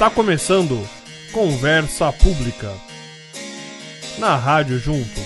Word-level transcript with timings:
Está 0.00 0.08
começando 0.08 0.82
Conversa 1.30 2.10
Pública 2.10 2.72
na 4.18 4.34
Rádio 4.34 4.78
Juntos. 4.78 5.22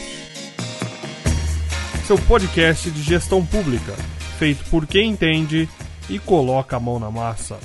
Seu 2.05 2.19
podcast 2.19 2.91
de 2.91 3.01
gestão 3.01 3.47
pública, 3.47 3.93
feito 4.37 4.69
por 4.71 4.85
quem 4.85 5.11
entende 5.11 5.69
e 6.11 6.19
coloca 6.19 6.77
a 6.77 6.81
mão 6.81 6.99
na 6.99 7.09
massa. 7.09 7.57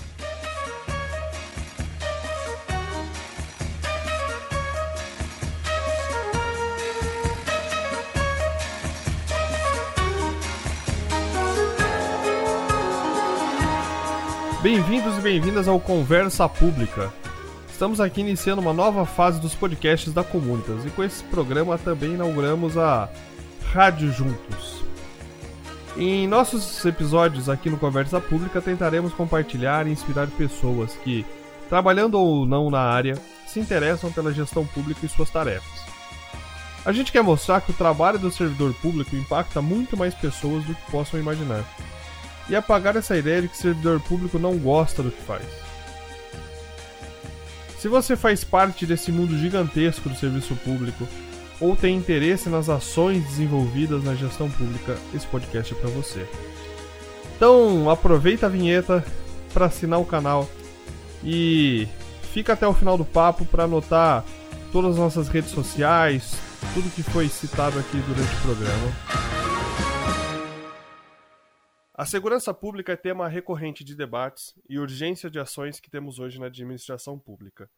Bem-vindos 14.62 15.18
e 15.18 15.22
bem-vindas 15.22 15.70
ao 15.70 15.80
Conversa 15.80 16.50
Pública. 16.50 17.14
Estamos 17.72 18.02
aqui 18.02 18.20
iniciando 18.20 18.62
uma 18.62 18.74
nova 18.74 19.06
fase 19.06 19.40
dos 19.40 19.56
podcasts 19.56 20.12
da 20.12 20.22
Comunitas 20.22 20.86
e 20.86 20.90
com 20.90 21.02
esse 21.02 21.24
programa 21.24 21.78
também 21.78 22.16
inauguramos 22.16 22.78
a 22.78 23.08
Rádio 23.72 24.12
Juntos. 24.12 24.84
Em 25.96 26.28
nossos 26.28 26.84
episódios 26.84 27.48
aqui 27.48 27.70
no 27.70 27.78
Conversa 27.78 28.20
Pública 28.20 28.60
tentaremos 28.60 29.14
compartilhar 29.14 29.88
e 29.88 29.92
inspirar 29.92 30.28
pessoas 30.28 30.94
que, 31.06 31.26
trabalhando 31.70 32.16
ou 32.16 32.46
não 32.46 32.70
na 32.70 32.82
área, 32.82 33.18
se 33.48 33.62
interessam 33.62 34.12
pela 34.12 34.34
gestão 34.34 34.66
pública 34.66 35.06
e 35.06 35.10
suas 35.10 35.30
tarefas. 35.30 35.86
A 36.84 36.92
gente 36.92 37.14
quer 37.14 37.24
mostrar 37.24 37.62
que 37.62 37.72
o 37.72 37.76
trabalho 37.76 38.20
do 38.20 38.30
servidor 38.30 38.74
público 38.74 39.16
impacta 39.16 39.62
muito 39.62 39.96
mais 39.96 40.14
pessoas 40.14 40.66
do 40.66 40.76
que 40.76 40.92
possam 40.92 41.18
imaginar 41.18 41.64
e 42.50 42.56
apagar 42.56 42.96
essa 42.96 43.18
ideia 43.18 43.42
de 43.42 43.48
que 43.48 43.58
servidor 43.58 44.00
público 44.02 44.40
não 44.40 44.58
gosta 44.58 45.04
do 45.04 45.12
que 45.12 45.22
faz. 45.22 45.44
Se 47.78 47.88
você 47.88 48.18
faz 48.18 48.44
parte 48.44 48.86
desse 48.86 49.12
mundo 49.12 49.38
gigantesco 49.38 50.10
do 50.10 50.16
serviço 50.16 50.56
público 50.56 51.08
ou 51.62 51.76
tem 51.76 51.96
interesse 51.96 52.50
nas 52.50 52.68
ações 52.70 53.24
desenvolvidas 53.26 54.04
na 54.04 54.16
gestão 54.16 54.50
pública, 54.50 54.98
esse 55.14 55.26
podcast 55.28 55.74
é 55.74 55.78
para 55.78 55.90
você. 55.90 56.28
Então, 57.36 57.90
aproveita 57.90 58.48
a 58.48 58.50
vinheta 58.50 59.06
para 59.54 59.68
assinar 59.68 60.00
o 60.00 60.06
canal 60.06 60.50
e 61.24 61.88
fica 62.34 62.54
até 62.54 62.68
o 62.68 62.74
final 62.74 62.98
do 62.98 63.06
papo 63.06 63.46
para 63.46 63.64
anotar 63.64 64.26
todas 64.72 64.92
as 64.92 64.98
nossas 64.98 65.28
redes 65.30 65.52
sociais, 65.52 66.34
tudo 66.74 66.94
que 66.94 67.04
foi 67.04 67.30
citado 67.30 67.80
aqui 67.80 67.98
durante 67.98 68.36
o 68.36 68.42
programa. 68.42 69.59
A 72.00 72.06
segurança 72.06 72.54
pública 72.54 72.94
é 72.94 72.96
tema 72.96 73.28
recorrente 73.28 73.84
de 73.84 73.94
debates 73.94 74.56
e 74.70 74.80
urgência 74.80 75.30
de 75.30 75.38
ações 75.38 75.82
que 75.82 75.90
temos 75.90 76.18
hoje 76.18 76.40
na 76.40 76.46
administração 76.46 77.20
pública. 77.20 77.70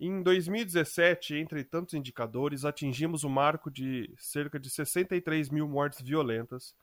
Em 0.00 0.24
2017, 0.24 1.36
entre 1.36 1.62
tantos 1.62 1.94
indicadores, 1.94 2.64
atingimos 2.64 3.22
o 3.22 3.30
marco 3.30 3.70
de 3.70 4.12
cerca 4.18 4.58
de 4.58 4.68
63 4.68 5.50
mil 5.50 5.68
mortes 5.68 6.00
violentas 6.00 6.74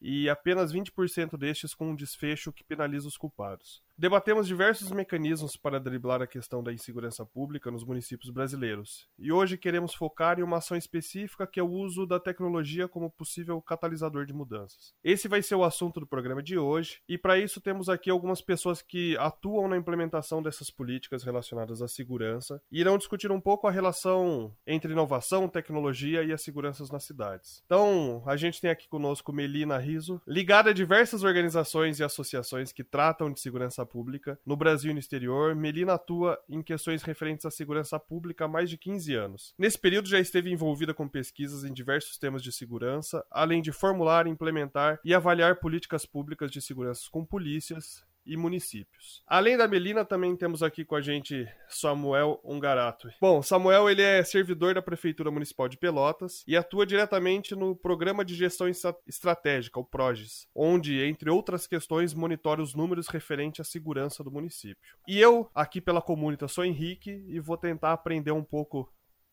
e 0.00 0.28
apenas 0.28 0.72
20% 0.72 1.38
destes 1.38 1.72
com 1.72 1.90
um 1.90 1.94
desfecho 1.94 2.52
que 2.52 2.64
penaliza 2.64 3.06
os 3.06 3.16
culpados. 3.16 3.80
Debatemos 4.00 4.46
diversos 4.46 4.92
mecanismos 4.92 5.56
para 5.56 5.80
driblar 5.80 6.22
a 6.22 6.26
questão 6.28 6.62
da 6.62 6.72
insegurança 6.72 7.26
pública 7.26 7.68
nos 7.68 7.82
municípios 7.82 8.30
brasileiros, 8.30 9.08
e 9.18 9.32
hoje 9.32 9.58
queremos 9.58 9.92
focar 9.92 10.38
em 10.38 10.44
uma 10.44 10.58
ação 10.58 10.76
específica 10.76 11.48
que 11.48 11.58
é 11.58 11.62
o 11.64 11.68
uso 11.68 12.06
da 12.06 12.20
tecnologia 12.20 12.86
como 12.86 13.10
possível 13.10 13.60
catalisador 13.60 14.24
de 14.24 14.32
mudanças. 14.32 14.94
Esse 15.02 15.26
vai 15.26 15.42
ser 15.42 15.56
o 15.56 15.64
assunto 15.64 15.98
do 15.98 16.06
programa 16.06 16.40
de 16.40 16.56
hoje, 16.56 17.00
e 17.08 17.18
para 17.18 17.40
isso 17.40 17.60
temos 17.60 17.88
aqui 17.88 18.08
algumas 18.08 18.40
pessoas 18.40 18.80
que 18.80 19.16
atuam 19.16 19.66
na 19.66 19.76
implementação 19.76 20.40
dessas 20.40 20.70
políticas 20.70 21.24
relacionadas 21.24 21.82
à 21.82 21.88
segurança 21.88 22.62
e 22.70 22.78
irão 22.78 22.98
discutir 22.98 23.32
um 23.32 23.40
pouco 23.40 23.66
a 23.66 23.72
relação 23.72 24.54
entre 24.64 24.92
inovação, 24.92 25.48
tecnologia 25.48 26.22
e 26.22 26.32
as 26.32 26.42
seguranças 26.42 26.88
nas 26.88 27.02
cidades. 27.02 27.64
Então, 27.66 28.22
a 28.26 28.36
gente 28.36 28.60
tem 28.60 28.70
aqui 28.70 28.86
conosco 28.86 29.32
Melina 29.32 29.76
Riso, 29.76 30.22
ligada 30.24 30.70
a 30.70 30.72
diversas 30.72 31.24
organizações 31.24 31.98
e 31.98 32.04
associações 32.04 32.70
que 32.70 32.84
tratam 32.84 33.32
de 33.32 33.40
segurança 33.40 33.87
pública 33.88 34.38
no 34.44 34.56
Brasil 34.56 34.90
e 34.90 34.94
no 34.94 35.00
exterior. 35.00 35.54
Melina 35.54 35.94
atua 35.94 36.38
em 36.48 36.62
questões 36.62 37.02
referentes 37.02 37.46
à 37.46 37.50
segurança 37.50 37.98
pública 37.98 38.44
há 38.44 38.48
mais 38.48 38.68
de 38.68 38.76
15 38.76 39.14
anos. 39.14 39.54
Nesse 39.58 39.78
período 39.78 40.08
já 40.08 40.20
esteve 40.20 40.52
envolvida 40.52 40.92
com 40.92 41.08
pesquisas 41.08 41.64
em 41.64 41.72
diversos 41.72 42.18
temas 42.18 42.42
de 42.42 42.52
segurança, 42.52 43.24
além 43.30 43.62
de 43.62 43.72
formular, 43.72 44.26
implementar 44.26 45.00
e 45.04 45.14
avaliar 45.14 45.60
políticas 45.60 46.04
públicas 46.04 46.50
de 46.50 46.60
segurança 46.60 47.08
com 47.10 47.24
polícias, 47.24 48.04
e 48.28 48.36
municípios. 48.36 49.22
Além 49.26 49.56
da 49.56 49.66
Melina, 49.66 50.04
também 50.04 50.36
temos 50.36 50.62
aqui 50.62 50.84
com 50.84 50.94
a 50.94 51.00
gente 51.00 51.48
Samuel 51.68 52.38
Ungarato. 52.44 53.08
Bom, 53.20 53.42
Samuel 53.42 53.88
ele 53.88 54.02
é 54.02 54.22
servidor 54.22 54.74
da 54.74 54.82
Prefeitura 54.82 55.30
Municipal 55.30 55.68
de 55.68 55.78
Pelotas 55.78 56.44
e 56.46 56.56
atua 56.56 56.86
diretamente 56.86 57.56
no 57.56 57.74
Programa 57.74 58.24
de 58.24 58.34
Gestão 58.34 58.68
Estratégica, 59.06 59.80
o 59.80 59.84
PROGES, 59.84 60.46
onde, 60.54 61.02
entre 61.02 61.30
outras 61.30 61.66
questões, 61.66 62.12
monitora 62.12 62.62
os 62.62 62.74
números 62.74 63.08
referentes 63.08 63.60
à 63.60 63.64
segurança 63.64 64.22
do 64.22 64.30
município. 64.30 64.76
E 65.08 65.18
eu, 65.18 65.50
aqui 65.54 65.80
pela 65.80 66.02
Comunita, 66.02 66.46
sou 66.46 66.64
Henrique 66.64 67.24
e 67.26 67.40
vou 67.40 67.56
tentar 67.56 67.92
aprender 67.92 68.32
um 68.32 68.44
pouco 68.44 68.92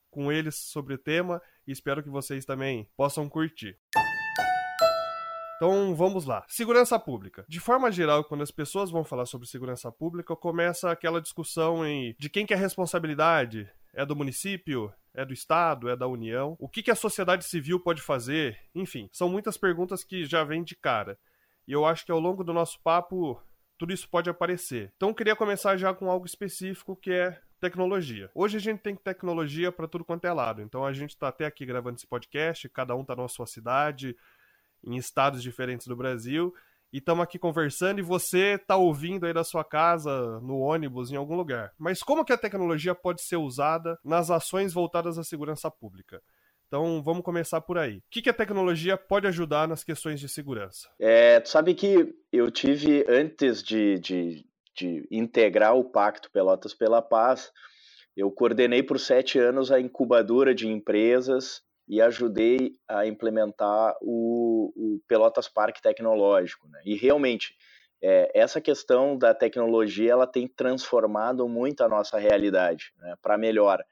com 0.10 0.32
eles 0.32 0.56
sobre 0.56 0.94
o 0.94 0.98
tema 0.98 1.42
e 1.68 1.74
espero 1.74 2.02
que 2.02 2.10
vocês 2.10 2.46
também 2.46 2.88
possam 2.96 3.28
curtir. 3.28 3.78
Então 5.56 5.96
vamos 5.96 6.26
lá. 6.26 6.44
Segurança 6.48 7.00
pública. 7.00 7.46
De 7.48 7.60
forma 7.60 7.92
geral, 7.92 8.24
quando 8.24 8.42
as 8.42 8.52
pessoas 8.52 8.92
vão 8.92 9.04
falar 9.04 9.26
sobre 9.26 9.48
segurança 9.48 9.92
pública, 9.92 10.36
começa 10.36 10.92
aquela 10.92 11.22
discussão 11.22 11.86
em 11.86 12.16
de 12.20 12.30
quem 12.30 12.46
que 12.46 12.54
é 12.54 12.58
a 12.58 12.60
responsabilidade. 12.60 13.70
É 13.94 14.06
do 14.06 14.16
município? 14.16 14.92
É 15.14 15.24
do 15.24 15.34
Estado? 15.34 15.90
É 15.90 15.96
da 15.96 16.08
União? 16.08 16.58
O 16.60 16.68
que, 16.68 16.84
que 16.84 16.92
a 16.92 16.96
sociedade 16.96 17.46
civil 17.46 17.80
pode 17.80 18.02
fazer? 18.02 18.60
Enfim, 18.74 19.10
são 19.14 19.30
muitas 19.30 19.58
perguntas 19.58 20.04
que 20.04 20.26
já 20.26 20.44
vêm 20.44 20.64
de 20.64 20.76
cara. 20.76 21.18
E 21.66 21.72
eu 21.72 21.86
acho 21.86 22.06
que 22.06 22.12
ao 22.12 22.20
longo 22.20 22.44
do 22.44 22.54
nosso 22.54 22.80
papo 22.82 23.42
tudo 23.78 23.94
isso 23.94 24.10
pode 24.10 24.30
aparecer. 24.30 24.92
Então 24.96 25.14
queria 25.14 25.36
começar 25.36 25.78
já 25.78 25.94
com 25.94 26.10
algo 26.10 26.26
específico 26.26 26.96
que 26.96 27.12
é 27.12 27.40
tecnologia. 27.60 28.30
Hoje 28.34 28.58
a 28.58 28.60
gente 28.60 28.80
tem 28.80 28.96
tecnologia 28.96 29.72
para 29.72 29.88
tudo 29.88 30.06
quanto 30.06 30.26
é 30.26 30.34
lado. 30.34 30.62
Então 30.62 30.86
a 30.86 30.94
gente 30.94 31.12
está 31.12 31.30
até 31.30 31.46
aqui 31.46 31.66
gravando 31.66 31.98
esse 31.98 32.08
podcast, 32.08 32.68
cada 32.70 32.96
um 32.96 33.02
está 33.02 33.16
na 33.16 33.28
sua 33.28 33.48
cidade, 33.48 34.16
em 34.86 34.96
estados 34.96 35.42
diferentes 35.42 35.88
do 35.88 35.96
Brasil. 35.96 36.54
E 36.94 37.00
estamos 37.00 37.24
aqui 37.24 37.38
conversando 37.38 38.00
e 38.00 38.04
você 38.04 38.54
está 38.54 38.78
ouvindo 38.78 39.26
aí 39.26 39.34
da 39.34 39.44
sua 39.44 39.66
casa, 39.66 40.40
no 40.40 40.60
ônibus, 40.60 41.12
em 41.12 41.16
algum 41.16 41.36
lugar. 41.36 41.74
Mas 41.78 42.02
como 42.02 42.24
que 42.24 42.32
a 42.32 42.38
tecnologia 42.38 42.96
pode 42.96 43.22
ser 43.22 43.36
usada 43.36 44.00
nas 44.04 44.32
ações 44.32 44.72
voltadas 44.72 45.18
à 45.18 45.24
segurança 45.24 45.70
pública? 45.70 46.22
Então 46.68 47.02
vamos 47.04 47.24
começar 47.24 47.62
por 47.62 47.78
aí. 47.78 47.98
O 47.98 48.04
que, 48.10 48.22
que 48.22 48.30
a 48.30 48.34
tecnologia 48.34 48.98
pode 48.98 49.28
ajudar 49.28 49.68
nas 49.68 49.84
questões 49.84 50.20
de 50.20 50.30
segurança? 50.30 50.90
É, 51.00 51.40
tu 51.40 51.50
sabe 51.50 51.74
que 51.74 52.16
eu 52.32 52.50
tive, 52.50 53.06
antes 53.08 53.62
de, 53.62 54.00
de, 54.00 54.46
de 54.76 55.08
integrar 55.12 55.76
o 55.76 55.84
Pacto 55.84 56.32
Pelotas 56.32 56.74
pela 56.74 57.02
Paz, 57.02 57.52
eu 58.16 58.32
coordenei 58.32 58.82
por 58.82 59.00
sete 59.00 59.38
anos 59.38 59.72
a 59.72 59.80
incubadora 59.80 60.56
de 60.56 60.68
empresas 60.68 61.62
e 61.88 62.02
ajudei 62.02 62.76
a 62.88 63.06
implementar 63.06 63.96
o, 64.02 64.72
o 64.76 65.00
Pelotas 65.08 65.48
Parque 65.48 65.82
Tecnológico. 65.82 66.68
Né? 66.68 66.82
E 66.86 66.96
realmente, 66.96 67.56
é, 68.02 68.32
essa 68.34 68.60
questão 68.60 69.18
da 69.18 69.34
tecnologia 69.34 70.12
ela 70.12 70.28
tem 70.28 70.48
transformado 70.48 71.48
muito 71.48 71.84
a 71.84 71.90
nossa 71.90 72.18
realidade 72.18 72.92
né, 73.00 73.16
para 73.22 73.38
melhor. 73.38 73.84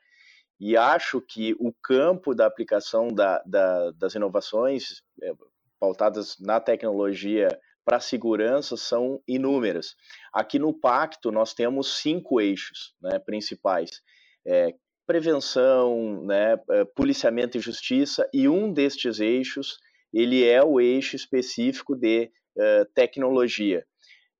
E 0.59 0.77
acho 0.77 1.19
que 1.21 1.55
o 1.59 1.73
campo 1.81 2.33
da 2.33 2.45
aplicação 2.45 3.09
da, 3.09 3.41
da, 3.45 3.91
das 3.91 4.15
inovações 4.15 5.03
é, 5.21 5.33
pautadas 5.79 6.37
na 6.39 6.59
tecnologia 6.59 7.50
para 7.83 8.00
segurança 8.00 8.77
são 8.77 9.21
inúmeras. 9.27 9.95
Aqui 10.31 10.57
no 10.57 10.73
Pacto 10.73 11.31
nós 11.31 11.53
temos 11.53 11.97
cinco 11.97 12.39
eixos 12.39 12.95
né, 13.01 13.19
principais, 13.19 14.01
é, 14.45 14.73
prevenção, 15.05 16.23
né, 16.23 16.57
eh, 16.69 16.85
policiamento 16.95 17.57
e 17.57 17.61
justiça, 17.61 18.27
e 18.33 18.47
um 18.47 18.71
destes 18.71 19.19
eixos 19.19 19.77
ele 20.13 20.47
é 20.47 20.63
o 20.63 20.79
eixo 20.79 21.15
específico 21.15 21.95
de 21.95 22.31
uh, 22.55 22.85
tecnologia. 22.94 23.83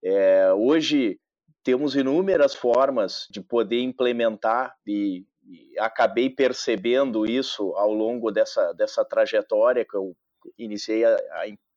É, 0.04 0.54
hoje 0.54 1.20
temos 1.64 1.96
inúmeras 1.96 2.54
formas 2.54 3.26
de 3.32 3.42
poder 3.42 3.82
implementar 3.82 4.76
e, 4.86 5.26
e, 5.44 5.80
acabei 5.80 6.30
percebendo 6.30 7.26
isso 7.26 7.74
ao 7.76 7.92
longo 7.92 8.30
dessa, 8.32 8.74
dessa 8.74 9.04
trajetória 9.04 9.86
que 9.90 9.96
eu 9.96 10.16
iniciei 10.58 11.06
a, 11.06 11.18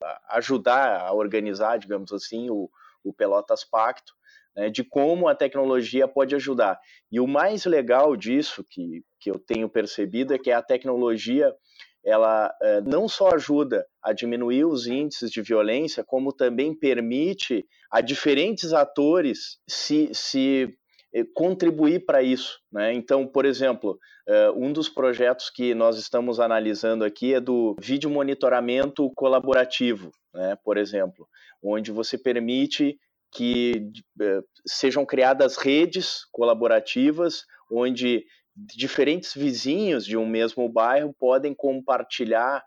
a 0.03 0.37
ajudar 0.37 0.99
a 0.99 1.13
organizar, 1.13 1.79
digamos 1.79 2.11
assim, 2.11 2.49
o, 2.49 2.69
o 3.03 3.13
Pelotas 3.13 3.63
Pacto, 3.63 4.13
né, 4.57 4.69
de 4.71 4.83
como 4.83 5.27
a 5.27 5.35
tecnologia 5.35 6.07
pode 6.07 6.33
ajudar. 6.33 6.79
E 7.11 7.19
o 7.19 7.27
mais 7.27 7.65
legal 7.65 8.17
disso 8.17 8.65
que, 8.67 9.03
que 9.21 9.29
eu 9.29 9.37
tenho 9.37 9.69
percebido 9.69 10.33
é 10.33 10.39
que 10.39 10.51
a 10.51 10.63
tecnologia 10.63 11.53
ela 12.03 12.53
eh, 12.61 12.81
não 12.81 13.07
só 13.07 13.35
ajuda 13.35 13.85
a 14.01 14.13
diminuir 14.13 14.65
os 14.65 14.87
índices 14.87 15.29
de 15.29 15.41
violência, 15.41 16.05
como 16.05 16.31
também 16.31 16.73
permite 16.73 17.65
a 17.91 17.99
diferentes 17.99 18.71
atores 18.71 19.57
se, 19.67 20.09
se 20.13 20.73
eh, 21.13 21.25
contribuir 21.35 22.05
para 22.05 22.23
isso. 22.23 22.59
Né? 22.71 22.93
Então, 22.93 23.27
por 23.27 23.45
exemplo, 23.45 23.99
eh, 24.25 24.49
um 24.51 24.71
dos 24.71 24.87
projetos 24.87 25.49
que 25.49 25.75
nós 25.75 25.97
estamos 25.97 26.39
analisando 26.39 27.03
aqui 27.03 27.33
é 27.33 27.41
do 27.41 27.75
vídeo 27.81 28.09
monitoramento 28.09 29.11
colaborativo, 29.13 30.09
né? 30.33 30.57
por 30.63 30.77
exemplo, 30.77 31.27
onde 31.61 31.91
você 31.91 32.17
permite 32.17 32.97
que 33.37 33.91
eh, 34.21 34.41
sejam 34.65 35.05
criadas 35.05 35.57
redes 35.57 36.25
colaborativas 36.31 37.45
onde 37.71 38.25
diferentes 38.55 39.33
vizinhos 39.33 40.05
de 40.05 40.17
um 40.17 40.25
mesmo 40.25 40.67
bairro 40.67 41.13
podem 41.19 41.53
compartilhar 41.53 42.63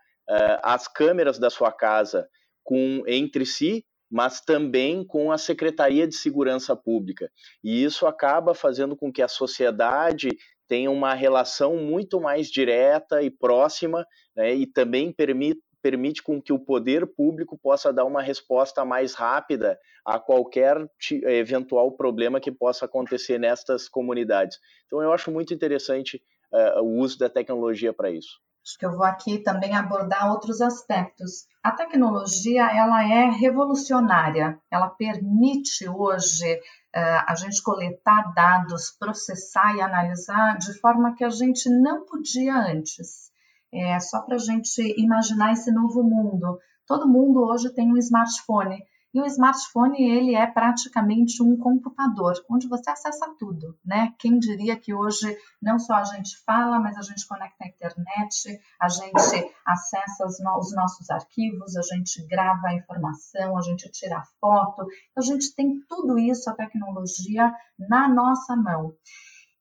as 0.63 0.87
câmeras 0.87 1.41
da 1.41 1.51
sua 1.51 1.73
casa 1.73 2.29
com 2.63 3.03
entre 3.09 3.45
si 3.45 3.85
mas 4.11 4.41
também 4.41 5.05
com 5.05 5.31
a 5.31 5.39
Secretaria 5.39 6.07
de 6.07 6.17
Segurança 6.17 6.75
Pública. 6.75 7.31
E 7.63 7.85
isso 7.85 8.07
acaba 8.07 8.55
fazendo 8.55 8.97
com 8.97 9.13
que 9.13 9.23
a 9.23 9.29
sociedade 9.29 10.31
tenha 10.67 10.91
uma 10.91 11.15
relação 11.15 11.77
muito 11.77 12.21
mais 12.21 12.49
direta 12.49 13.23
e 13.23 13.31
próxima, 13.31 14.05
né, 14.37 14.55
e 14.55 14.67
também 14.67 15.13
permite, 15.13 15.61
permite 15.83 16.23
com 16.23 16.41
que 16.41 16.53
o 16.53 16.59
poder 16.59 17.07
público 17.07 17.59
possa 17.59 17.93
dar 17.93 18.05
uma 18.05 18.23
resposta 18.23 18.85
mais 18.85 19.15
rápida 19.15 19.79
a 20.05 20.19
qualquer 20.19 20.77
eventual 21.25 21.93
problema 21.93 22.41
que 22.41 22.51
possa 22.51 22.85
acontecer 22.85 23.39
nestas 23.39 23.89
comunidades. 23.89 24.59
Então, 24.87 25.03
eu 25.03 25.13
acho 25.13 25.31
muito 25.31 25.55
interessante 25.55 26.23
uh, 26.53 26.83
o 26.83 26.99
uso 26.99 27.19
da 27.19 27.29
tecnologia 27.29 27.93
para 27.93 28.11
isso. 28.11 28.41
Acho 28.63 28.79
que 28.79 28.87
eu 28.87 28.93
vou 28.93 29.05
aqui 29.05 29.39
também 29.39 29.75
abordar 29.75 30.31
outros 30.31 30.61
aspectos. 30.61 31.47
A 31.63 31.73
tecnologia 31.73 32.71
ela 32.71 33.03
é 33.03 33.31
revolucionária. 33.31 34.61
Ela 34.71 34.91
permite 34.91 35.89
hoje 35.89 36.55
uh, 36.55 37.25
a 37.27 37.35
gente 37.37 37.63
coletar 37.63 38.33
dados, 38.35 38.91
processar 38.99 39.77
e 39.77 39.81
analisar 39.81 40.59
de 40.59 40.79
forma 40.79 41.15
que 41.15 41.25
a 41.25 41.31
gente 41.31 41.71
não 41.71 42.05
podia 42.05 42.55
antes. 42.55 43.30
É 43.73 43.99
só 44.01 44.21
para 44.23 44.37
a 44.37 44.39
gente 44.39 44.81
imaginar 45.01 45.53
esse 45.53 45.71
novo 45.71 46.03
mundo. 46.03 46.59
Todo 46.87 47.09
mundo 47.09 47.41
hoje 47.45 47.73
tem 47.73 47.93
um 47.93 47.97
smartphone 47.97 48.83
e 49.13 49.21
o 49.21 49.27
smartphone, 49.27 50.01
ele 50.09 50.37
é 50.37 50.47
praticamente 50.47 51.43
um 51.43 51.57
computador, 51.57 52.35
onde 52.49 52.69
você 52.69 52.91
acessa 52.91 53.35
tudo, 53.41 53.77
né? 53.85 54.15
Quem 54.21 54.39
diria 54.39 54.79
que 54.79 54.95
hoje 54.95 55.37
não 55.61 55.81
só 55.81 55.95
a 55.95 56.05
gente 56.05 56.39
fala, 56.45 56.79
mas 56.79 56.97
a 56.97 57.03
gente 57.03 57.27
conecta 57.27 57.65
a 57.65 57.67
internet, 57.67 58.61
a 58.81 58.89
gente 58.89 59.53
acessa 59.67 60.27
os 60.27 60.73
nossos 60.73 61.11
arquivos, 61.11 61.77
a 61.77 61.83
gente 61.83 62.25
grava 62.29 62.69
a 62.69 62.75
informação, 62.75 63.59
a 63.59 63.63
gente 63.63 63.91
tira 63.91 64.23
foto, 64.41 64.87
a 65.17 65.21
gente 65.21 65.57
tem 65.57 65.81
tudo 65.89 66.17
isso, 66.17 66.49
a 66.49 66.55
tecnologia, 66.55 67.53
na 67.77 68.09
nossa 68.09 68.55
mão. 68.55 68.95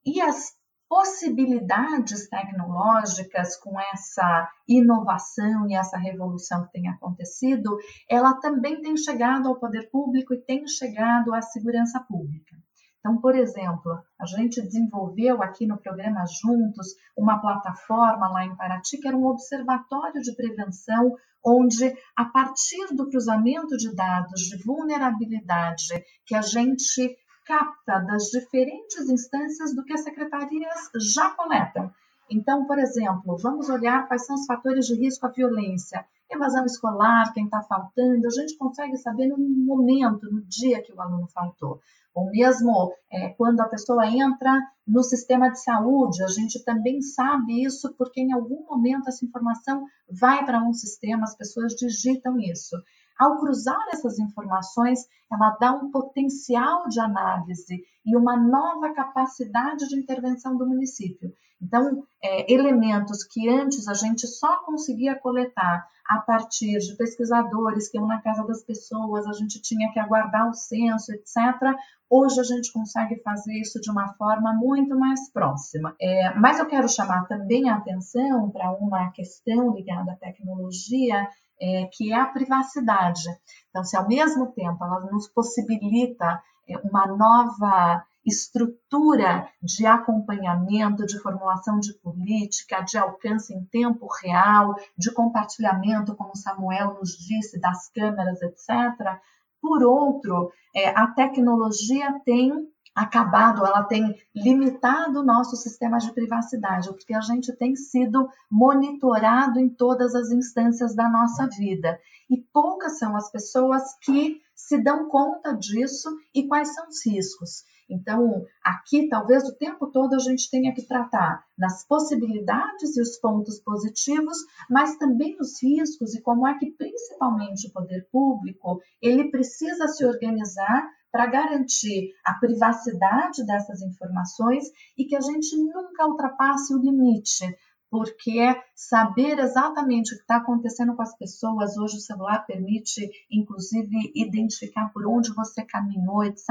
E 0.05 0.21
as 0.21 0.58
possibilidades 0.89 2.27
tecnológicas 2.27 3.56
com 3.57 3.80
essa 3.80 4.50
inovação 4.68 5.69
e 5.69 5.75
essa 5.75 5.97
revolução 5.97 6.65
que 6.65 6.71
tem 6.71 6.89
acontecido, 6.89 7.77
ela 8.09 8.33
também 8.33 8.81
tem 8.81 8.97
chegado 8.97 9.47
ao 9.47 9.59
poder 9.59 9.89
público 9.91 10.33
e 10.33 10.41
tem 10.41 10.68
chegado 10.68 11.31
à 11.33 11.41
segurança 11.44 12.00
pública. 12.00 12.57
Então, 13.00 13.18
por 13.21 13.36
exemplo, 13.36 13.97
a 14.19 14.25
gente 14.25 14.62
desenvolveu 14.62 15.41
aqui 15.41 15.65
no 15.65 15.77
programa 15.77 16.25
Juntos 16.25 16.95
uma 17.15 17.39
plataforma 17.39 18.27
lá 18.27 18.45
em 18.45 18.56
Paraty, 18.56 18.97
que 18.97 19.07
era 19.07 19.15
um 19.15 19.27
observatório 19.27 20.21
de 20.21 20.36
prevenção, 20.36 21.15
onde, 21.45 21.95
a 22.15 22.25
partir 22.25 22.94
do 22.94 23.07
cruzamento 23.09 23.77
de 23.77 23.95
dados 23.95 24.41
de 24.41 24.62
vulnerabilidade 24.63 26.03
que 26.25 26.36
a 26.36 26.41
gente 26.41 27.15
capta 27.50 28.00
das 28.01 28.25
diferentes 28.25 29.10
instâncias 29.10 29.75
do 29.75 29.84
que 29.84 29.92
as 29.92 30.04
secretarias 30.04 30.92
já 31.16 31.31
coletam. 31.31 31.92
Então, 32.30 32.66
por 32.66 32.78
exemplo, 32.78 33.36
vamos 33.38 33.69
olhar 33.69 34.07
quais 34.07 34.28
são 34.28 34.36
os 34.36 34.46
fatores 34.46 34.86
de 34.86 34.94
risco 34.94 35.25
à 35.25 35.30
violência. 35.30 36.06
Evasão 36.30 36.63
escolar, 36.63 37.34
quem 37.34 37.46
está 37.46 37.63
faltando, 37.63 38.28
a 38.28 38.30
gente 38.30 38.56
consegue 38.56 38.96
saber 38.98 39.25
no 39.25 39.40
momento, 39.40 40.31
no 40.31 40.42
dia 40.42 40.80
que 40.84 40.94
o 40.94 41.01
aluno 41.01 41.28
faltou. 41.34 41.81
Ou 42.13 42.30
mesmo 42.30 42.94
é, 43.12 43.30
quando 43.30 43.62
a 43.62 43.68
pessoa 43.68 44.06
entra 44.06 44.62
no 44.88 45.01
sistema 45.01 45.50
de 45.50 45.60
saúde, 45.60 46.24
a 46.24 46.28
gente 46.28 46.63
também 46.63 47.01
sabe 47.01 47.63
isso 47.63 47.96
porque 47.98 48.22
em 48.22 48.31
algum 48.31 48.63
momento 48.63 49.07
essa 49.07 49.25
informação 49.25 49.88
vai 50.07 50.46
para 50.46 50.62
um 50.62 50.74
sistema, 50.74 51.24
as 51.24 51.36
pessoas 51.36 51.75
digitam 51.75 52.40
isso. 52.40 52.75
Ao 53.19 53.38
cruzar 53.38 53.86
essas 53.92 54.18
informações, 54.18 55.00
ela 55.30 55.57
dá 55.60 55.74
um 55.74 55.92
potencial 55.92 56.88
de 56.88 57.01
análise 57.01 57.83
e 58.06 58.16
uma 58.16 58.38
nova 58.38 58.94
capacidade 58.94 59.89
de 59.89 60.00
intervenção 60.00 60.57
do 60.57 60.66
município. 60.66 61.33
Então, 61.62 62.04
é, 62.24 62.51
elementos 62.51 63.25
que 63.25 63.50
antes 63.50 63.89
a 63.89 63.94
gente 63.94 64.25
só 64.25 64.63
conseguia 64.63 65.19
coletar 65.19 65.86
a 66.07 66.19
partir 66.19 66.80
de 66.80 66.95
pesquisadores 66.95 67.89
que 67.89 67.98
iam 67.98 68.07
na 68.07 68.21
casa 68.21 68.44
das 68.48 68.63
pessoas, 68.63 69.27
a 69.27 69.33
gente 69.33 69.62
tinha 69.62 69.92
que 69.92 70.00
aguardar 70.00 70.50
o 70.50 70.54
censo, 70.54 71.12
etc. 71.12 71.75
Hoje 72.10 72.39
a 72.39 72.44
gente 72.44 72.72
consegue 72.72 73.22
fazer 73.22 73.54
isso 73.60 73.80
de 73.81 73.92
uma 73.92 74.13
forma 74.13 74.54
muito 74.54 74.98
mais 74.98 75.30
próxima. 75.31 75.94
É, 76.01 76.33
mas 76.36 76.57
eu 76.57 76.65
quero 76.65 76.88
chamar 76.88 77.27
também 77.27 77.69
a 77.69 77.75
atenção 77.75 78.50
para 78.50 78.72
uma 78.72 79.12
questão 79.12 79.75
ligada 79.75 80.13
à 80.13 80.15
tecnologia 80.15 81.27
é, 81.61 81.89
que 81.91 82.11
é 82.11 82.15
a 82.15 82.25
privacidade. 82.25 83.23
Então, 83.69 83.83
se 83.83 83.97
ao 83.97 84.07
mesmo 84.07 84.51
tempo 84.51 84.83
ela 84.83 85.00
nos 85.11 85.27
possibilita 85.27 86.41
é, 86.67 86.77
uma 86.77 87.06
nova 87.07 88.03
estrutura 88.25 89.50
de 89.61 89.85
acompanhamento, 89.85 91.06
de 91.06 91.19
formulação 91.19 91.79
de 91.79 91.94
política, 91.94 92.81
de 92.81 92.97
alcance 92.97 93.53
em 93.53 93.63
tempo 93.65 94.07
real, 94.21 94.75
de 94.97 95.11
compartilhamento, 95.11 96.15
como 96.15 96.35
Samuel 96.35 96.95
nos 97.00 97.17
disse, 97.17 97.59
das 97.59 97.89
câmeras, 97.89 98.41
etc. 98.41 99.19
Por 99.62 99.83
outro, 99.83 100.51
é, 100.75 100.89
a 100.89 101.07
tecnologia 101.07 102.19
tem 102.25 102.51
acabado, 102.95 103.65
ela 103.65 103.83
tem 103.83 104.15
limitado 104.36 105.19
o 105.19 105.25
nosso 105.25 105.56
sistema 105.56 105.97
de 105.97 106.12
privacidade, 106.13 106.89
porque 106.89 107.13
a 107.13 107.21
gente 107.21 107.56
tem 107.56 107.75
sido 107.75 108.27
monitorado 108.51 109.59
em 109.59 109.69
todas 109.69 110.15
as 110.15 110.31
instâncias 110.31 110.95
da 110.95 111.09
nossa 111.09 111.47
vida. 111.47 112.00
E 112.30 112.38
poucas 112.53 113.00
são 113.00 113.15
as 113.15 113.31
pessoas 113.31 113.83
que 114.01 114.41
se 114.55 114.77
dão 114.84 115.08
conta 115.08 115.53
disso 115.53 116.10
e 116.36 116.48
quais 116.48 116.74
são 116.75 116.88
os 116.88 117.05
riscos. 117.05 117.63
Então, 117.89 118.46
aqui, 118.63 119.10
talvez 119.10 119.43
o 119.46 119.55
tempo 119.55 119.88
todo 119.88 120.13
a 120.13 120.19
gente 120.19 120.50
tenha 120.51 120.74
que 120.74 120.84
tratar 120.84 121.43
nas 121.58 121.84
possibilidades 121.88 122.96
e 122.96 123.01
os 123.01 123.17
pontos 123.17 123.60
positivos, 123.60 124.38
mas 124.69 124.96
também 124.98 125.36
os 125.39 125.62
riscos 125.62 126.13
e 126.13 126.22
como 126.22 126.48
é 126.48 126.55
que, 126.60 126.72
principalmente, 126.72 127.67
o 127.67 127.72
poder 127.72 128.08
público, 128.12 128.79
ele 129.01 129.31
precisa 129.31 129.88
se 129.88 130.05
organizar 130.05 130.88
para 131.12 131.25
garantir 131.25 132.13
a 132.25 132.34
privacidade 132.34 133.46
dessas 133.46 133.82
informações 133.82 134.66
e 134.98 135.06
que 135.06 135.16
a 135.16 135.22
gente 135.22 135.58
nunca 135.58 136.08
ultrapasse 136.08 136.74
o 136.74 136.80
limite, 136.80 137.46
porque 137.89 138.39
é 138.39 138.62
saber 138.75 139.39
exatamente 139.39 140.13
o 140.13 140.18
que 140.18 140.22
está 140.22 140.38
acontecendo 140.38 140.96
com 140.96 141.01
as 141.01 141.18
pessoas. 141.18 141.78
Hoje 141.78 141.98
o 141.98 142.01
celular 142.01 142.46
permite, 142.46 143.10
inclusive, 143.32 144.12
identificar 144.16 144.89
por 144.94 145.08
onde 145.08 145.34
você 145.34 145.66
caminhou, 145.66 146.24
etc. 146.24 146.48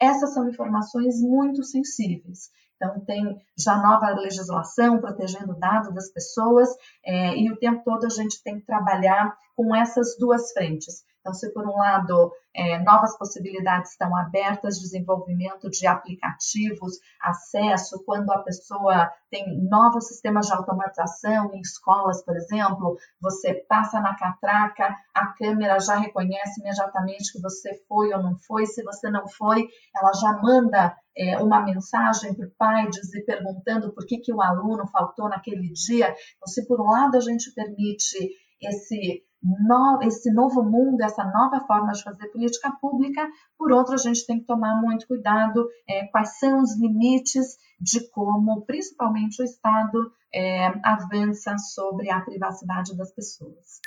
Essas 0.00 0.34
são 0.34 0.48
informações 0.48 1.20
muito 1.20 1.62
sensíveis. 1.62 2.50
Então, 2.76 3.00
tem 3.04 3.40
já 3.56 3.76
nova 3.78 4.10
legislação 4.20 5.00
protegendo 5.00 5.52
o 5.52 5.58
dado 5.58 5.94
das 5.94 6.10
pessoas, 6.10 6.68
é, 7.04 7.36
e 7.36 7.50
o 7.50 7.56
tempo 7.56 7.82
todo 7.84 8.04
a 8.04 8.10
gente 8.10 8.42
tem 8.42 8.58
que 8.58 8.66
trabalhar 8.66 9.36
com 9.56 9.74
essas 9.74 10.16
duas 10.18 10.52
frentes. 10.52 11.04
Então, 11.24 11.32
se 11.32 11.50
por 11.54 11.66
um 11.66 11.74
lado 11.78 12.30
é, 12.54 12.78
novas 12.80 13.16
possibilidades 13.16 13.92
estão 13.92 14.14
abertas, 14.14 14.78
desenvolvimento 14.78 15.70
de 15.70 15.86
aplicativos, 15.86 17.00
acesso, 17.18 18.04
quando 18.04 18.30
a 18.30 18.42
pessoa 18.42 19.10
tem 19.30 19.58
novos 19.62 20.06
sistemas 20.08 20.48
de 20.48 20.52
automatização 20.52 21.54
em 21.54 21.60
escolas, 21.60 22.22
por 22.22 22.36
exemplo, 22.36 22.98
você 23.18 23.54
passa 23.66 24.00
na 24.00 24.14
catraca, 24.14 24.94
a 25.14 25.28
câmera 25.28 25.80
já 25.80 25.96
reconhece 25.96 26.60
imediatamente 26.60 27.32
que 27.32 27.40
você 27.40 27.82
foi 27.88 28.12
ou 28.12 28.22
não 28.22 28.36
foi, 28.36 28.66
se 28.66 28.82
você 28.82 29.08
não 29.08 29.26
foi, 29.26 29.66
ela 29.96 30.12
já 30.12 30.38
manda 30.42 30.94
é, 31.16 31.38
uma 31.38 31.62
mensagem 31.62 32.34
para 32.34 32.46
o 32.46 32.50
pai 32.58 32.90
dizer, 32.90 33.22
perguntando 33.24 33.94
por 33.94 34.04
que, 34.04 34.18
que 34.18 34.32
o 34.32 34.42
aluno 34.42 34.86
faltou 34.88 35.30
naquele 35.30 35.72
dia. 35.72 36.14
Então, 36.36 36.48
se 36.48 36.66
por 36.66 36.82
um 36.82 36.90
lado 36.90 37.16
a 37.16 37.20
gente 37.20 37.50
permite 37.54 38.44
esse, 38.60 39.22
no, 39.44 40.00
esse 40.02 40.32
novo 40.32 40.62
mundo, 40.62 41.02
essa 41.02 41.22
nova 41.22 41.60
forma 41.66 41.92
de 41.92 42.02
fazer 42.02 42.28
política 42.28 42.72
pública, 42.80 43.28
por 43.58 43.70
outro, 43.72 43.94
a 43.94 43.98
gente 43.98 44.26
tem 44.26 44.40
que 44.40 44.46
tomar 44.46 44.80
muito 44.80 45.06
cuidado 45.06 45.68
é, 45.86 46.06
quais 46.06 46.38
são 46.38 46.62
os 46.62 46.74
limites 46.80 47.58
de 47.78 48.08
como, 48.08 48.62
principalmente, 48.62 49.42
o 49.42 49.44
Estado 49.44 50.10
é, 50.34 50.68
avança 50.82 51.58
sobre 51.58 52.10
a 52.10 52.20
privacidade 52.20 52.96
das 52.96 53.12
pessoas. 53.12 53.80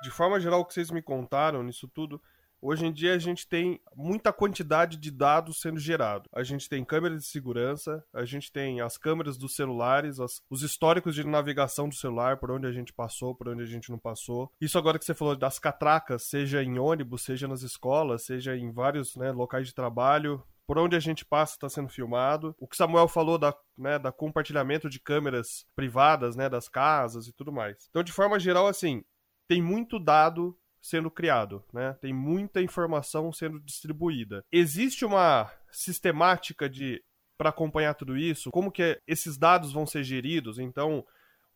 De 0.00 0.10
forma 0.10 0.38
geral, 0.38 0.60
o 0.60 0.64
que 0.64 0.74
vocês 0.74 0.92
me 0.92 1.02
contaram 1.02 1.64
nisso 1.64 1.88
tudo 1.88 2.22
Hoje 2.60 2.86
em 2.86 2.92
dia 2.92 3.14
a 3.14 3.18
gente 3.18 3.46
tem 3.46 3.80
muita 3.94 4.32
quantidade 4.32 4.96
de 4.96 5.10
dados 5.10 5.60
sendo 5.60 5.78
gerado. 5.78 6.28
A 6.32 6.42
gente 6.42 6.68
tem 6.68 6.84
câmeras 6.84 7.22
de 7.22 7.28
segurança, 7.28 8.04
a 8.12 8.24
gente 8.24 8.50
tem 8.50 8.80
as 8.80 8.98
câmeras 8.98 9.36
dos 9.36 9.54
celulares, 9.54 10.18
as, 10.18 10.42
os 10.50 10.62
históricos 10.62 11.14
de 11.14 11.24
navegação 11.24 11.88
do 11.88 11.94
celular, 11.94 12.38
por 12.38 12.50
onde 12.50 12.66
a 12.66 12.72
gente 12.72 12.92
passou, 12.92 13.34
por 13.34 13.48
onde 13.48 13.62
a 13.62 13.66
gente 13.66 13.90
não 13.90 13.98
passou. 13.98 14.52
Isso 14.60 14.76
agora 14.76 14.98
que 14.98 15.04
você 15.04 15.14
falou 15.14 15.36
das 15.36 15.58
catracas, 15.58 16.24
seja 16.24 16.62
em 16.62 16.78
ônibus, 16.78 17.22
seja 17.22 17.46
nas 17.46 17.62
escolas, 17.62 18.24
seja 18.24 18.56
em 18.56 18.72
vários 18.72 19.14
né, 19.16 19.30
locais 19.30 19.66
de 19.66 19.74
trabalho, 19.74 20.42
por 20.66 20.78
onde 20.78 20.96
a 20.96 21.00
gente 21.00 21.24
passa 21.24 21.54
está 21.54 21.68
sendo 21.68 21.88
filmado. 21.88 22.54
O 22.58 22.66
que 22.66 22.76
Samuel 22.76 23.08
falou 23.08 23.38
da, 23.38 23.54
né, 23.76 23.98
da 23.98 24.10
compartilhamento 24.10 24.90
de 24.90 25.00
câmeras 25.00 25.64
privadas, 25.76 26.36
né, 26.36 26.48
das 26.48 26.68
casas 26.68 27.26
e 27.28 27.32
tudo 27.32 27.52
mais. 27.52 27.86
Então, 27.88 28.02
de 28.02 28.12
forma 28.12 28.38
geral, 28.38 28.66
assim, 28.66 29.02
tem 29.48 29.62
muito 29.62 29.98
dado 29.98 30.58
sendo 30.80 31.10
criado, 31.10 31.64
né? 31.72 31.96
Tem 32.00 32.12
muita 32.12 32.62
informação 32.62 33.32
sendo 33.32 33.60
distribuída. 33.60 34.44
Existe 34.50 35.04
uma 35.04 35.50
sistemática 35.70 36.68
de 36.68 37.02
para 37.36 37.50
acompanhar 37.50 37.94
tudo 37.94 38.16
isso? 38.16 38.50
Como 38.50 38.72
que 38.72 39.00
esses 39.06 39.38
dados 39.38 39.72
vão 39.72 39.86
ser 39.86 40.02
geridos? 40.02 40.58
Então, 40.58 41.06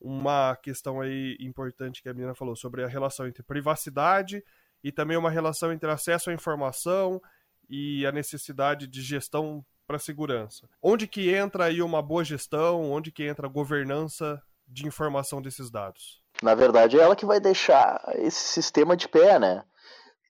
uma 0.01 0.57
questão 0.57 1.01
aí 1.01 1.37
importante 1.41 2.01
que 2.01 2.09
a 2.09 2.15
menina 2.15 2.35
falou 2.35 2.55
sobre 2.55 2.85
a 2.85 2.89
relação 2.89 3.27
entre 3.27 3.43
privacidade 3.43 4.45
e 4.83 4.93
também 4.93 5.17
uma 5.17 5.31
relação 5.31 5.73
entre 5.73 5.91
acesso 5.91 6.31
à 6.31 6.33
informação 6.33 7.21
e 7.69 8.07
a 8.07 8.13
necessidade 8.13 8.87
de 8.87 9.03
gestão 9.03 9.65
para 9.87 9.99
segurança. 9.99 10.69
Onde 10.81 11.09
que 11.09 11.31
entra 11.31 11.65
aí 11.65 11.83
uma 11.83 12.01
boa 12.01 12.25
gestão? 12.25 12.91
Onde 12.91 13.11
que 13.11 13.25
entra 13.25 13.47
a 13.47 13.51
governança 13.51 14.41
de 14.67 14.87
informação 14.87 15.43
desses 15.43 15.71
dados? 15.71 16.22
Na 16.43 16.55
verdade, 16.55 16.99
é 16.99 17.03
ela 17.03 17.17
que 17.17 17.27
vai 17.27 17.41
deixar 17.41 18.01
esse 18.17 18.41
sistema 18.41 18.97
de 18.97 19.09
pé, 19.09 19.39
né? 19.39 19.65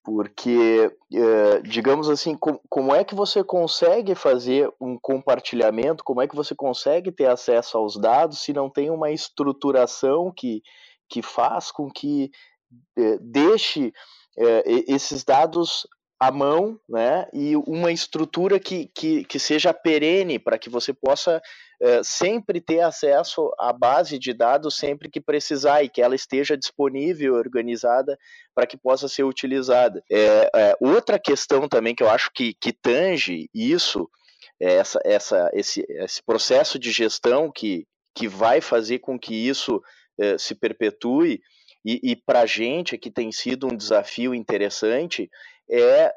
Porque, 0.05 0.91
é, 1.15 1.61
digamos 1.63 2.11
assim, 2.11 2.37
como 2.69 2.95
é 2.95 3.05
que 3.05 3.15
você 3.15 3.45
consegue 3.45 4.15
fazer 4.17 4.69
um 4.81 4.99
compartilhamento, 4.99 6.03
como 6.03 6.21
é 6.21 6.27
que 6.27 6.35
você 6.35 6.57
consegue 6.57 7.13
ter 7.13 7.27
acesso 7.27 7.79
aos 7.79 7.97
dados 7.97 8.41
se 8.41 8.53
não 8.53 8.69
tem 8.69 8.91
uma 8.91 9.13
estruturação 9.13 10.33
que, 10.37 10.61
que 11.09 11.23
faz 11.23 11.71
com 11.71 11.89
que 11.89 12.33
é, 12.99 13.19
deixe 13.21 13.93
é, 14.37 14.63
esses 14.89 15.23
dados 15.23 15.87
à 16.19 16.31
mão, 16.31 16.79
né, 16.89 17.29
e 17.33 17.57
uma 17.57 17.91
estrutura 17.91 18.61
que, 18.61 18.87
que, 18.95 19.25
que 19.25 19.39
seja 19.39 19.75
perene 19.75 20.39
para 20.39 20.57
que 20.57 20.71
você 20.71 20.93
possa 20.93 21.43
sempre 22.05 22.61
ter 22.61 22.81
acesso 22.81 23.51
à 23.59 23.73
base 23.73 24.19
de 24.19 24.33
dados 24.33 24.77
sempre 24.77 25.11
que 25.11 25.21
precisar 25.21 25.83
e 25.83 25.89
que 25.89 26.01
ela 26.01 26.15
esteja 26.15 26.57
disponível, 26.57 27.35
organizada 27.35 28.17
para 28.55 28.67
que 28.67 28.77
possa 28.77 29.09
ser 29.09 29.25
utilizada. 29.25 30.03
É, 30.11 30.51
é, 30.55 30.77
outra 30.81 31.19
questão 31.19 31.69
também 31.69 31.95
que 31.95 32.03
eu 32.03 32.09
acho 32.09 32.31
que, 32.33 32.55
que 32.55 32.73
tange 32.73 33.49
isso, 33.53 34.09
é 34.61 34.75
essa, 34.75 35.01
essa, 35.05 35.51
esse, 35.53 35.85
esse 35.89 36.23
processo 36.23 36.79
de 36.79 36.93
gestão 36.93 37.51
que, 37.51 37.85
que 38.15 38.29
vai 38.29 38.61
fazer 38.61 39.01
com 39.01 39.19
que 39.19 39.35
isso 39.35 39.83
se 40.39 40.55
perpetue, 40.55 41.41
e, 41.85 42.13
e 42.13 42.15
para 42.15 42.43
a 42.43 42.47
gente 42.47 42.95
aqui 42.95 43.11
tem 43.11 43.33
sido 43.33 43.67
um 43.67 43.77
desafio 43.77 44.35
interessante, 44.35 45.29
é, 45.69 46.15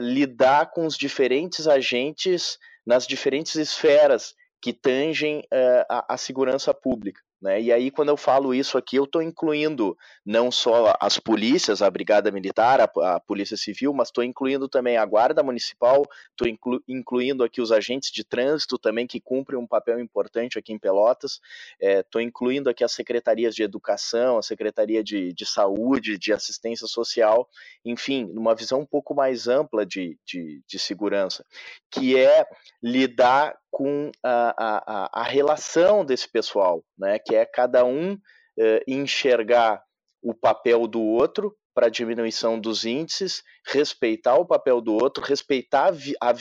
lidar 0.00 0.70
com 0.70 0.86
os 0.86 0.96
diferentes 0.96 1.66
agentes 1.66 2.56
nas 2.86 3.06
diferentes 3.06 3.56
esferas 3.56 4.34
que 4.62 4.72
tangem 4.72 5.40
uh, 5.40 5.84
a, 5.88 6.14
a, 6.14 6.16
segurança 6.16 6.72
pública. 6.72 7.20
Né? 7.42 7.60
E 7.60 7.72
aí, 7.72 7.90
quando 7.90 8.10
eu 8.10 8.16
falo 8.16 8.54
isso 8.54 8.78
aqui, 8.78 8.94
eu 8.94 9.02
estou 9.02 9.20
incluindo 9.20 9.98
não 10.24 10.52
só 10.52 10.94
as 11.00 11.18
polícias, 11.18 11.82
a 11.82 11.90
Brigada 11.90 12.30
Militar, 12.30 12.80
a, 12.80 13.16
a 13.16 13.18
Polícia 13.18 13.56
Civil, 13.56 13.92
mas 13.92 14.08
estou 14.08 14.22
incluindo 14.22 14.68
também 14.68 14.96
a 14.96 15.04
Guarda 15.04 15.42
Municipal, 15.42 16.06
estou 16.30 16.46
inclu, 16.46 16.80
incluindo 16.86 17.42
aqui 17.42 17.60
os 17.60 17.72
agentes 17.72 18.12
de 18.12 18.22
trânsito 18.22 18.78
também, 18.78 19.04
que 19.04 19.20
cumprem 19.20 19.58
um 19.58 19.66
papel 19.66 19.98
importante 19.98 20.56
aqui 20.56 20.72
em 20.72 20.78
Pelotas, 20.78 21.40
estou 21.80 22.20
é, 22.20 22.24
incluindo 22.24 22.70
aqui 22.70 22.84
as 22.84 22.92
secretarias 22.92 23.56
de 23.56 23.64
educação, 23.64 24.38
a 24.38 24.42
Secretaria 24.42 25.02
de, 25.02 25.32
de 25.32 25.44
Saúde, 25.44 26.16
de 26.16 26.32
Assistência 26.32 26.86
Social, 26.86 27.48
enfim, 27.84 28.30
numa 28.32 28.54
visão 28.54 28.78
um 28.78 28.86
pouco 28.86 29.12
mais 29.12 29.48
ampla 29.48 29.84
de, 29.84 30.16
de, 30.24 30.62
de 30.64 30.78
segurança, 30.78 31.44
que 31.90 32.16
é 32.16 32.46
lidar 32.80 33.56
com 33.72 34.12
a, 34.22 34.54
a, 34.58 35.20
a 35.22 35.22
relação 35.24 36.04
desse 36.04 36.28
pessoal, 36.28 36.84
né? 36.96 37.18
que 37.18 37.34
é 37.34 37.46
cada 37.46 37.84
um 37.84 38.18
eh, 38.58 38.84
enxergar 38.86 39.82
o 40.22 40.34
papel 40.34 40.86
do 40.86 41.00
outro 41.00 41.56
para 41.74 41.88
diminuição 41.88 42.60
dos 42.60 42.84
índices, 42.84 43.42
respeitar 43.66 44.36
o 44.36 44.44
papel 44.44 44.82
do 44.82 44.92
outro, 44.92 45.24
respeitar 45.24 45.90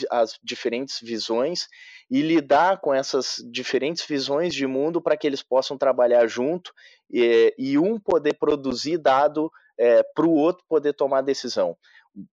as 0.09 0.37
diferentes 0.43 0.99
visões 1.01 1.67
e 2.09 2.21
lidar 2.21 2.81
com 2.81 2.93
essas 2.93 3.37
diferentes 3.49 4.05
visões 4.05 4.53
de 4.53 4.67
mundo 4.67 5.01
para 5.01 5.15
que 5.15 5.25
eles 5.25 5.41
possam 5.41 5.77
trabalhar 5.77 6.27
junto 6.27 6.73
e, 7.09 7.55
e 7.57 7.77
um 7.77 7.97
poder 7.97 8.33
produzir 8.33 8.97
dado 8.97 9.49
é, 9.79 10.03
para 10.03 10.25
o 10.25 10.33
outro 10.33 10.65
poder 10.67 10.93
tomar 10.93 11.21
decisão. 11.21 11.77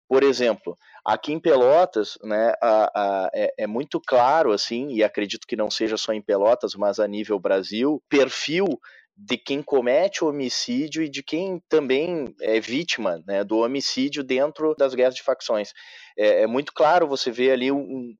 Por 0.07 0.23
exemplo, 0.23 0.77
aqui 1.05 1.31
em 1.31 1.39
Pelotas, 1.39 2.17
né, 2.23 2.53
a, 2.59 2.91
a, 2.95 3.29
é, 3.31 3.53
é, 3.59 3.67
muito 3.67 4.01
claro, 4.01 4.51
assim, 4.51 4.89
e 4.91 5.03
acredito 5.03 5.45
que 5.45 5.55
não 5.55 5.69
seja 5.69 5.97
só 5.97 6.11
em 6.11 6.21
Pelotas, 6.21 6.73
mas 6.73 6.99
a 6.99 7.07
nível 7.07 7.39
Brasil, 7.39 8.01
perfil 8.09 8.79
de 9.15 9.37
quem 9.37 9.61
comete 9.61 10.23
o 10.23 10.29
homicídio 10.29 11.03
e 11.03 11.09
de 11.09 11.23
quem 11.23 11.61
também 11.69 12.35
é 12.41 12.59
vítima 12.59 13.23
né, 13.25 13.43
do 13.43 13.59
homicídio 13.59 14.23
dentro 14.23 14.75
das 14.75 14.93
guerras 14.93 15.15
de 15.15 15.23
facções. 15.23 15.73
É, 16.17 16.41
é 16.41 16.47
muito 16.47 16.73
claro 16.73 17.07
você 17.07 17.31
vê 17.31 17.51
ali 17.51 17.71
um, 17.71 18.13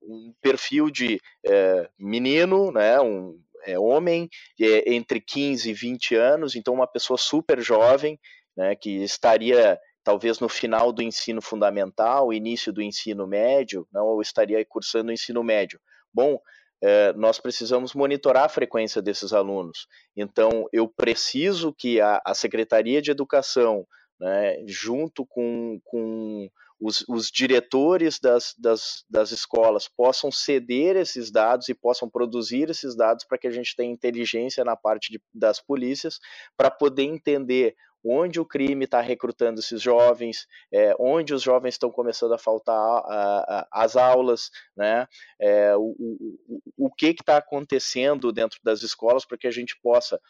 um 0.00 0.32
perfil 0.40 0.90
de 0.90 1.20
é, 1.44 1.90
menino, 1.98 2.70
né, 2.70 2.98
um 3.00 3.38
é, 3.66 3.78
homem 3.78 4.28
é, 4.60 4.94
entre 4.94 5.20
15 5.20 5.68
e 5.68 5.74
20 5.74 6.14
anos, 6.14 6.54
então 6.54 6.72
uma 6.72 6.86
pessoa 6.86 7.18
super 7.18 7.60
jovem, 7.60 8.18
né, 8.56 8.74
que 8.74 9.02
estaria 9.02 9.78
talvez 10.08 10.40
no 10.40 10.48
final 10.48 10.90
do 10.90 11.02
ensino 11.02 11.42
fundamental, 11.42 12.32
início 12.32 12.72
do 12.72 12.80
ensino 12.80 13.26
médio, 13.26 13.86
não, 13.92 14.06
ou 14.06 14.22
estaria 14.22 14.64
cursando 14.64 15.10
o 15.10 15.12
ensino 15.12 15.44
médio. 15.44 15.78
Bom, 16.14 16.40
é, 16.82 17.12
nós 17.12 17.38
precisamos 17.38 17.92
monitorar 17.92 18.44
a 18.44 18.48
frequência 18.48 19.02
desses 19.02 19.34
alunos. 19.34 19.86
Então, 20.16 20.64
eu 20.72 20.88
preciso 20.88 21.74
que 21.74 22.00
a, 22.00 22.22
a 22.24 22.32
Secretaria 22.32 23.02
de 23.02 23.10
Educação, 23.10 23.86
né, 24.18 24.56
junto 24.66 25.26
com, 25.26 25.78
com 25.84 26.48
os, 26.80 27.04
os 27.06 27.30
diretores 27.30 28.18
das, 28.18 28.54
das, 28.56 29.04
das, 29.10 29.30
escolas, 29.30 29.88
possam 29.88 30.32
ceder 30.32 30.96
esses 30.96 31.30
dados 31.30 31.68
e 31.68 31.74
possam 31.74 32.08
produzir 32.08 32.70
esses 32.70 32.96
dados 32.96 33.26
para 33.26 33.36
que 33.36 33.46
a 33.46 33.50
gente 33.50 33.76
tenha 33.76 33.92
inteligência 33.92 34.64
na 34.64 34.74
parte 34.74 35.12
de, 35.12 35.20
das 35.34 35.60
polícias 35.60 36.18
para 36.56 36.70
poder 36.70 37.02
entender 37.02 37.76
onde 38.08 38.40
o 38.40 38.44
crime 38.44 38.84
está 38.84 39.00
recrutando 39.00 39.60
esses 39.60 39.82
jovens, 39.82 40.46
é, 40.72 40.94
onde 40.98 41.34
os 41.34 41.42
jovens 41.42 41.74
estão 41.74 41.90
começando 41.90 42.32
a 42.32 42.38
faltar 42.38 42.74
a, 42.76 43.66
a, 43.72 43.84
as 43.84 43.96
aulas, 43.96 44.50
né? 44.76 45.06
É, 45.40 45.76
o, 45.76 45.94
o, 45.98 46.86
o 46.86 46.90
que 46.90 47.08
está 47.08 47.36
acontecendo 47.36 48.32
dentro 48.32 48.58
das 48.62 48.82
escolas 48.82 49.24
para 49.24 49.36
que 49.36 49.46
a 49.46 49.50
gente 49.50 49.78
possa 49.82 50.20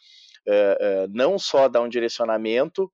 é, 0.47 0.77
é 0.79 1.07
não 1.07 1.37
só 1.39 1.67
dar 1.67 1.81
um 1.81 1.89
direcionamento 1.89 2.91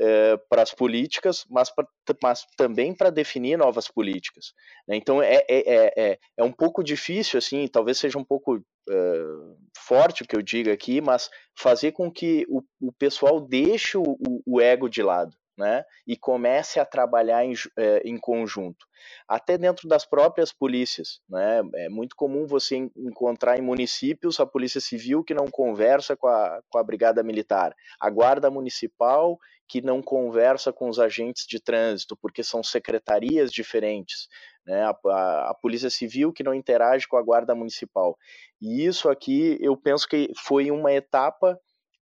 é, 0.00 0.38
para 0.48 0.62
as 0.62 0.72
políticas, 0.72 1.44
mas, 1.50 1.68
pra, 1.70 1.86
mas 2.22 2.46
também 2.56 2.94
para 2.94 3.10
definir 3.10 3.58
novas 3.58 3.86
políticas. 3.86 4.54
Né? 4.88 4.96
Então 4.96 5.22
é, 5.22 5.44
é, 5.48 5.92
é, 6.10 6.18
é 6.38 6.42
um 6.42 6.52
pouco 6.52 6.82
difícil, 6.82 7.36
assim, 7.38 7.68
talvez 7.68 7.98
seja 7.98 8.18
um 8.18 8.24
pouco 8.24 8.56
uh, 8.56 9.58
forte 9.76 10.22
o 10.22 10.26
que 10.26 10.34
eu 10.34 10.40
diga 10.40 10.72
aqui, 10.72 11.02
mas 11.02 11.28
fazer 11.54 11.92
com 11.92 12.10
que 12.10 12.46
o, 12.48 12.62
o 12.80 12.92
pessoal 12.92 13.40
deixe 13.40 13.98
o, 13.98 14.16
o, 14.46 14.60
ego 14.60 14.88
de 14.88 15.02
lado. 15.02 15.36
Né, 15.58 15.84
e 16.06 16.16
comece 16.16 16.80
a 16.80 16.86
trabalhar 16.86 17.44
em, 17.44 17.52
é, 17.76 18.00
em, 18.06 18.16
conjunto. 18.16 18.86
Até 19.28 19.58
dentro 19.58 19.86
das 19.86 20.06
próprias 20.06 20.54
polícias. 20.54 21.20
Né, 21.28 21.60
é 21.74 21.88
muito 21.90 22.16
comum 22.16 22.46
você 22.46 22.76
encontrar 22.96 23.58
em 23.58 23.60
municípios 23.60 24.40
a 24.40 24.46
polícia 24.46 24.80
civil 24.80 25.22
que 25.22 25.34
não 25.34 25.50
conversa 25.50 26.16
com 26.16 26.28
a, 26.28 26.62
com 26.70 26.78
a 26.78 26.82
brigada 26.82 27.22
militar, 27.22 27.76
a 28.00 28.08
guarda 28.08 28.50
municipal 28.50 29.38
que 29.70 29.80
não 29.80 30.02
conversa 30.02 30.72
com 30.72 30.88
os 30.88 30.98
agentes 30.98 31.46
de 31.46 31.60
trânsito, 31.60 32.16
porque 32.16 32.42
são 32.42 32.62
secretarias 32.62 33.52
diferentes 33.52 34.26
né? 34.66 34.84
A, 34.84 34.96
a, 35.06 35.50
a, 35.50 35.54
Polícia 35.54 35.90
Civil 35.90 36.32
que 36.32 36.42
não 36.42 36.54
interage 36.54 37.08
com 37.08 37.16
a 37.16 37.22
Guarda 37.22 37.54
Municipal. 37.54 38.16
E 38.60 38.84
isso 38.84 39.08
aqui 39.08 39.58
eu 39.60 39.76
penso 39.76 40.06
que 40.08 40.30
foi 40.36 40.70
uma 40.70 40.92
etapa 40.92 41.58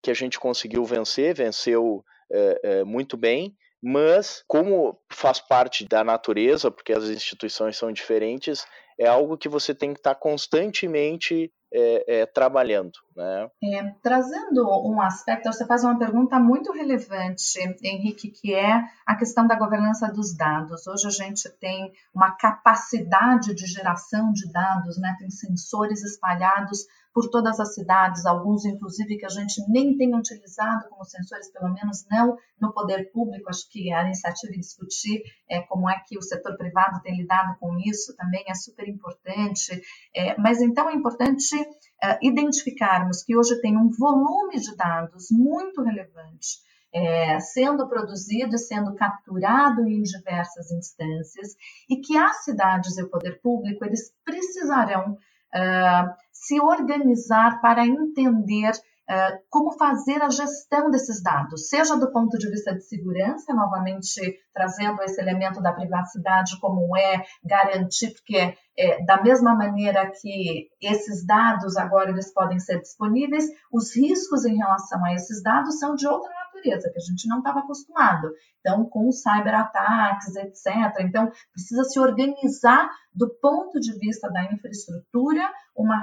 que 0.02 0.11
a 0.11 0.14
gente 0.14 0.38
conseguiu 0.38 0.85
vencer, 0.85 1.35
venceu 1.35 2.04
é, 2.30 2.61
é, 2.62 2.85
muito 2.85 3.16
bem, 3.16 3.54
mas 3.83 4.42
como 4.47 4.99
faz 5.11 5.40
parte 5.40 5.87
da 5.87 6.04
natureza, 6.04 6.71
porque 6.71 6.92
as 6.92 7.04
instituições 7.04 7.76
são 7.76 7.92
diferentes, 7.92 8.66
é 8.99 9.06
algo 9.06 9.37
que 9.37 9.49
você 9.49 9.75
tem 9.75 9.92
que 9.92 10.00
estar 10.00 10.14
constantemente 10.14 11.52
é, 11.74 12.20
é, 12.20 12.26
trabalhando. 12.26 12.92
Né? 13.16 13.50
É, 13.64 13.94
trazendo 14.00 14.64
um 14.88 15.00
aspecto, 15.00 15.52
você 15.52 15.66
faz 15.66 15.82
uma 15.82 15.98
pergunta 15.98 16.38
muito 16.38 16.72
relevante, 16.72 17.58
Henrique, 17.82 18.30
que 18.30 18.54
é 18.54 18.84
a 19.04 19.16
questão 19.16 19.44
da 19.44 19.56
governança 19.56 20.06
dos 20.06 20.36
dados. 20.36 20.86
Hoje 20.86 21.08
a 21.08 21.10
gente 21.10 21.50
tem 21.58 21.92
uma 22.14 22.30
capacidade 22.30 23.52
de 23.54 23.66
geração 23.66 24.32
de 24.32 24.50
dados, 24.52 24.96
né? 24.98 25.16
tem 25.18 25.28
sensores 25.30 26.02
espalhados 26.04 26.86
por 27.14 27.30
todas 27.30 27.61
as 27.61 27.75
cidades, 27.75 28.26
alguns 28.26 28.64
inclusive 28.64 29.16
que 29.16 29.25
a 29.25 29.28
gente 29.28 29.62
nem 29.68 29.97
tem 29.97 30.12
utilizado 30.16 30.88
como 30.88 31.04
sensores, 31.04 31.49
pelo 31.52 31.73
menos 31.73 32.04
não 32.11 32.37
no 32.61 32.73
poder 32.73 33.12
público. 33.12 33.49
Acho 33.49 33.71
que 33.71 33.92
a 33.92 34.02
iniciativa 34.02 34.52
de 34.52 34.59
discutir 34.59 35.23
é, 35.49 35.62
como 35.62 35.88
é 35.88 35.94
que 36.04 36.18
o 36.18 36.23
setor 36.23 36.56
privado 36.56 37.00
tem 37.02 37.16
lidado 37.16 37.56
com 37.61 37.78
isso 37.78 38.16
também 38.16 38.42
é 38.49 38.54
super 38.54 38.88
importante. 38.88 39.80
É, 40.12 40.37
mas 40.40 40.61
então 40.61 40.90
é 40.90 40.94
importante 40.94 41.54
é, 42.02 42.18
identificarmos 42.21 43.23
que 43.23 43.37
hoje 43.37 43.61
tem 43.61 43.76
um 43.76 43.90
volume 43.90 44.59
de 44.59 44.75
dados 44.76 45.28
muito 45.30 45.83
relevante. 45.83 46.64
É, 46.97 47.40
sendo 47.40 47.88
produzido 47.88 48.54
e 48.54 48.59
sendo 48.59 48.94
capturado 48.94 49.85
em 49.85 50.00
diversas 50.02 50.71
instâncias, 50.71 51.56
e 51.90 51.97
que 51.97 52.16
as 52.16 52.44
cidades 52.44 52.97
e 52.97 53.02
o 53.02 53.11
poder 53.11 53.40
público 53.40 53.85
eles 53.85 54.14
precisarão 54.25 55.18
se 56.32 56.61
organizar 56.61 57.61
para 57.61 57.87
entender 57.87 58.73
uh, 59.11 59.38
como 59.50 59.73
fazer 59.73 60.23
a 60.23 60.30
gestão 60.30 60.90
desses 60.90 61.23
dados, 61.23 61.68
seja 61.68 61.96
do 61.96 62.11
ponto 62.11 62.37
de 62.38 62.50
vista 62.50 62.75
de 62.75 62.82
segurança, 62.82 63.54
novamente 63.54 64.38
trazendo 64.52 65.02
esse 65.02 65.20
elemento 65.20 65.61
da 65.61 65.73
privacidade, 65.73 66.58
como 66.61 66.96
é 66.96 67.25
garantir, 67.44 68.12
porque 68.12 68.56
é, 68.76 69.04
da 69.04 69.23
mesma 69.23 69.54
maneira 69.54 70.11
que 70.11 70.68
esses 70.80 71.25
dados 71.25 71.76
agora 71.76 72.11
eles 72.11 72.32
podem 72.32 72.58
ser 72.58 72.80
disponíveis, 72.80 73.44
os 73.73 73.94
riscos 73.94 74.44
em 74.44 74.56
relação 74.56 75.04
a 75.04 75.14
esses 75.14 75.42
dados 75.42 75.78
são 75.78 75.94
de 75.94 76.06
outra 76.06 76.30
natureza, 76.54 76.90
que 76.90 76.99
a 76.99 77.02
gente 77.02 77.28
não 77.28 77.38
estava 77.38 77.61
acostumado. 77.61 78.32
Então, 78.61 78.84
com 78.84 79.11
cyberataques, 79.11 80.37
etc. 80.37 81.00
Então, 81.00 81.30
precisa 81.52 81.84
se 81.84 81.99
organizar 81.99 82.90
do 83.12 83.28
ponto 83.28 83.80
de 83.80 83.92
vista 83.99 84.30
da 84.30 84.44
infraestrutura, 84.44 85.50
uma 85.76 86.00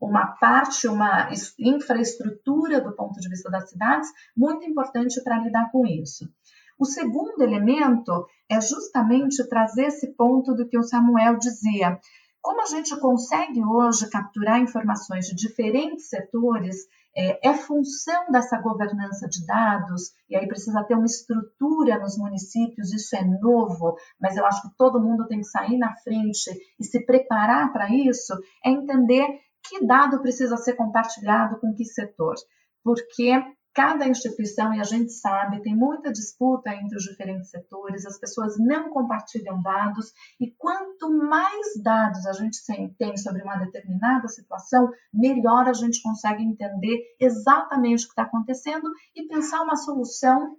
uma 0.00 0.26
parte, 0.26 0.88
uma 0.88 1.30
infraestrutura 1.56 2.80
do 2.80 2.90
ponto 2.90 3.20
de 3.20 3.28
vista 3.28 3.48
das 3.48 3.70
cidades 3.70 4.10
muito 4.36 4.68
importante 4.68 5.22
para 5.22 5.38
lidar 5.38 5.70
com 5.70 5.86
isso. 5.86 6.28
O 6.76 6.84
segundo 6.84 7.40
elemento 7.40 8.26
é 8.50 8.60
justamente 8.60 9.48
trazer 9.48 9.84
esse 9.84 10.08
ponto 10.14 10.54
do 10.54 10.66
que 10.66 10.76
o 10.76 10.82
Samuel 10.82 11.38
dizia. 11.38 12.00
Como 12.42 12.60
a 12.60 12.66
gente 12.66 12.98
consegue 12.98 13.64
hoje 13.64 14.10
capturar 14.10 14.60
informações 14.60 15.26
de 15.26 15.36
diferentes 15.36 16.08
setores, 16.08 16.76
é, 17.16 17.48
é, 17.48 17.54
função 17.54 18.32
dessa 18.32 18.60
governança 18.60 19.28
de 19.28 19.46
dados, 19.46 20.10
e 20.28 20.34
aí 20.34 20.48
precisa 20.48 20.82
ter 20.82 20.94
uma 20.94 21.06
estrutura 21.06 22.00
nos 22.00 22.18
municípios, 22.18 22.92
isso 22.92 23.14
é 23.14 23.22
novo, 23.22 23.96
mas 24.20 24.36
eu 24.36 24.44
acho 24.44 24.60
que 24.62 24.76
todo 24.76 25.00
mundo 25.00 25.28
tem 25.28 25.38
que 25.38 25.46
sair 25.46 25.78
na 25.78 25.94
frente 25.98 26.50
e 26.80 26.84
se 26.84 27.06
preparar 27.06 27.72
para 27.72 27.94
isso, 27.94 28.34
é 28.64 28.70
entender 28.70 29.24
que 29.68 29.86
dado 29.86 30.20
precisa 30.20 30.56
ser 30.56 30.72
compartilhado 30.72 31.60
com 31.60 31.72
que 31.72 31.84
setor. 31.84 32.34
Porque 32.82 33.40
cada 33.74 34.06
instituição, 34.06 34.74
e 34.74 34.80
a 34.80 34.84
gente 34.84 35.12
sabe, 35.12 35.62
tem 35.62 35.74
muita 35.74 36.12
disputa 36.12 36.74
entre 36.74 36.96
os 36.96 37.04
diferentes 37.04 37.50
setores, 37.50 38.04
as 38.04 38.18
pessoas 38.18 38.58
não 38.58 38.90
compartilham 38.90 39.62
dados, 39.62 40.12
e 40.38 40.50
quanto 40.50 41.10
mais 41.10 41.82
dados 41.82 42.26
a 42.26 42.32
gente 42.32 42.58
tem 42.98 43.16
sobre 43.16 43.42
uma 43.42 43.56
determinada 43.56 44.28
situação, 44.28 44.90
melhor 45.12 45.68
a 45.68 45.72
gente 45.72 46.02
consegue 46.02 46.42
entender 46.42 46.98
exatamente 47.18 48.04
o 48.04 48.08
que 48.08 48.12
está 48.12 48.22
acontecendo 48.22 48.90
e 49.16 49.26
pensar 49.26 49.62
uma 49.62 49.76
solução 49.76 50.56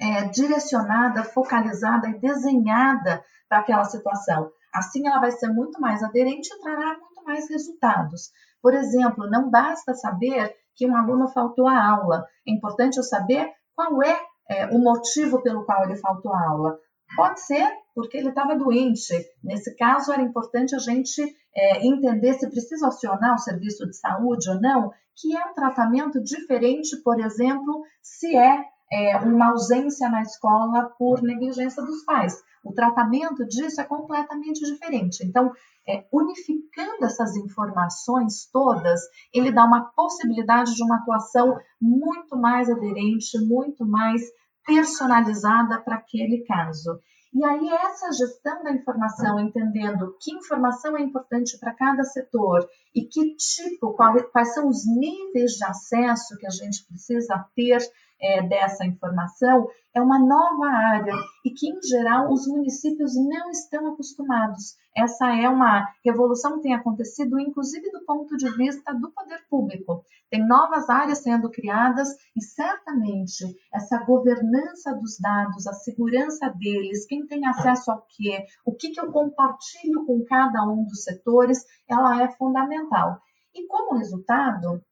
é, 0.00 0.24
direcionada, 0.28 1.24
focalizada 1.24 2.08
e 2.08 2.18
desenhada 2.18 3.24
para 3.48 3.58
aquela 3.58 3.84
situação. 3.84 4.50
Assim, 4.72 5.06
ela 5.06 5.20
vai 5.20 5.30
ser 5.30 5.48
muito 5.48 5.80
mais 5.80 6.02
aderente 6.02 6.48
e 6.52 6.60
trará 6.60 6.98
muito 6.98 7.24
mais 7.24 7.48
resultados. 7.48 8.30
Por 8.60 8.74
exemplo, 8.74 9.28
não 9.28 9.50
basta 9.50 9.94
saber 9.94 10.54
que 10.76 10.86
um 10.86 10.96
aluno 10.96 11.28
faltou 11.28 11.66
à 11.66 11.84
aula. 11.84 12.26
É 12.46 12.52
importante 12.52 12.98
eu 12.98 13.02
saber 13.02 13.50
qual 13.74 14.02
é, 14.02 14.20
é 14.48 14.66
o 14.66 14.78
motivo 14.78 15.42
pelo 15.42 15.64
qual 15.64 15.84
ele 15.84 15.96
faltou 15.96 16.32
à 16.32 16.48
aula. 16.48 16.78
Pode 17.16 17.40
ser 17.40 17.66
porque 17.94 18.16
ele 18.16 18.28
estava 18.28 18.54
doente. 18.56 19.14
Nesse 19.42 19.74
caso, 19.76 20.12
era 20.12 20.22
importante 20.22 20.74
a 20.74 20.78
gente 20.78 21.22
é, 21.54 21.86
entender 21.86 22.34
se 22.34 22.48
precisa 22.50 22.88
acionar 22.88 23.34
o 23.34 23.38
serviço 23.38 23.86
de 23.86 23.96
saúde 23.96 24.50
ou 24.50 24.60
não, 24.60 24.92
que 25.14 25.34
é 25.34 25.44
um 25.46 25.54
tratamento 25.54 26.22
diferente, 26.22 26.96
por 27.02 27.18
exemplo, 27.18 27.82
se 28.02 28.36
é, 28.36 28.62
é 28.92 29.16
uma 29.18 29.50
ausência 29.50 30.08
na 30.08 30.22
escola 30.22 30.90
por 30.98 31.22
negligência 31.22 31.82
dos 31.82 32.04
pais. 32.04 32.42
O 32.64 32.72
tratamento 32.72 33.46
disso 33.46 33.80
é 33.80 33.84
completamente 33.84 34.60
diferente. 34.60 35.24
Então, 35.24 35.52
é, 35.88 36.04
unificando 36.12 37.04
essas 37.04 37.36
informações 37.36 38.48
todas, 38.52 39.00
ele 39.32 39.52
dá 39.52 39.64
uma 39.64 39.84
possibilidade 39.92 40.74
de 40.74 40.82
uma 40.82 40.96
atuação 40.96 41.56
muito 41.80 42.36
mais 42.36 42.68
aderente, 42.68 43.38
muito 43.46 43.86
mais 43.86 44.20
personalizada 44.66 45.80
para 45.80 45.96
aquele 45.96 46.44
caso. 46.44 47.00
E 47.32 47.44
aí, 47.44 47.68
essa 47.68 48.10
gestão 48.12 48.64
da 48.64 48.72
informação, 48.72 49.38
entendendo 49.38 50.16
que 50.20 50.34
informação 50.34 50.96
é 50.96 51.02
importante 51.02 51.58
para 51.58 51.74
cada 51.74 52.02
setor 52.02 52.66
e 52.94 53.02
que 53.02 53.36
tipo, 53.36 53.94
quais 54.32 54.54
são 54.54 54.68
os 54.68 54.86
níveis 54.86 55.52
de 55.52 55.64
acesso 55.64 56.36
que 56.38 56.46
a 56.46 56.50
gente 56.50 56.86
precisa 56.86 57.44
ter 57.54 57.78
é, 58.20 58.42
dessa 58.42 58.84
informação 58.84 59.68
é 59.94 60.00
uma 60.00 60.18
nova 60.18 60.66
área 60.66 61.14
e 61.44 61.50
que, 61.50 61.68
em 61.68 61.82
geral, 61.82 62.30
os 62.30 62.46
municípios 62.46 63.14
não 63.16 63.50
estão 63.50 63.92
acostumados. 63.92 64.76
Essa 64.94 65.34
é 65.34 65.48
uma 65.48 65.86
revolução 66.04 66.56
que 66.56 66.62
tem 66.62 66.74
acontecido, 66.74 67.38
inclusive 67.38 67.90
do 67.90 68.04
ponto 68.04 68.36
de 68.36 68.50
vista 68.56 68.94
do 68.94 69.10
poder 69.10 69.44
público. 69.48 70.04
Tem 70.30 70.46
novas 70.46 70.88
áreas 70.90 71.18
sendo 71.18 71.50
criadas 71.50 72.08
e, 72.34 72.42
certamente, 72.42 73.44
essa 73.72 74.02
governança 74.04 74.94
dos 74.94 75.18
dados, 75.18 75.66
a 75.66 75.72
segurança 75.72 76.48
deles, 76.50 77.06
quem 77.06 77.26
tem 77.26 77.46
acesso 77.46 77.90
ao 77.90 78.06
quê, 78.08 78.44
o 78.64 78.74
que, 78.74 78.90
que 78.90 79.00
eu 79.00 79.12
compartilho 79.12 80.04
com 80.06 80.24
cada 80.24 80.62
um 80.64 80.84
dos 80.84 81.04
setores, 81.04 81.64
ela 81.88 82.22
é 82.22 82.28
fundamental. 82.32 83.20
E, 83.54 83.66
como 83.66 83.96
resultado, 83.96 84.82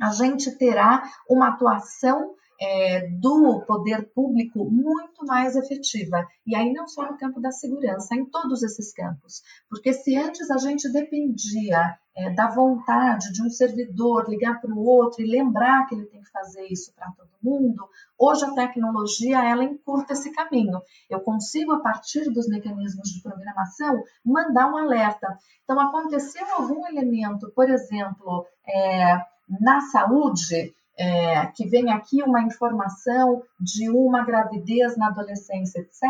a 0.00 0.10
gente 0.10 0.56
terá 0.58 1.02
uma 1.28 1.48
atuação 1.48 2.34
é, 2.60 3.08
do 3.08 3.62
poder 3.66 4.10
público 4.14 4.64
muito 4.70 5.24
mais 5.26 5.56
efetiva. 5.56 6.26
E 6.46 6.54
aí 6.54 6.72
não 6.72 6.86
só 6.86 7.10
no 7.10 7.18
campo 7.18 7.40
da 7.40 7.50
segurança, 7.50 8.14
em 8.14 8.24
todos 8.24 8.62
esses 8.62 8.92
campos. 8.92 9.42
Porque 9.68 9.92
se 9.92 10.16
antes 10.16 10.50
a 10.50 10.58
gente 10.58 10.90
dependia 10.90 11.98
é, 12.16 12.30
da 12.30 12.48
vontade 12.48 13.32
de 13.32 13.42
um 13.42 13.50
servidor 13.50 14.28
ligar 14.28 14.60
para 14.60 14.72
o 14.72 14.84
outro 14.84 15.20
e 15.20 15.30
lembrar 15.30 15.86
que 15.86 15.94
ele 15.94 16.06
tem 16.06 16.22
que 16.22 16.30
fazer 16.30 16.66
isso 16.66 16.92
para 16.94 17.10
todo 17.10 17.28
mundo, 17.42 17.88
hoje 18.18 18.44
a 18.44 18.54
tecnologia 18.54 19.44
ela 19.44 19.64
encurta 19.64 20.12
esse 20.12 20.30
caminho. 20.32 20.80
Eu 21.10 21.20
consigo, 21.20 21.72
a 21.72 21.80
partir 21.80 22.30
dos 22.30 22.48
mecanismos 22.48 23.10
de 23.10 23.20
programação, 23.20 24.02
mandar 24.24 24.70
um 24.72 24.76
alerta. 24.76 25.38
Então, 25.64 25.80
aconteceu 25.80 26.46
algum 26.52 26.86
elemento, 26.86 27.50
por 27.54 27.68
exemplo, 27.68 28.46
é, 28.66 29.18
na 29.60 29.80
saúde, 29.80 30.74
é, 30.96 31.46
que 31.46 31.66
vem 31.66 31.90
aqui 31.90 32.22
uma 32.22 32.42
informação 32.42 33.42
de 33.58 33.90
uma 33.90 34.24
gravidez 34.24 34.96
na 34.96 35.08
adolescência, 35.08 35.80
etc., 35.80 36.02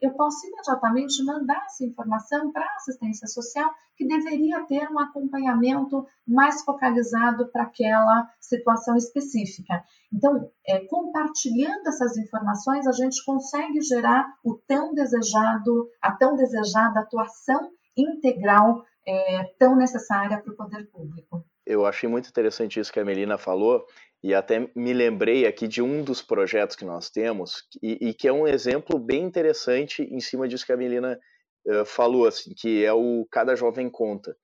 eu 0.00 0.12
posso 0.12 0.46
imediatamente 0.46 1.22
mandar 1.24 1.64
essa 1.66 1.84
informação 1.84 2.50
para 2.52 2.64
a 2.64 2.74
assistência 2.76 3.26
social, 3.28 3.70
que 3.96 4.06
deveria 4.06 4.64
ter 4.66 4.90
um 4.90 4.98
acompanhamento 4.98 6.06
mais 6.26 6.62
focalizado 6.62 7.46
para 7.48 7.62
aquela 7.62 8.28
situação 8.40 8.96
específica. 8.96 9.82
Então, 10.12 10.50
é, 10.66 10.80
compartilhando 10.86 11.86
essas 11.86 12.16
informações, 12.16 12.86
a 12.86 12.92
gente 12.92 13.24
consegue 13.24 13.80
gerar 13.80 14.26
o 14.44 14.54
tão 14.66 14.92
desejado, 14.92 15.88
a 16.02 16.12
tão 16.12 16.36
desejada 16.36 17.00
atuação 17.00 17.70
integral 17.96 18.84
é, 19.06 19.44
tão 19.58 19.76
necessária 19.76 20.38
para 20.38 20.52
o 20.52 20.56
poder 20.56 20.90
público. 20.90 21.44
Eu 21.64 21.84
achei 21.84 22.08
muito 22.08 22.28
interessante 22.28 22.78
isso 22.78 22.92
que 22.92 23.00
a 23.00 23.04
Melina 23.04 23.36
falou, 23.36 23.86
e 24.22 24.34
até 24.34 24.68
me 24.74 24.92
lembrei 24.92 25.46
aqui 25.46 25.68
de 25.68 25.82
um 25.82 26.02
dos 26.02 26.22
projetos 26.22 26.76
que 26.76 26.84
nós 26.84 27.10
temos, 27.10 27.64
e, 27.82 28.08
e 28.08 28.14
que 28.14 28.26
é 28.26 28.32
um 28.32 28.46
exemplo 28.46 28.98
bem 28.98 29.22
interessante 29.22 30.02
em 30.02 30.20
cima 30.20 30.48
disso 30.48 30.66
que 30.66 30.72
a 30.72 30.76
Melina 30.76 31.18
uh, 31.66 31.84
falou, 31.84 32.26
assim, 32.26 32.52
que 32.54 32.84
é 32.84 32.92
o 32.92 33.26
Cada 33.30 33.54
Jovem 33.54 33.88
Conta. 33.88 34.36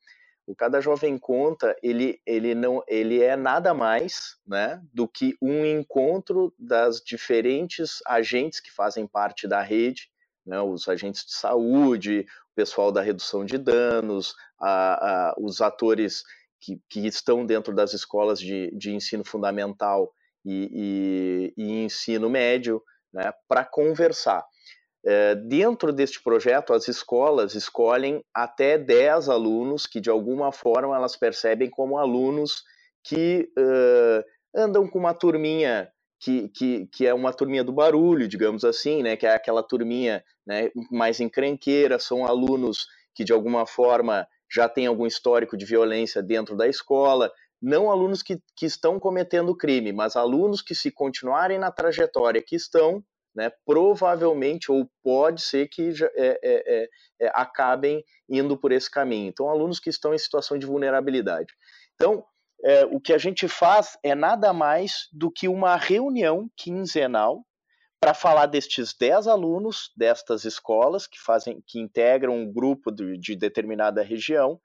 O 0.46 0.54
Cada 0.54 0.80
Jovem 0.80 1.18
Conta, 1.18 1.76
ele, 1.82 2.20
ele, 2.26 2.54
não, 2.54 2.82
ele 2.88 3.22
é 3.22 3.36
nada 3.36 3.72
mais 3.72 4.36
né, 4.46 4.80
do 4.92 5.08
que 5.08 5.36
um 5.40 5.64
encontro 5.64 6.52
das 6.58 7.00
diferentes 7.00 8.00
agentes 8.06 8.60
que 8.60 8.72
fazem 8.72 9.06
parte 9.06 9.46
da 9.46 9.62
rede, 9.62 10.10
né, 10.44 10.60
os 10.60 10.88
agentes 10.88 11.24
de 11.24 11.34
saúde, 11.34 12.26
o 12.52 12.54
pessoal 12.54 12.90
da 12.92 13.00
redução 13.00 13.44
de 13.44 13.56
danos, 13.56 14.34
a, 14.60 15.30
a, 15.30 15.34
os 15.38 15.60
atores 15.60 16.24
que, 16.62 16.80
que 16.88 17.06
estão 17.06 17.44
dentro 17.44 17.74
das 17.74 17.92
escolas 17.92 18.38
de, 18.38 18.70
de 18.76 18.94
ensino 18.94 19.24
fundamental 19.24 20.12
e, 20.44 21.52
e, 21.56 21.62
e 21.62 21.84
ensino 21.84 22.30
médio, 22.30 22.80
né, 23.12 23.32
para 23.48 23.64
conversar. 23.64 24.44
É, 25.04 25.34
dentro 25.34 25.92
deste 25.92 26.22
projeto, 26.22 26.72
as 26.72 26.86
escolas 26.86 27.56
escolhem 27.56 28.24
até 28.32 28.78
10 28.78 29.28
alunos 29.28 29.84
que, 29.86 30.00
de 30.00 30.08
alguma 30.08 30.52
forma, 30.52 30.94
elas 30.94 31.16
percebem 31.16 31.68
como 31.68 31.98
alunos 31.98 32.62
que 33.02 33.50
uh, 33.58 34.24
andam 34.54 34.86
com 34.86 35.00
uma 35.00 35.12
turminha 35.12 35.90
que, 36.20 36.48
que, 36.50 36.86
que, 36.86 37.04
é 37.04 37.12
uma 37.12 37.32
turminha 37.32 37.64
do 37.64 37.72
barulho, 37.72 38.28
digamos 38.28 38.64
assim, 38.64 39.02
né, 39.02 39.16
que 39.16 39.26
é 39.26 39.34
aquela 39.34 39.60
turminha 39.60 40.24
né, 40.46 40.70
mais 40.88 41.18
encrenqueira, 41.18 41.98
são 41.98 42.24
alunos 42.24 42.86
que, 43.12 43.24
de 43.24 43.32
alguma 43.32 43.66
forma, 43.66 44.28
já 44.52 44.68
têm 44.68 44.86
algum 44.86 45.06
histórico 45.06 45.56
de 45.56 45.64
violência 45.64 46.22
dentro 46.22 46.56
da 46.56 46.68
escola, 46.68 47.32
não 47.60 47.90
alunos 47.90 48.22
que, 48.22 48.38
que 48.56 48.66
estão 48.66 48.98
cometendo 48.98 49.56
crime, 49.56 49.92
mas 49.92 50.16
alunos 50.16 50.60
que, 50.60 50.74
se 50.74 50.90
continuarem 50.90 51.58
na 51.58 51.70
trajetória 51.70 52.42
que 52.44 52.56
estão, 52.56 53.02
né, 53.34 53.50
provavelmente 53.64 54.70
ou 54.70 54.90
pode 55.02 55.40
ser 55.40 55.68
que 55.68 55.90
é, 56.16 56.26
é, 56.26 56.38
é, 56.42 56.88
é, 57.20 57.30
acabem 57.34 58.04
indo 58.28 58.58
por 58.58 58.72
esse 58.72 58.90
caminho. 58.90 59.28
Então, 59.28 59.48
alunos 59.48 59.80
que 59.80 59.88
estão 59.88 60.12
em 60.12 60.18
situação 60.18 60.58
de 60.58 60.66
vulnerabilidade. 60.66 61.54
Então, 61.94 62.24
é, 62.64 62.84
o 62.84 63.00
que 63.00 63.12
a 63.12 63.18
gente 63.18 63.48
faz 63.48 63.96
é 64.02 64.14
nada 64.14 64.52
mais 64.52 65.08
do 65.12 65.30
que 65.30 65.48
uma 65.48 65.76
reunião 65.76 66.50
quinzenal 66.56 67.42
para 68.02 68.14
falar 68.14 68.46
destes 68.46 68.92
10 68.98 69.28
alunos 69.28 69.92
destas 69.96 70.44
escolas 70.44 71.06
que 71.06 71.20
fazem, 71.20 71.62
que 71.64 71.78
integram 71.78 72.34
um 72.34 72.52
grupo 72.52 72.90
de, 72.90 73.16
de 73.16 73.36
determinada 73.36 74.02
região. 74.02 74.60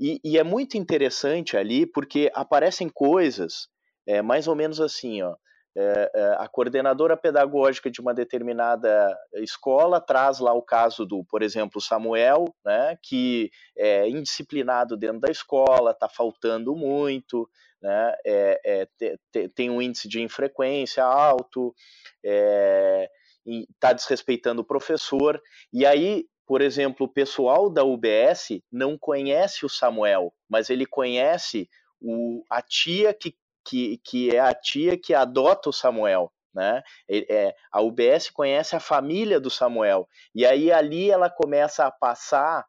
E, 0.00 0.20
e, 0.24 0.36
é 0.36 0.42
muito 0.42 0.76
interessante 0.76 1.56
ali 1.56 1.86
porque 1.86 2.28
aparecem 2.34 2.88
coisas 2.88 3.68
é, 4.04 4.20
mais 4.20 4.48
ou 4.48 4.56
menos 4.56 4.80
assim, 4.80 5.22
ó 5.22 5.36
é, 5.74 6.10
é, 6.14 6.36
a 6.38 6.46
coordenadora 6.48 7.16
pedagógica 7.16 7.90
de 7.90 8.00
uma 8.00 8.12
determinada 8.12 9.16
escola 9.36 10.00
traz 10.00 10.38
lá 10.38 10.52
o 10.52 10.62
caso 10.62 11.06
do, 11.06 11.24
por 11.24 11.42
exemplo, 11.42 11.80
Samuel, 11.80 12.54
né, 12.64 12.98
que 13.02 13.50
é 13.76 14.08
indisciplinado 14.08 14.96
dentro 14.96 15.20
da 15.20 15.30
escola, 15.30 15.92
está 15.92 16.08
faltando 16.08 16.76
muito, 16.76 17.48
né, 17.82 18.14
é, 18.24 18.88
é, 19.00 19.48
tem 19.54 19.70
um 19.70 19.82
índice 19.82 20.08
de 20.08 20.22
infrequência 20.22 21.04
alto, 21.04 21.74
está 22.22 23.90
é, 23.90 23.94
desrespeitando 23.94 24.62
o 24.62 24.66
professor, 24.66 25.40
e 25.72 25.84
aí 25.84 26.26
por 26.44 26.60
exemplo, 26.60 27.06
o 27.06 27.08
pessoal 27.08 27.70
da 27.70 27.82
UBS 27.82 28.60
não 28.70 28.98
conhece 28.98 29.64
o 29.64 29.70
Samuel, 29.70 30.34
mas 30.48 30.68
ele 30.68 30.84
conhece 30.84 31.66
o, 32.00 32.44
a 32.50 32.60
tia 32.60 33.14
que 33.14 33.34
que, 33.64 33.98
que 33.98 34.34
é 34.34 34.40
a 34.40 34.54
tia 34.54 34.98
que 34.98 35.14
adota 35.14 35.70
o 35.70 35.72
Samuel. 35.72 36.32
Né? 36.54 36.82
É, 37.08 37.54
a 37.70 37.80
UBS 37.80 38.28
conhece 38.30 38.76
a 38.76 38.80
família 38.80 39.40
do 39.40 39.50
Samuel. 39.50 40.06
E 40.34 40.44
aí 40.44 40.70
ali 40.70 41.10
ela 41.10 41.30
começa 41.30 41.86
a 41.86 41.90
passar 41.90 42.66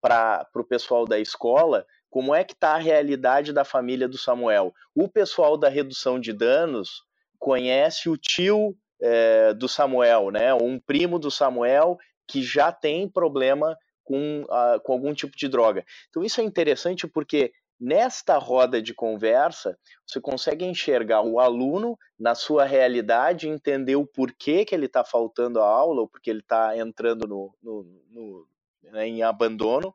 para 0.00 0.46
o 0.54 0.64
pessoal 0.64 1.04
da 1.04 1.18
escola 1.18 1.84
como 2.16 2.34
é 2.34 2.42
que 2.42 2.54
está 2.54 2.70
a 2.70 2.78
realidade 2.78 3.52
da 3.52 3.62
família 3.62 4.08
do 4.08 4.16
Samuel. 4.16 4.72
O 4.94 5.06
pessoal 5.06 5.54
da 5.58 5.68
redução 5.68 6.18
de 6.18 6.32
danos 6.32 7.04
conhece 7.38 8.08
o 8.08 8.16
tio 8.16 8.74
é, 9.02 9.52
do 9.52 9.68
Samuel, 9.68 10.30
né? 10.30 10.54
um 10.54 10.80
primo 10.80 11.18
do 11.18 11.30
Samuel 11.30 11.98
que 12.26 12.42
já 12.42 12.72
tem 12.72 13.06
problema 13.06 13.76
com, 14.02 14.46
com 14.82 14.92
algum 14.94 15.12
tipo 15.12 15.36
de 15.36 15.46
droga. 15.46 15.84
Então 16.08 16.24
isso 16.24 16.40
é 16.40 16.44
interessante 16.44 17.06
porque 17.06 17.52
Nesta 17.78 18.38
roda 18.38 18.80
de 18.80 18.94
conversa, 18.94 19.78
você 20.06 20.18
consegue 20.18 20.64
enxergar 20.64 21.20
o 21.20 21.38
aluno 21.38 21.98
na 22.18 22.34
sua 22.34 22.64
realidade, 22.64 23.48
entender 23.48 23.96
o 23.96 24.06
porquê 24.06 24.64
que 24.64 24.74
ele 24.74 24.86
está 24.86 25.04
faltando 25.04 25.60
a 25.60 25.68
aula, 25.68 26.00
ou 26.00 26.08
porque 26.08 26.30
ele 26.30 26.40
está 26.40 26.74
entrando 26.78 27.28
no, 27.28 27.54
no, 27.62 27.82
no 28.08 28.48
né, 28.82 29.06
em 29.06 29.22
abandono, 29.22 29.94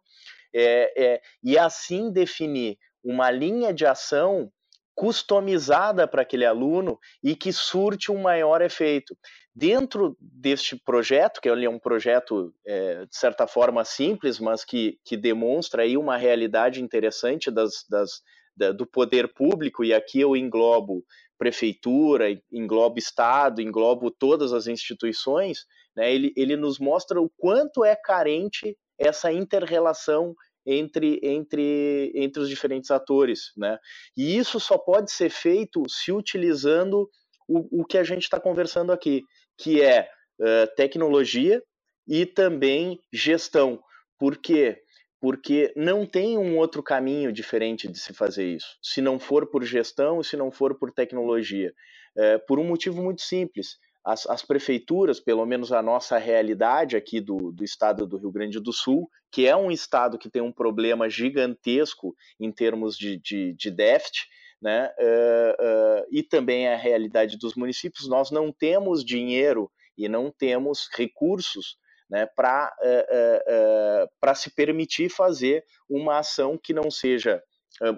é, 0.54 0.94
é, 0.96 1.22
e 1.44 1.58
assim 1.58 2.12
definir 2.12 2.78
uma 3.04 3.32
linha 3.32 3.74
de 3.74 3.86
ação 3.86 4.52
customizada 4.94 6.08
para 6.08 6.22
aquele 6.22 6.46
aluno 6.46 7.00
e 7.24 7.36
que 7.36 7.52
surte 7.52 8.12
um 8.12 8.22
maior 8.22 8.62
efeito. 8.62 9.18
Dentro 9.54 10.16
deste 10.20 10.76
projeto, 10.76 11.42
que 11.42 11.50
é 11.50 11.70
um 11.70 11.80
projeto 11.80 12.54
é, 12.66 13.06
de 13.06 13.18
certa 13.18 13.48
forma 13.48 13.84
simples, 13.84 14.40
mas 14.40 14.64
que, 14.64 15.00
que 15.04 15.18
demonstra 15.18 15.84
aí 15.84 15.98
uma 15.98 16.18
realidade 16.18 16.82
interessante 16.82 17.50
das, 17.50 17.86
das, 17.90 18.22
da, 18.56 18.72
do 18.72 18.86
poder 18.86 19.34
público, 19.34 19.84
e 19.84 19.94
aqui 19.94 20.20
eu 20.20 20.36
englobo 20.36 21.04
prefeitura, 21.38 22.28
englobo 22.52 23.00
Estado, 23.00 23.62
englobo 23.62 24.12
todas 24.12 24.54
as 24.54 24.68
instituições, 24.68 25.66
né, 25.96 26.14
ele, 26.14 26.32
ele 26.38 26.56
nos 26.56 26.78
mostra 26.78 27.20
o 27.20 27.30
quanto 27.38 27.84
é 27.84 27.96
carente 27.96 28.78
essa 29.02 29.32
inter-relação 29.32 30.36
entre, 30.66 31.20
entre, 31.24 32.12
entre 32.16 32.42
os 32.42 32.48
diferentes 32.48 32.92
atores. 32.92 33.52
Né? 33.58 33.78
E 34.16 34.38
isso 34.38 34.60
só 34.60 34.78
pode 34.78 35.12
ser 35.12 35.30
feito 35.30 35.84
se 35.90 36.12
utilizando 36.12 37.10
o, 37.48 37.82
o 37.82 37.86
que 37.86 37.98
a 37.98 38.04
gente 38.04 38.24
está 38.24 38.40
conversando 38.40 38.92
aqui, 38.92 39.24
que 39.58 39.82
é 39.82 40.08
uh, 40.40 40.76
tecnologia 40.76 41.62
e 42.08 42.26
também 42.26 43.00
gestão. 43.12 43.82
Por 44.18 44.38
quê? 44.38 44.82
Porque 45.20 45.72
não 45.76 46.06
tem 46.06 46.38
um 46.38 46.58
outro 46.58 46.82
caminho 46.82 47.32
diferente 47.32 47.88
de 47.88 48.00
se 48.00 48.14
fazer 48.14 48.56
isso, 48.56 48.78
se 48.82 49.02
não 49.02 49.20
for 49.20 49.50
por 49.50 49.64
gestão 49.64 50.22
e 50.22 50.24
se 50.24 50.36
não 50.36 50.52
for 50.52 50.78
por 50.78 50.92
tecnologia. 50.92 51.74
Uh, 52.16 52.46
por 52.48 52.60
um 52.60 52.64
motivo 52.64 53.02
muito 53.02 53.22
simples. 53.22 53.78
As, 54.04 54.26
as, 54.28 54.42
prefeituras, 54.42 55.20
pelo 55.20 55.46
menos 55.46 55.72
a 55.72 55.82
nossa 55.82 56.18
realidade 56.18 56.96
aqui 56.96 57.22
do, 57.22 57.52
do 57.52 57.64
estado 57.64 58.08
do 58.08 58.18
Rio 58.18 58.32
Grande 58.32 58.60
do 58.60 58.74
Sul, 58.74 59.10
que 59.32 59.48
é 59.48 59.56
um 59.56 59.72
estado 59.72 60.18
que 60.18 60.30
tem 60.30 60.42
um 60.42 60.52
problema 60.52 61.10
gigantesco 61.10 62.16
em 62.40 62.52
termos 62.52 62.98
de, 62.98 63.18
de, 63.18 63.54
de 63.54 63.70
déficit, 63.70 64.28
né? 64.62 64.94
Uh, 65.00 66.02
uh, 66.02 66.08
e 66.12 66.22
também 66.22 66.68
a 66.68 66.76
realidade 66.76 67.38
dos 67.38 67.56
municípios, 67.56 68.08
nós 68.08 68.30
não 68.30 68.52
temos 68.52 69.04
dinheiro 69.04 69.72
e 69.98 70.08
não 70.08 70.32
temos 70.32 70.88
recursos 70.96 71.78
né, 72.10 72.28
para 72.36 72.72
uh, 72.84 74.36
se 74.36 74.54
permitir 74.54 75.10
fazer 75.10 75.64
uma 75.90 76.20
ação 76.20 76.60
que 76.62 76.74
não 76.74 76.92
seja 76.92 77.42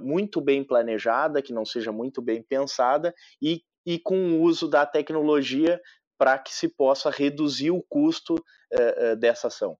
muito 0.01 0.39
bem 0.39 0.63
planejada, 0.63 1.41
que 1.41 1.51
não 1.51 1.65
seja 1.65 1.91
muito 1.91 2.21
bem 2.21 2.41
pensada 2.41 3.13
e, 3.41 3.61
e 3.85 3.99
com 3.99 4.33
o 4.33 4.41
uso 4.41 4.67
da 4.67 4.85
tecnologia 4.85 5.79
para 6.17 6.37
que 6.37 6.53
se 6.53 6.67
possa 6.67 7.09
reduzir 7.09 7.71
o 7.71 7.83
custo 7.89 8.35
dessa 9.19 9.47
ação. 9.47 9.77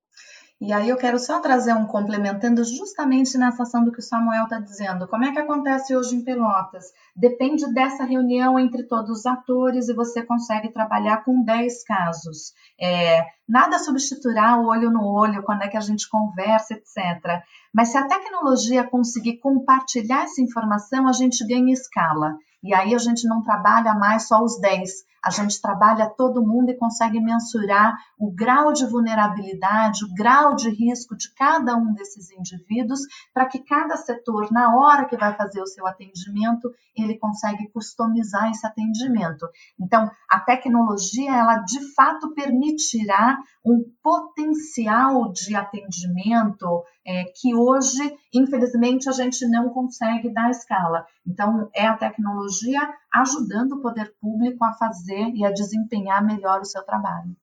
E 0.66 0.72
aí 0.72 0.88
eu 0.88 0.96
quero 0.96 1.20
só 1.20 1.42
trazer 1.42 1.74
um 1.74 1.86
complementando 1.86 2.64
justamente 2.64 3.38
nessa 3.38 3.64
ação 3.64 3.84
do 3.84 3.92
que 3.92 4.00
o 4.00 4.02
Samuel 4.02 4.46
está 4.46 4.62
dizendo. 4.62 5.10
Como 5.10 5.26
é 5.26 5.34
que 5.34 5.40
acontece 5.40 5.94
hoje 5.94 6.16
em 6.16 6.24
Pelotas? 6.24 6.86
Depende 7.14 7.70
dessa 7.74 8.06
reunião 8.06 8.58
entre 8.58 8.84
todos 8.84 9.20
os 9.20 9.26
atores 9.26 9.90
e 9.90 9.94
você 9.94 10.24
consegue 10.24 10.72
trabalhar 10.72 11.26
com 11.26 11.44
10 11.44 11.84
casos. 11.84 12.54
É, 12.80 13.26
nada 13.46 13.78
substituirá 13.78 14.58
o 14.58 14.68
olho 14.68 14.90
no 14.90 15.06
olho 15.06 15.44
quando 15.44 15.64
é 15.64 15.68
que 15.68 15.76
a 15.76 15.82
gente 15.82 16.08
conversa, 16.08 16.76
etc. 16.76 17.44
Mas 17.74 17.90
se 17.90 17.98
a 17.98 18.08
tecnologia 18.08 18.90
conseguir 18.90 19.40
compartilhar 19.40 20.24
essa 20.24 20.42
informação, 20.42 21.10
a 21.10 21.12
gente 21.12 21.46
ganha 21.46 21.74
escala. 21.74 22.38
E 22.64 22.74
aí 22.74 22.96
a 22.96 22.98
gente 22.98 23.28
não 23.28 23.42
trabalha 23.42 23.94
mais 23.94 24.28
só 24.28 24.42
os 24.42 24.60
10, 24.60 25.04
a 25.24 25.30
gente 25.30 25.62
trabalha 25.62 26.10
todo 26.10 26.46
mundo 26.46 26.70
e 26.70 26.78
consegue 26.78 27.20
mensurar 27.20 27.96
o 28.20 28.30
grau 28.30 28.74
de 28.74 28.86
vulnerabilidade, 28.86 30.04
o 30.04 30.14
grau 30.14 30.54
de 30.56 30.70
risco 30.70 31.16
de 31.16 31.34
cada 31.34 31.76
um 31.78 31.94
desses 31.94 32.30
indivíduos, 32.32 33.00
para 33.34 33.46
que 33.46 33.60
cada 33.60 33.96
setor, 33.96 34.52
na 34.52 34.76
hora 34.76 35.06
que 35.06 35.16
vai 35.16 35.34
fazer 35.36 35.62
o 35.62 35.68
seu 35.68 35.88
atendimento, 35.88 36.70
ele 36.96 37.18
consegue 37.18 37.70
customizar 37.70 38.52
esse 38.52 38.68
atendimento. 38.68 39.48
Então, 39.80 40.12
a 40.30 40.40
tecnologia, 40.40 41.32
ela 41.32 41.60
de 41.60 41.94
fato 41.94 42.34
permitirá 42.34 43.38
um 43.66 43.82
potencial 44.04 45.32
de 45.32 45.56
atendimento 45.56 46.84
é, 47.06 47.26
que 47.36 47.56
hoje, 47.56 48.18
infelizmente, 48.34 49.08
a 49.08 49.12
gente 49.14 49.48
não 49.48 49.70
consegue 49.70 50.30
dar 50.30 50.50
escala. 50.50 51.06
Então, 51.26 51.70
é 51.74 51.86
a 51.86 51.98
tecnologia 51.98 52.82
ajudando 53.14 53.74
o 53.74 53.82
poder 53.82 54.14
público 54.20 54.64
a 54.66 54.74
fazer 54.74 55.13
e 55.36 55.46
a 55.46 55.52
desempenhar 55.52 56.26
melhor 56.26 56.62
o 56.62 56.66
seu 56.66 56.84
trabalho. 56.84 57.36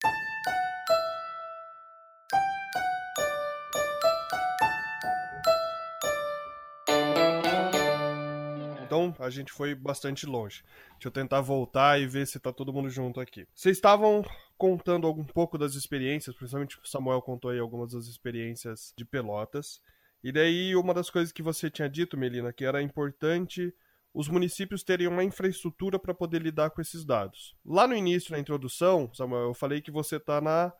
Então 8.91 9.15
a 9.19 9.29
gente 9.29 9.53
foi 9.53 9.73
bastante 9.73 10.25
longe. 10.25 10.63
Deixa 10.91 11.07
eu 11.07 11.11
tentar 11.11 11.39
voltar 11.39 11.99
e 11.99 12.05
ver 12.05 12.27
se 12.27 12.39
tá 12.39 12.51
todo 12.51 12.73
mundo 12.73 12.89
junto 12.89 13.21
aqui. 13.21 13.47
Vocês 13.55 13.77
estavam 13.77 14.21
contando 14.57 15.09
um 15.09 15.23
pouco 15.23 15.57
das 15.57 15.75
experiências, 15.75 16.35
principalmente 16.35 16.77
o 16.77 16.85
Samuel 16.85 17.21
contou 17.21 17.51
aí 17.51 17.59
algumas 17.59 17.93
das 17.93 18.07
experiências 18.07 18.93
de 18.97 19.05
Pelotas. 19.05 19.81
E 20.21 20.31
daí 20.31 20.75
uma 20.75 20.93
das 20.93 21.09
coisas 21.09 21.31
que 21.31 21.41
você 21.41 21.69
tinha 21.69 21.89
dito, 21.89 22.17
Melina, 22.17 22.51
que 22.51 22.65
era 22.65 22.81
importante 22.81 23.73
os 24.13 24.27
municípios 24.27 24.83
terem 24.83 25.07
uma 25.07 25.23
infraestrutura 25.23 25.97
para 25.97 26.13
poder 26.13 26.41
lidar 26.41 26.69
com 26.71 26.81
esses 26.81 27.05
dados. 27.05 27.55
Lá 27.65 27.87
no 27.87 27.95
início, 27.95 28.31
na 28.31 28.39
introdução, 28.39 29.09
Samuel, 29.13 29.47
eu 29.47 29.53
falei 29.53 29.81
que 29.81 29.91
você 29.91 30.17
está 30.17 30.41
na 30.41 30.73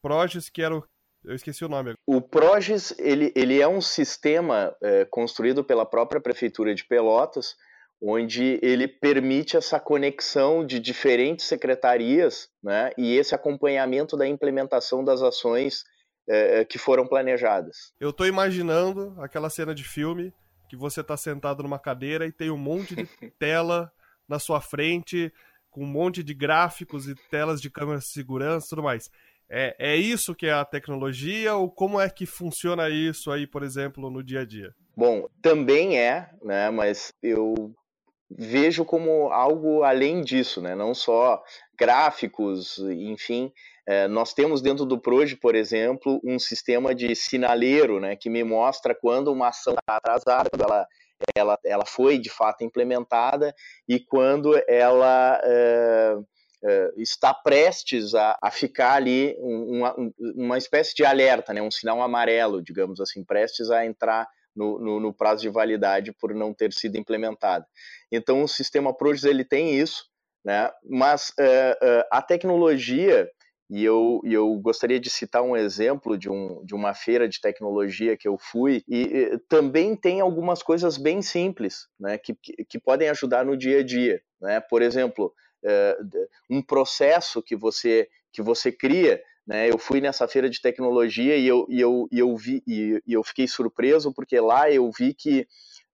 Proges, 0.00 0.48
que 0.48 0.62
era 0.62 0.76
o 0.76 0.84
eu 1.24 1.34
esqueci 1.34 1.64
o 1.64 1.68
nome. 1.68 1.94
O 2.06 2.20
Proges, 2.20 2.94
ele, 2.98 3.32
ele 3.34 3.60
é 3.60 3.68
um 3.68 3.80
sistema 3.80 4.74
é, 4.82 5.04
construído 5.04 5.64
pela 5.64 5.84
própria 5.84 6.20
Prefeitura 6.20 6.74
de 6.74 6.84
Pelotas, 6.84 7.56
onde 8.00 8.60
ele 8.62 8.86
permite 8.86 9.56
essa 9.56 9.80
conexão 9.80 10.64
de 10.64 10.78
diferentes 10.78 11.46
secretarias 11.46 12.48
né, 12.62 12.92
e 12.96 13.16
esse 13.16 13.34
acompanhamento 13.34 14.16
da 14.16 14.26
implementação 14.26 15.04
das 15.04 15.20
ações 15.20 15.82
é, 16.28 16.64
que 16.64 16.78
foram 16.78 17.06
planejadas. 17.06 17.92
Eu 17.98 18.10
estou 18.10 18.26
imaginando 18.26 19.14
aquela 19.18 19.50
cena 19.50 19.74
de 19.74 19.82
filme 19.82 20.32
que 20.68 20.76
você 20.76 21.00
está 21.00 21.16
sentado 21.16 21.62
numa 21.62 21.78
cadeira 21.78 22.26
e 22.26 22.32
tem 22.32 22.50
um 22.50 22.58
monte 22.58 22.94
de 22.94 23.06
tela 23.38 23.90
na 24.28 24.38
sua 24.38 24.60
frente, 24.60 25.32
com 25.70 25.82
um 25.82 25.86
monte 25.86 26.22
de 26.22 26.34
gráficos 26.34 27.08
e 27.08 27.14
telas 27.30 27.60
de 27.60 27.70
câmera 27.70 27.98
de 27.98 28.06
segurança 28.06 28.66
e 28.66 28.68
tudo 28.70 28.82
mais. 28.82 29.10
É, 29.50 29.74
é 29.78 29.96
isso 29.96 30.34
que 30.34 30.46
é 30.46 30.52
a 30.52 30.64
tecnologia 30.64 31.54
ou 31.54 31.70
como 31.70 31.98
é 31.98 32.10
que 32.10 32.26
funciona 32.26 32.90
isso 32.90 33.30
aí, 33.30 33.46
por 33.46 33.62
exemplo, 33.62 34.10
no 34.10 34.22
dia 34.22 34.40
a 34.40 34.44
dia? 34.44 34.74
Bom, 34.94 35.26
também 35.40 35.98
é, 35.98 36.28
né? 36.42 36.70
Mas 36.70 37.12
eu 37.22 37.74
vejo 38.30 38.84
como 38.84 39.30
algo 39.32 39.82
além 39.82 40.22
disso, 40.22 40.60
né? 40.60 40.74
Não 40.74 40.94
só 40.94 41.42
gráficos, 41.78 42.78
enfim. 42.78 43.52
É, 43.86 44.06
nós 44.06 44.34
temos 44.34 44.60
dentro 44.60 44.84
do 44.84 44.98
Proje, 44.98 45.36
por 45.36 45.54
exemplo, 45.54 46.20
um 46.22 46.38
sistema 46.38 46.94
de 46.94 47.14
sinaleiro, 47.14 48.00
né? 48.00 48.16
Que 48.16 48.28
me 48.28 48.44
mostra 48.44 48.94
quando 48.94 49.32
uma 49.32 49.48
ação 49.48 49.74
está 49.74 49.96
atrasada, 49.96 50.50
quando 50.50 50.62
ela 50.62 50.86
ela, 51.34 51.58
ela 51.64 51.84
foi 51.84 52.18
de 52.18 52.30
fato 52.30 52.62
implementada 52.64 53.54
e 53.88 53.98
quando 53.98 54.54
ela 54.68 55.40
é, 55.42 56.16
uh, 56.16 57.00
está 57.00 57.34
prestes 57.34 58.14
a, 58.14 58.38
a 58.42 58.50
ficar 58.50 58.94
ali 58.94 59.36
uma, 59.40 59.94
uma 60.36 60.58
espécie 60.58 60.94
de 60.94 61.04
alerta, 61.04 61.52
né, 61.52 61.60
um 61.60 61.70
sinal 61.70 62.00
amarelo, 62.02 62.62
digamos 62.62 63.00
assim, 63.00 63.24
prestes 63.24 63.70
a 63.70 63.84
entrar 63.84 64.28
no, 64.58 64.78
no, 64.80 65.00
no, 65.00 65.14
prazo 65.14 65.42
de 65.42 65.48
validade 65.48 66.12
por 66.12 66.34
não 66.34 66.52
ter 66.52 66.72
sido 66.72 66.98
implementada. 66.98 67.64
Então, 68.10 68.42
o 68.42 68.48
sistema 68.48 68.92
PROGES 68.92 69.24
ele 69.24 69.44
tem 69.44 69.78
isso, 69.78 70.04
né? 70.44 70.68
mas 70.84 71.30
uh, 71.38 71.86
uh, 71.86 72.04
a 72.10 72.20
tecnologia, 72.20 73.30
e 73.70 73.84
eu, 73.84 74.20
e 74.24 74.34
eu 74.34 74.52
gostaria 74.56 74.98
de 74.98 75.08
citar 75.08 75.42
um 75.42 75.56
exemplo 75.56 76.18
de, 76.18 76.28
um, 76.28 76.64
de 76.64 76.74
uma 76.74 76.92
feira 76.92 77.28
de 77.28 77.40
tecnologia 77.40 78.16
que 78.16 78.26
eu 78.26 78.36
fui, 78.36 78.82
e, 78.88 79.02
e 79.02 79.38
também 79.48 79.94
tem 79.94 80.20
algumas 80.20 80.60
coisas 80.60 80.98
bem 80.98 81.22
simples 81.22 81.86
né? 82.00 82.18
que, 82.18 82.34
que, 82.34 82.64
que 82.64 82.80
podem 82.80 83.08
ajudar 83.10 83.44
no 83.44 83.56
dia 83.56 83.80
a 83.80 83.84
dia. 83.84 84.20
Né? 84.40 84.60
Por 84.60 84.82
exemplo, 84.82 85.32
um 86.48 86.62
processo 86.62 87.42
que 87.42 87.56
você 87.56 88.08
que 88.32 88.40
você 88.40 88.70
cria 88.70 89.20
né? 89.48 89.70
Eu 89.70 89.78
fui 89.78 89.98
nessa 89.98 90.28
feira 90.28 90.50
de 90.50 90.60
tecnologia 90.60 91.34
e 91.34 91.48
eu, 91.48 91.66
e 91.70 91.80
eu, 91.80 92.06
e 92.12 92.18
eu 92.18 92.36
vi 92.36 92.62
e, 92.66 93.00
eu 93.08 93.24
fiquei 93.24 93.48
surpreso 93.48 94.12
porque 94.12 94.38
lá 94.38 94.70
eu 94.70 94.90
vi 94.92 95.14
que 95.14 95.46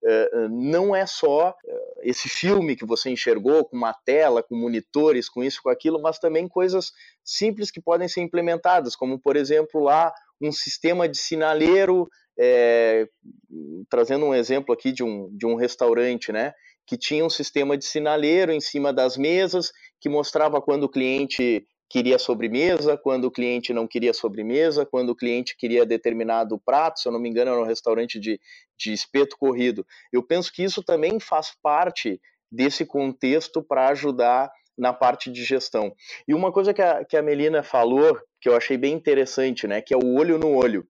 uh, 0.03 0.49
não 0.51 0.95
é 0.95 1.07
só 1.07 1.51
uh, 1.51 1.55
esse 2.03 2.29
filme 2.29 2.75
que 2.75 2.85
você 2.85 3.11
enxergou 3.11 3.65
com 3.65 3.77
uma 3.77 3.95
tela, 4.05 4.43
com 4.43 4.57
monitores, 4.57 5.29
com 5.29 5.45
isso, 5.45 5.63
com 5.63 5.71
aquilo, 5.71 6.03
mas 6.03 6.19
também 6.19 6.49
coisas 6.49 6.91
simples 7.23 7.71
que 7.71 7.81
podem 7.81 8.09
ser 8.09 8.23
implementadas, 8.23 8.97
como 8.97 9.21
por 9.21 9.37
exemplo 9.37 9.81
lá 9.81 10.13
um 10.41 10.51
sistema 10.51 11.09
de 11.09 11.17
sinaleiro, 11.17 12.09
é, 12.37 13.07
trazendo 13.89 14.27
um 14.27 14.35
exemplo 14.35 14.75
aqui 14.75 14.91
de 14.91 15.05
um, 15.05 15.31
de 15.31 15.47
um 15.47 15.55
restaurante, 15.55 16.33
né? 16.33 16.53
que 16.87 16.99
tinha 16.99 17.25
um 17.25 17.31
sistema 17.31 17.79
de 17.79 17.85
sinaleiro 17.87 18.53
em 18.53 18.61
cima 18.61 18.93
das 18.93 19.17
mesas 19.17 19.73
que 20.01 20.09
mostrava 20.09 20.61
quando 20.61 20.85
o 20.85 20.89
cliente 20.89 21.67
queria 21.89 22.19
sobremesa, 22.19 22.97
quando 22.97 23.27
o 23.27 23.31
cliente 23.31 23.73
não 23.73 23.87
queria 23.87 24.13
sobremesa, 24.13 24.85
quando 24.85 25.11
o 25.11 25.17
cliente 25.17 25.57
queria 25.57 25.87
determinado 25.87 26.59
prato, 26.59 27.01
se 27.01 27.09
eu 27.09 27.13
não 27.13 27.21
me 27.21 27.29
engano 27.29 27.51
era 27.53 27.61
um 27.61 27.67
restaurante 27.67 28.19
de, 28.19 28.41
de 28.77 28.93
espeto 28.93 29.37
corrido. 29.39 29.87
Eu 30.13 30.23
penso 30.23 30.53
que 30.53 30.63
isso 30.63 30.83
também 30.83 31.21
faz 31.21 31.53
parte 31.63 32.21
desse 32.51 32.85
contexto 32.85 33.63
para 33.63 33.89
ajudar 33.89 34.51
na 34.77 34.93
parte 34.93 35.31
de 35.31 35.45
gestão. 35.45 35.95
E 36.27 36.35
uma 36.35 36.53
coisa 36.53 36.75
que 36.75 36.83
a, 36.83 37.05
que 37.05 37.17
a 37.17 37.23
Melina 37.23 37.63
falou, 37.63 38.19
que 38.41 38.49
eu 38.49 38.57
achei 38.57 38.77
bem 38.77 38.93
interessante, 38.93 39.67
né, 39.67 39.81
que 39.81 39.95
é 39.95 39.97
o 39.97 40.15
olho 40.15 40.39
no 40.39 40.55
olho. 40.55 40.87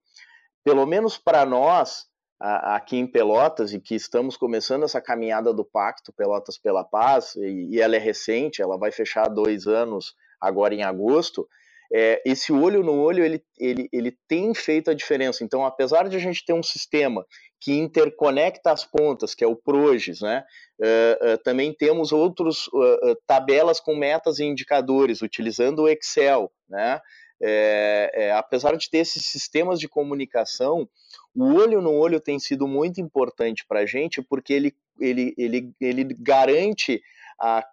Pelo 0.63 0.85
menos 0.85 1.17
para 1.17 1.45
nós, 1.45 2.07
aqui 2.39 2.97
em 2.97 3.07
Pelotas 3.07 3.73
e 3.73 3.79
que 3.79 3.95
estamos 3.95 4.35
começando 4.35 4.83
essa 4.83 4.99
caminhada 4.99 5.53
do 5.53 5.63
Pacto 5.63 6.11
Pelotas 6.11 6.57
pela 6.57 6.83
Paz, 6.83 7.35
e, 7.35 7.75
e 7.75 7.81
ela 7.81 7.95
é 7.95 7.99
recente, 7.99 8.61
ela 8.61 8.77
vai 8.77 8.91
fechar 8.91 9.27
dois 9.27 9.67
anos 9.67 10.15
agora 10.45 10.73
em 10.73 10.83
agosto, 10.83 11.47
é, 11.93 12.21
esse 12.25 12.51
olho 12.51 12.83
no 12.83 12.99
olho 12.99 13.23
ele, 13.23 13.43
ele, 13.59 13.87
ele 13.91 14.17
tem 14.27 14.53
feito 14.53 14.89
a 14.89 14.93
diferença. 14.93 15.43
Então, 15.43 15.65
apesar 15.65 16.09
de 16.09 16.15
a 16.15 16.19
gente 16.19 16.43
ter 16.43 16.53
um 16.53 16.63
sistema 16.63 17.25
que 17.59 17.73
interconecta 17.73 18.71
as 18.71 18.83
pontas, 18.83 19.33
que 19.33 19.43
é 19.43 19.47
o 19.47 19.55
PROGES, 19.55 20.21
né? 20.21 20.43
Uh, 20.79 21.33
uh, 21.33 21.37
também 21.43 21.73
temos 21.73 22.11
outros 22.11 22.67
uh, 22.67 23.15
tabelas 23.25 23.79
com 23.79 23.95
metas 23.95 24.39
e 24.39 24.43
indicadores, 24.43 25.21
utilizando 25.21 25.83
o 25.83 25.89
Excel, 25.89 26.51
né? 26.69 26.99
É, 27.41 28.11
é, 28.13 28.31
apesar 28.31 28.77
de 28.77 28.89
ter 28.89 28.99
esses 28.99 29.25
sistemas 29.25 29.79
de 29.79 29.89
comunicação, 29.89 30.87
o 31.35 31.53
olho 31.53 31.81
no 31.81 31.91
olho 31.91 32.19
tem 32.19 32.39
sido 32.39 32.65
muito 32.65 33.01
importante 33.01 33.65
para 33.67 33.81
a 33.81 33.85
gente, 33.85 34.21
porque 34.21 34.53
ele, 34.53 34.73
ele, 34.99 35.33
ele, 35.37 35.73
ele 35.81 36.15
garante 36.17 37.01
a, 37.39 37.63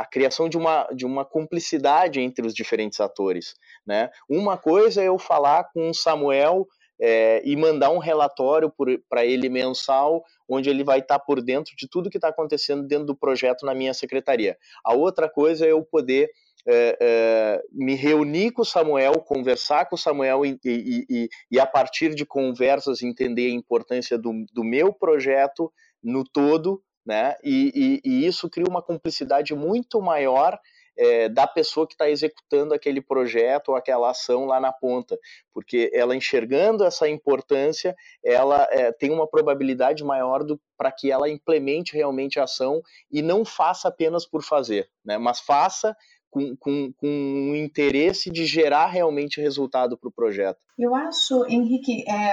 a, 0.00 0.06
criação 0.10 0.48
de 0.48 0.56
uma, 0.56 0.88
de 0.94 1.04
uma 1.04 1.24
cumplicidade 1.24 2.20
entre 2.20 2.46
os 2.46 2.54
diferentes 2.54 3.00
atores. 3.00 3.54
Né? 3.86 4.10
Uma 4.28 4.56
coisa 4.56 5.02
é 5.02 5.08
eu 5.08 5.18
falar 5.18 5.64
com 5.72 5.90
o 5.90 5.94
Samuel 5.94 6.66
é, 7.00 7.42
e 7.44 7.56
mandar 7.56 7.90
um 7.90 7.98
relatório 7.98 8.72
para 9.08 9.24
ele 9.24 9.48
mensal, 9.48 10.22
onde 10.48 10.70
ele 10.70 10.84
vai 10.84 11.00
estar 11.00 11.18
tá 11.18 11.24
por 11.24 11.42
dentro 11.42 11.74
de 11.76 11.88
tudo 11.88 12.10
que 12.10 12.18
está 12.18 12.28
acontecendo 12.28 12.86
dentro 12.86 13.06
do 13.06 13.16
projeto 13.16 13.66
na 13.66 13.74
minha 13.74 13.92
secretaria. 13.92 14.56
A 14.84 14.94
outra 14.94 15.28
coisa 15.28 15.66
é 15.66 15.72
eu 15.72 15.82
poder 15.82 16.30
é, 16.66 16.96
é, 16.98 17.62
me 17.70 17.94
reunir 17.94 18.52
com 18.52 18.62
o 18.62 18.64
Samuel, 18.64 19.20
conversar 19.20 19.86
com 19.86 19.96
o 19.96 19.98
Samuel 19.98 20.46
e, 20.46 20.58
e, 20.64 21.06
e, 21.10 21.28
e, 21.50 21.60
a 21.60 21.66
partir 21.66 22.14
de 22.14 22.24
conversas 22.24 23.02
entender 23.02 23.46
a 23.46 23.54
importância 23.54 24.16
do, 24.16 24.32
do 24.52 24.64
meu 24.64 24.92
projeto 24.92 25.70
no 26.02 26.24
todo, 26.24 26.82
né? 27.04 27.36
E, 27.42 28.00
isso 28.04 28.48
cria 28.48 28.66
uma 28.68 28.82
cumplicidade 28.82 29.54
muito 29.54 30.00
maior 30.00 30.58
é, 30.96 31.28
da 31.28 31.46
pessoa 31.46 31.86
que 31.86 31.94
está 31.94 32.08
executando 32.08 32.72
aquele 32.72 33.00
projeto 33.00 33.70
ou 33.70 33.76
aquela 33.76 34.10
ação 34.10 34.46
lá 34.46 34.60
na 34.60 34.72
ponta, 34.72 35.18
porque 35.52 35.90
ela 35.92 36.16
enxergando 36.16 36.84
essa 36.84 37.08
importância, 37.08 37.94
ela 38.24 38.66
é, 38.70 38.92
tem 38.92 39.10
uma 39.10 39.26
probabilidade 39.26 40.04
maior 40.04 40.44
para 40.76 40.92
que 40.92 41.10
ela 41.10 41.28
implemente 41.28 41.94
realmente 41.94 42.38
a 42.38 42.44
ação 42.44 42.80
e 43.10 43.22
não 43.22 43.44
faça 43.44 43.88
apenas 43.88 44.26
por 44.26 44.42
fazer, 44.42 44.88
né? 45.04 45.18
mas 45.18 45.40
faça 45.40 45.96
com, 46.30 46.56
com, 46.56 46.92
com 46.92 47.06
um 47.06 47.54
interesse 47.54 48.30
de 48.30 48.44
gerar 48.44 48.86
realmente 48.86 49.40
resultado 49.40 49.96
para 49.96 50.08
o 50.08 50.12
projeto. 50.12 50.58
Eu 50.76 50.92
acho, 50.94 51.46
Henrique, 51.46 52.04
é, 52.10 52.32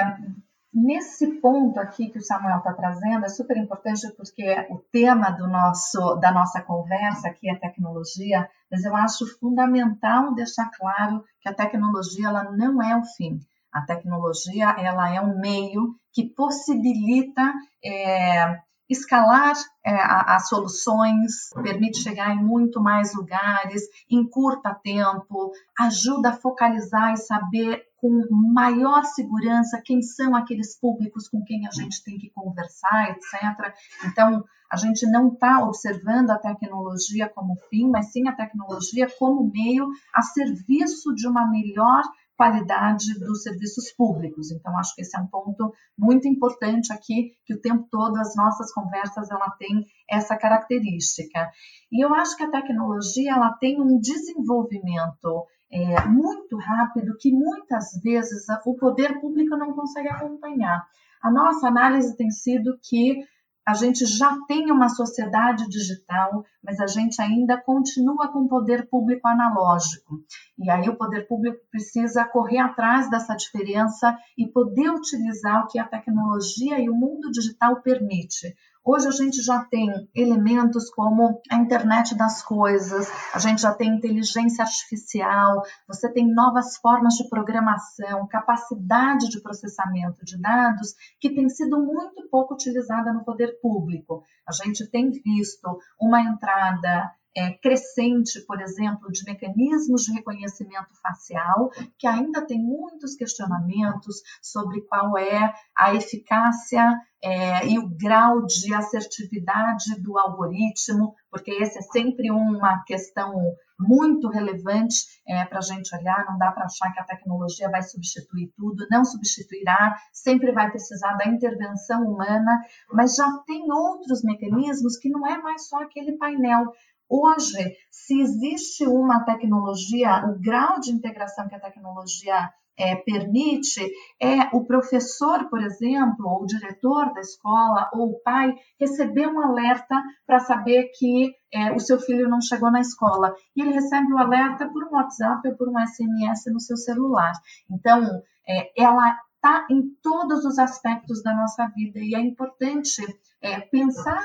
nesse 0.74 1.40
ponto 1.40 1.80
aqui 1.80 2.10
que 2.10 2.20
o 2.20 2.24
Samuel 2.24 2.60
está 2.60 2.74
trazendo 2.74 3.26
é 3.26 3.30
super 3.30 3.58
importante 3.58 4.10
porque 4.16 4.68
o 4.70 4.78
tema 4.92 5.30
do 5.32 5.48
nosso, 5.48 6.16
da 6.16 6.32
nossa 6.32 6.62
conversa 6.62 7.28
aqui 7.28 7.50
é 7.50 7.56
tecnologia, 7.56 8.50
mas 8.70 8.84
eu 8.86 8.96
acho 8.96 9.28
fundamental 9.40 10.34
deixar 10.34 10.70
claro 10.72 11.24
que 11.42 11.50
a 11.50 11.54
tecnologia 11.54 12.28
ela 12.28 12.44
não 12.52 12.82
é 12.82 12.96
o 12.96 13.04
fim. 13.04 13.40
A 13.72 13.82
tecnologia 13.82 14.70
ela 14.78 15.14
é 15.14 15.22
um 15.22 15.40
meio 15.40 15.96
que 16.14 16.24
possibilita 16.24 17.54
é, 17.84 18.60
escalar 18.92 19.56
é, 19.86 19.96
as 19.96 20.48
soluções, 20.50 21.50
permite 21.64 22.00
chegar 22.00 22.36
em 22.36 22.44
muito 22.44 22.82
mais 22.82 23.14
lugares, 23.14 23.84
encurta 24.10 24.74
tempo, 24.74 25.52
ajuda 25.80 26.30
a 26.30 26.38
focalizar 26.38 27.14
e 27.14 27.18
saber 27.18 27.84
com 27.98 28.28
maior 28.54 29.04
segurança 29.06 29.82
quem 29.84 30.02
são 30.02 30.36
aqueles 30.36 30.78
públicos 30.80 31.30
com 31.30 31.44
quem 31.44 31.68
a 31.68 31.72
gente 31.72 32.04
tem 32.04 32.18
que 32.18 32.32
conversar, 32.32 33.12
etc. 33.12 33.74
Então, 34.06 34.44
a 34.72 34.76
gente 34.76 35.06
não 35.06 35.28
está 35.28 35.64
observando 35.64 36.32
a 36.32 36.40
tecnologia 36.40 37.30
como 37.30 37.56
fim, 37.70 37.90
mas 37.90 38.12
sim 38.12 38.28
a 38.28 38.36
tecnologia 38.36 39.08
como 39.20 39.52
meio 39.52 39.88
a 40.14 40.22
serviço 40.22 41.14
de 41.14 41.28
uma 41.28 41.46
melhor 41.48 42.04
qualidade 42.38 43.20
dos 43.20 43.44
serviços 43.44 43.92
públicos. 43.92 44.52
Então, 44.52 44.78
acho 44.78 44.96
que 44.96 45.02
esse 45.02 45.18
é 45.18 45.22
um 45.22 45.28
ponto 45.28 45.74
muito 45.98 46.28
importante 46.28 46.92
aqui, 46.92 47.32
que 47.46 47.54
o 47.54 47.62
tempo 47.62 47.88
todo 47.92 48.18
as 48.18 48.36
nossas 48.36 48.74
conversas 48.74 49.30
ela 49.30 49.50
tem 49.60 49.86
essa 50.10 50.36
característica. 50.36 51.52
E 51.92 52.04
eu 52.04 52.14
acho 52.14 52.36
que 52.36 52.44
a 52.44 52.52
tecnologia 52.52 53.34
ela 53.34 53.52
tem 53.54 53.80
um 53.80 54.00
desenvolvimento 54.00 55.46
é, 55.72 56.06
muito 56.08 56.58
rápido 56.58 57.18
que 57.20 57.32
muitas 57.32 57.92
vezes 58.04 58.46
o 58.66 58.76
poder 58.76 59.20
público 59.22 59.56
não 59.56 59.74
consegue 59.74 60.10
acompanhar. 60.10 60.86
A 61.22 61.32
nossa 61.32 61.68
análise 61.68 62.18
tem 62.18 62.30
sido 62.32 62.78
que 62.82 63.24
a 63.68 63.74
gente 63.74 64.06
já 64.06 64.36
tem 64.48 64.72
uma 64.72 64.90
sociedade 64.90 65.68
digital, 65.70 66.44
mas 66.64 66.80
a 66.80 66.88
gente 66.88 67.22
ainda 67.22 67.58
continua 67.62 68.28
com 68.30 68.40
o 68.40 68.48
poder 68.48 68.90
público 68.90 69.28
analógico. 69.28 70.20
E 70.58 70.70
aí 70.70 70.90
o 70.90 70.98
poder 70.98 71.28
público 71.28 71.60
precisa 71.70 72.26
correr 72.26 72.58
atrás 72.58 73.10
dessa 73.10 73.36
diferença 73.36 74.18
e 74.38 74.48
poder 74.48 74.90
utilizar 74.90 75.64
o 75.64 75.68
que 75.68 75.80
a 75.80 75.88
tecnologia 75.88 76.80
e 76.80 76.90
o 76.90 76.96
mundo 76.96 77.30
digital 77.32 77.82
permite. 77.82 78.56
Hoje 78.84 79.08
a 79.08 79.12
gente 79.12 79.44
já 79.44 79.64
tem 79.66 80.10
elementos 80.16 80.90
como 80.90 81.40
a 81.52 81.56
internet 81.58 82.18
das 82.18 82.42
coisas, 82.42 83.08
a 83.32 83.38
gente 83.38 83.62
já 83.62 83.72
tem 83.72 83.96
inteligência 83.96 84.64
artificial, 84.64 85.62
você 85.88 86.12
tem 86.12 86.28
novas 86.34 86.78
formas 86.78 87.14
de 87.14 87.30
programação, 87.30 88.28
capacidade 88.28 89.30
de 89.30 89.40
processamento 89.40 90.26
de 90.26 90.42
dados 90.42 90.96
que 91.20 91.30
tem 91.30 91.48
sido 91.48 91.80
muito 91.80 92.28
pouco 92.32 92.56
utilizada 92.56 93.14
no 93.14 93.24
poder 93.24 93.60
público. 93.62 94.24
A 94.48 94.52
gente 94.52 94.90
tem 94.90 95.12
visto 95.12 95.78
uma 96.00 96.20
entrada 96.20 97.12
é, 97.36 97.52
crescente, 97.54 98.42
por 98.46 98.62
exemplo, 98.62 99.12
de 99.12 99.24
mecanismos 99.26 100.04
de 100.04 100.14
reconhecimento 100.14 100.90
facial, 101.02 101.70
que 101.98 102.08
ainda 102.08 102.46
tem 102.46 102.60
muitos 102.60 103.16
questionamentos 103.16 104.22
sobre 104.42 104.82
qual 104.82 105.18
é 105.18 105.54
a 105.78 105.94
eficácia 105.96 107.00
é, 107.24 107.68
e 107.68 107.78
o 107.78 107.88
grau 107.88 108.46
de 108.46 108.74
assertividade 108.74 110.02
do 110.02 110.18
algoritmo, 110.18 111.14
porque 111.30 111.52
esse 111.52 111.78
é 111.78 111.82
sempre 111.82 112.32
uma 112.32 112.84
questão 112.84 113.34
muito 113.80 114.28
relevante 114.28 114.98
é, 115.28 115.44
para 115.46 115.60
a 115.60 115.62
gente 115.62 115.96
olhar. 115.96 116.26
Não 116.28 116.38
dá 116.38 116.52
para 116.52 116.66
achar 116.66 116.92
que 116.94 117.00
a 117.00 117.04
tecnologia 117.04 117.70
vai 117.70 117.82
substituir 117.82 118.52
tudo, 118.56 118.86
não 118.90 119.04
substituirá, 119.04 119.96
sempre 120.14 120.52
vai 120.52 120.70
precisar 120.70 121.14
da 121.14 121.28
intervenção 121.28 122.04
humana, 122.04 122.60
mas 122.92 123.16
já 123.16 123.28
tem 123.46 123.72
outros 123.72 124.24
mecanismos 124.24 124.98
que 124.98 125.10
não 125.10 125.26
é 125.26 125.38
mais 125.42 125.68
só 125.68 125.82
aquele 125.82 126.14
painel. 126.18 126.66
Hoje, 127.14 127.76
se 127.92 128.22
existe 128.22 128.88
uma 128.88 129.26
tecnologia, 129.26 130.26
o 130.28 130.40
grau 130.40 130.80
de 130.80 130.92
integração 130.92 131.46
que 131.50 131.56
a 131.56 131.60
tecnologia 131.60 132.50
é, 132.78 132.96
permite 132.96 133.86
é 134.18 134.56
o 134.56 134.64
professor, 134.64 135.50
por 135.50 135.62
exemplo, 135.62 136.26
ou 136.26 136.44
o 136.44 136.46
diretor 136.46 137.14
da 137.14 137.20
escola, 137.20 137.90
ou 137.94 138.12
o 138.12 138.20
pai, 138.22 138.56
receber 138.80 139.28
um 139.28 139.42
alerta 139.42 140.02
para 140.26 140.40
saber 140.40 140.90
que 140.98 141.36
é, 141.54 141.74
o 141.74 141.80
seu 141.82 142.00
filho 142.00 142.30
não 142.30 142.40
chegou 142.40 142.72
na 142.72 142.80
escola. 142.80 143.36
E 143.58 143.62
ele 143.62 143.74
recebe 143.74 144.14
o 144.14 144.18
alerta 144.18 144.70
por 144.70 144.86
um 144.86 144.94
WhatsApp 144.94 145.46
ou 145.50 145.58
por 145.58 145.68
um 145.68 145.86
SMS 145.86 146.46
no 146.50 146.62
seu 146.62 146.78
celular. 146.78 147.34
Então, 147.70 148.04
é, 148.48 148.72
ela 148.82 149.18
está 149.36 149.68
em 149.70 149.82
todos 150.02 150.46
os 150.46 150.58
aspectos 150.58 151.22
da 151.22 151.36
nossa 151.36 151.68
vida 151.76 152.00
e 152.00 152.16
é 152.16 152.20
importante 152.22 153.02
é, 153.42 153.60
pensar 153.60 154.24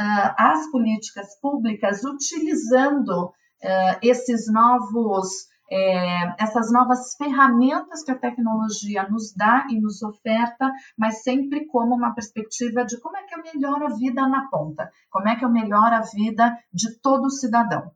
as 0.00 0.70
políticas 0.70 1.38
públicas 1.40 2.02
utilizando 2.04 3.26
uh, 3.26 3.98
esses 4.02 4.50
novos 4.52 5.48
é, 5.70 6.42
essas 6.42 6.72
novas 6.72 7.14
ferramentas 7.16 8.02
que 8.02 8.10
a 8.10 8.18
tecnologia 8.18 9.06
nos 9.08 9.34
dá 9.34 9.66
e 9.68 9.78
nos 9.78 10.02
oferta, 10.02 10.72
mas 10.96 11.22
sempre 11.22 11.66
como 11.66 11.94
uma 11.94 12.14
perspectiva 12.14 12.84
de 12.84 12.98
como 13.00 13.16
é 13.16 13.24
que 13.24 13.34
eu 13.34 13.42
melhoro 13.42 13.86
a 13.86 13.94
vida 13.94 14.26
na 14.26 14.48
ponta, 14.48 14.90
como 15.10 15.28
é 15.28 15.36
que 15.36 15.44
eu 15.44 15.50
melhoro 15.50 15.94
a 15.94 16.00
vida 16.00 16.56
de 16.72 16.98
todo 17.00 17.30
cidadão. 17.30 17.92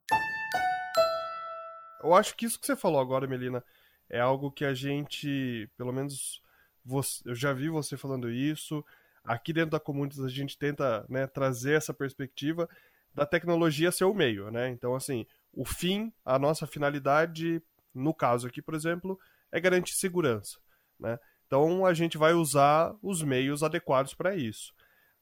Eu 2.03 2.15
acho 2.15 2.37
que 2.37 2.45
isso 2.45 2.61
que 2.61 2.67
você 2.67 2.77
falou 2.77 3.01
agora, 3.01 3.27
Melina, 3.27 3.65
é 4.11 4.21
algo 4.21 4.51
que 4.51 4.65
a 4.65 4.75
gente, 4.75 5.71
pelo 5.77 5.93
menos 5.93 6.43
você, 6.85 7.23
eu 7.25 7.35
já 7.35 7.53
vi 7.53 7.69
você 7.69 7.97
falando 7.97 8.31
isso, 8.31 8.85
aqui 9.25 9.53
dentro 9.53 9.71
da 9.71 9.81
comunidade 9.81 10.25
a 10.25 10.29
gente 10.29 10.59
tenta 10.59 11.05
né, 11.09 11.27
trazer 11.27 11.75
essa 11.75 11.95
perspectiva 11.95 12.69
da 13.15 13.27
tecnologia 13.27 13.93
ser 13.93 14.05
o 14.05 14.15
meio, 14.15 14.51
né? 14.51 14.71
Então, 14.71 14.95
assim, 14.95 15.27
o 15.53 15.65
fim, 15.65 16.13
a 16.25 16.39
nossa 16.39 16.67
finalidade, 16.67 17.63
no 17.95 18.15
caso 18.15 18.47
aqui, 18.47 18.63
por 18.63 18.75
exemplo, 18.75 19.19
é 19.51 19.61
garantir 19.61 19.95
segurança, 19.95 20.59
né? 20.99 21.19
Então, 21.47 21.85
a 21.85 21.93
gente 21.93 22.17
vai 22.17 22.33
usar 22.33 22.95
os 23.03 23.23
meios 23.23 23.63
adequados 23.63 24.15
para 24.15 24.35
isso. 24.35 24.73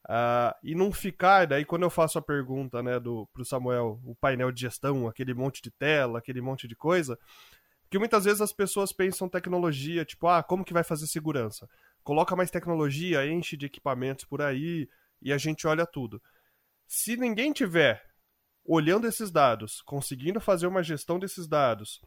Uh, 0.07 0.55
e 0.63 0.75
não 0.75 0.91
ficar, 0.93 1.47
daí 1.47 1.65
quando 1.65 1.83
eu 1.83 1.91
faço 1.91 2.19
a 2.19 2.23
pergunta 2.23 2.83
né, 2.83 2.93
pro 3.33 3.45
Samuel, 3.45 4.01
o 4.05 4.15
painel 4.15 4.51
de 4.51 4.61
gestão, 4.61 5.07
aquele 5.07 5.35
monte 5.35 5.61
de 5.61 5.71
tela, 5.71 6.21
aquele 6.21 6.41
monte 6.41 6.67
de 6.67 6.75
coisa, 6.75 7.19
que 7.91 7.99
muitas 7.99 8.25
vezes 8.25 8.41
as 8.41 8.53
pessoas 8.53 8.93
pensam 8.93 9.29
tecnologia, 9.29 10.05
tipo, 10.05 10.29
ah, 10.29 10.43
como 10.43 10.65
que 10.65 10.73
vai 10.73 10.85
fazer 10.85 11.07
segurança? 11.07 11.69
Coloca 12.03 12.37
mais 12.37 12.51
tecnologia, 12.51 13.27
enche 13.27 13.57
de 13.57 13.67
equipamentos 13.67 14.25
por 14.25 14.43
aí 14.43 14.89
e 15.21 15.33
a 15.33 15.39
gente 15.39 15.67
olha 15.67 15.87
tudo. 15.87 16.23
Se 16.87 17.17
ninguém 17.17 17.53
tiver 17.53 18.05
olhando 18.65 19.07
esses 19.07 19.31
dados, 19.31 19.81
conseguindo 19.83 20.41
fazer 20.41 20.67
uma 20.67 20.83
gestão 20.83 21.19
desses 21.19 21.47
dados, 21.49 22.01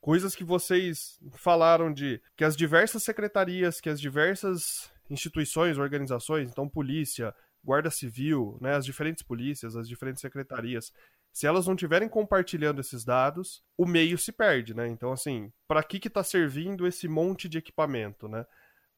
coisas 0.00 0.34
que 0.34 0.44
vocês 0.44 1.18
falaram 1.32 1.92
de 1.92 2.20
que 2.36 2.44
as 2.44 2.56
diversas 2.56 3.02
secretarias, 3.02 3.80
que 3.80 3.88
as 3.88 4.00
diversas 4.00 4.90
instituições, 5.08 5.78
organizações, 5.78 6.48
então 6.50 6.68
polícia, 6.68 7.34
guarda 7.64 7.90
civil, 7.90 8.58
né, 8.60 8.74
as 8.74 8.84
diferentes 8.84 9.22
polícias, 9.22 9.76
as 9.76 9.88
diferentes 9.88 10.20
secretarias, 10.20 10.92
se 11.32 11.46
elas 11.48 11.66
não 11.66 11.74
estiverem 11.74 12.08
compartilhando 12.08 12.80
esses 12.80 13.04
dados, 13.04 13.64
o 13.76 13.86
meio 13.86 14.16
se 14.16 14.30
perde, 14.30 14.72
né? 14.72 14.86
Então, 14.86 15.10
assim, 15.10 15.52
para 15.66 15.82
que 15.82 16.06
está 16.06 16.22
servindo 16.22 16.86
esse 16.86 17.08
monte 17.08 17.48
de 17.48 17.58
equipamento, 17.58 18.28
né? 18.28 18.46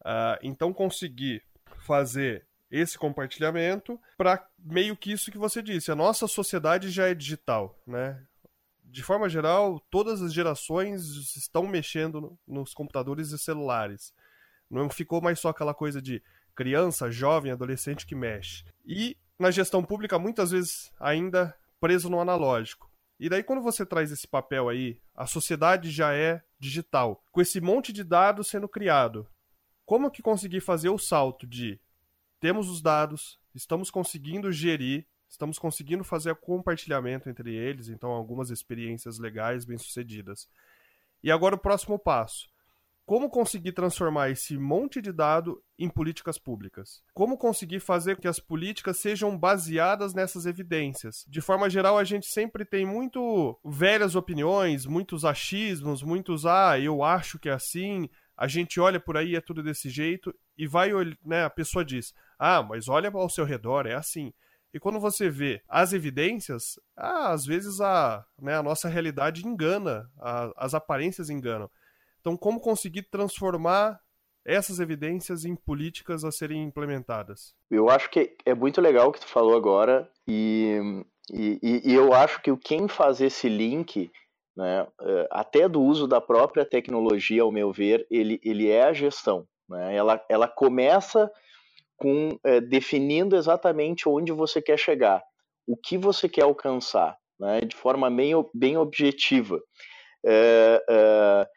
Uh, 0.07 0.38
então, 0.40 0.73
conseguir 0.73 1.42
fazer 1.81 2.47
esse 2.71 2.97
compartilhamento 2.97 4.01
para 4.16 4.47
meio 4.59 4.97
que 4.97 5.11
isso 5.11 5.31
que 5.31 5.38
você 5.38 5.61
disse. 5.61 5.90
A 5.90 5.97
nossa 5.97 6.29
sociedade 6.29 6.90
já 6.90 7.09
é 7.09 7.14
digital, 7.14 7.77
né? 7.85 8.25
De 8.85 9.03
forma 9.03 9.29
geral, 9.29 9.81
todas 9.90 10.23
as 10.23 10.33
gerações 10.33 11.03
estão 11.37 11.66
mexendo 11.66 12.38
nos 12.47 12.73
computadores 12.73 13.31
e 13.31 13.38
celulares. 13.38 14.14
Não 14.71 14.88
ficou 14.88 15.21
mais 15.21 15.40
só 15.40 15.49
aquela 15.49 15.75
coisa 15.75 16.01
de 16.01 16.23
criança, 16.55 17.11
jovem, 17.11 17.53
adolescente 17.53 18.07
que 18.07 18.14
mexe. 18.14 18.64
E 18.85 19.16
na 19.38 19.51
gestão 19.51 19.83
pública, 19.83 20.19
muitas 20.19 20.53
vezes 20.53 20.92
ainda 20.99 21.55
preso 21.81 22.09
no 22.09 22.21
analógico. 22.21 22.90
E 23.19 23.29
daí, 23.29 23.42
quando 23.42 23.62
você 23.62 23.85
traz 23.85 24.12
esse 24.12 24.27
papel 24.27 24.69
aí, 24.69 25.01
a 25.14 25.27
sociedade 25.27 25.90
já 25.90 26.14
é 26.14 26.42
digital, 26.59 27.23
com 27.33 27.40
esse 27.40 27.61
monte 27.61 27.92
de 27.92 28.05
dados 28.05 28.49
sendo 28.49 28.69
criado. 28.69 29.27
Como 29.87 30.11
que 30.11 30.20
conseguir 30.20 30.61
fazer 30.61 30.88
o 30.90 30.99
salto 30.99 31.46
de 31.46 31.81
temos 32.40 32.68
os 32.68 32.83
dados, 32.83 33.38
estamos 33.55 33.90
conseguindo 33.90 34.53
gerir, 34.53 35.07
estamos 35.29 35.59
conseguindo 35.59 36.05
fazer 36.05 36.33
o 36.33 36.37
compartilhamento 36.37 37.31
entre 37.31 37.55
eles, 37.55 37.88
então 37.88 38.11
algumas 38.11 38.51
experiências 38.51 39.18
legais 39.18 39.64
bem-sucedidas. 39.64 40.49
E 41.22 41.31
agora 41.31 41.55
o 41.55 41.59
próximo 41.59 41.99
passo. 41.99 42.49
Como 43.07 43.31
conseguir 43.31 43.70
transformar 43.70 44.31
esse 44.31 44.59
monte 44.59 45.01
de 45.01 45.12
dado 45.12 45.62
em 45.79 45.88
políticas 45.88 46.38
públicas? 46.38 47.05
Como 47.14 47.38
conseguir 47.38 47.79
fazer 47.79 48.18
que 48.18 48.27
as 48.27 48.40
políticas 48.40 48.99
sejam 48.99 49.38
baseadas 49.38 50.12
nessas 50.12 50.44
evidências? 50.44 51.25
De 51.29 51.40
forma 51.40 51.70
geral, 51.70 51.96
a 51.96 52.03
gente 52.03 52.27
sempre 52.27 52.64
tem 52.64 52.85
muito 52.85 53.57
velhas 53.64 54.16
opiniões, 54.16 54.87
muitos 54.87 55.25
achismos, 55.25 56.03
muitos 56.03 56.44
ah, 56.44 56.81
eu 56.81 57.05
acho 57.05 57.38
que 57.38 57.49
é 57.49 57.53
assim, 57.53 58.11
a 58.37 58.46
gente 58.46 58.79
olha 58.79 59.01
por 59.01 59.16
aí, 59.16 59.35
é 59.35 59.40
tudo 59.40 59.62
desse 59.62 59.88
jeito, 59.88 60.35
e 60.59 60.66
vai, 60.66 60.90
né, 61.25 61.44
a 61.44 61.51
pessoa 61.51 61.85
diz, 61.85 62.12
ah, 62.38 62.62
mas 62.62 62.88
olha 62.88 63.11
ao 63.11 63.31
seu 63.31 63.44
redor, 63.44 63.87
é 63.87 63.94
assim. 63.94 64.33
E 64.75 64.79
quando 64.79 65.01
você 65.01 65.31
vê 65.31 65.62
as 65.66 65.94
evidências, 65.94 66.79
ah, 66.94 67.33
às 67.33 67.46
vezes 67.46 67.81
a, 67.81 68.25
né, 68.38 68.57
a 68.57 68.62
nossa 68.62 68.88
realidade 68.88 69.46
engana, 69.46 70.11
a, 70.18 70.53
as 70.57 70.75
aparências 70.75 71.31
enganam. 71.31 71.70
Então, 72.20 72.37
como 72.37 72.61
conseguir 72.61 73.05
transformar 73.05 73.99
essas 74.44 74.81
evidências 74.81 75.44
em 75.44 75.57
políticas 75.57 76.25
a 76.25 76.31
serem 76.31 76.62
implementadas? 76.62 77.55
Eu 77.70 77.88
acho 77.88 78.11
que 78.11 78.37
é 78.44 78.55
muito 78.55 78.81
legal 78.81 79.09
o 79.09 79.12
que 79.12 79.20
tu 79.20 79.29
falou 79.29 79.57
agora, 79.57 80.11
e, 80.29 81.04
e, 81.33 81.83
e 81.85 81.94
eu 81.94 82.13
acho 82.13 82.42
que 82.42 82.54
quem 82.58 82.87
faz 82.87 83.21
esse 83.21 83.48
link 83.48 84.11
né, 84.57 84.87
eh, 85.02 85.29
até 85.31 85.69
do 85.69 85.83
uso 85.83 86.07
da 86.07 86.21
própria 86.21 86.65
tecnologia, 86.65 87.42
ao 87.42 87.52
meu 87.52 87.73
ver, 87.73 88.07
ele, 88.11 88.40
ele 88.42 88.71
é 88.71 88.85
a 88.85 88.92
gestão. 88.92 89.46
Né? 89.69 89.94
Ela, 89.94 90.25
ela 90.29 90.48
começa 90.48 91.31
com 91.96 92.38
é, 92.44 92.61
definindo 92.61 93.37
exatamente 93.37 94.09
onde 94.09 94.33
você 94.33 94.61
quer 94.61 94.79
chegar, 94.79 95.23
o 95.67 95.77
que 95.77 95.96
você 95.96 96.29
quer 96.29 96.42
alcançar, 96.42 97.17
né, 97.40 97.61
de 97.61 97.75
forma 97.75 98.11
bem, 98.11 98.33
bem 98.54 98.77
objetiva. 98.77 99.61
É, 100.25 100.85
é, 100.88 101.48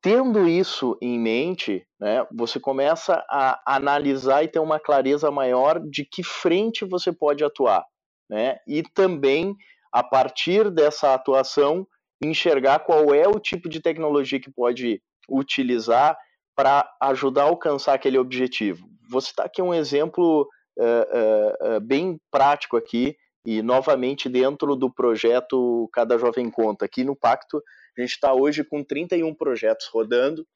tendo 0.00 0.48
isso 0.48 0.98
em 1.00 1.18
mente, 1.18 1.86
né, 2.00 2.26
você 2.32 2.58
começa 2.58 3.24
a 3.28 3.60
analisar 3.76 4.42
e 4.42 4.48
ter 4.48 4.58
uma 4.58 4.80
clareza 4.80 5.30
maior 5.30 5.78
de 5.80 6.04
que 6.04 6.22
frente 6.22 6.84
você 6.84 7.12
pode 7.12 7.44
atuar. 7.44 7.84
Né, 8.28 8.58
e 8.66 8.82
também, 8.82 9.54
a 9.92 10.02
partir 10.02 10.70
dessa 10.70 11.12
atuação, 11.12 11.86
enxergar 12.22 12.80
qual 12.80 13.14
é 13.14 13.26
o 13.28 13.40
tipo 13.40 13.68
de 13.68 13.80
tecnologia 13.80 14.40
que 14.40 14.50
pode 14.50 15.02
utilizar 15.28 16.16
para 16.56 16.88
ajudar 17.02 17.42
a 17.42 17.46
alcançar 17.46 17.94
aquele 17.94 18.18
objetivo. 18.18 18.86
Vou 19.10 19.20
citar 19.20 19.46
aqui 19.46 19.60
um 19.60 19.74
exemplo 19.74 20.48
uh, 20.78 21.76
uh, 21.76 21.80
bem 21.80 22.18
prático 22.30 22.76
aqui, 22.76 23.16
e 23.44 23.60
novamente 23.60 24.28
dentro 24.28 24.74
do 24.74 24.90
projeto 24.90 25.88
Cada 25.92 26.16
Jovem 26.16 26.50
Conta. 26.50 26.86
Aqui 26.86 27.04
no 27.04 27.14
Pacto, 27.14 27.62
a 27.96 28.00
gente 28.00 28.12
está 28.12 28.32
hoje 28.32 28.64
com 28.64 28.82
31 28.82 29.34
projetos 29.34 29.86
rodando, 29.92 30.46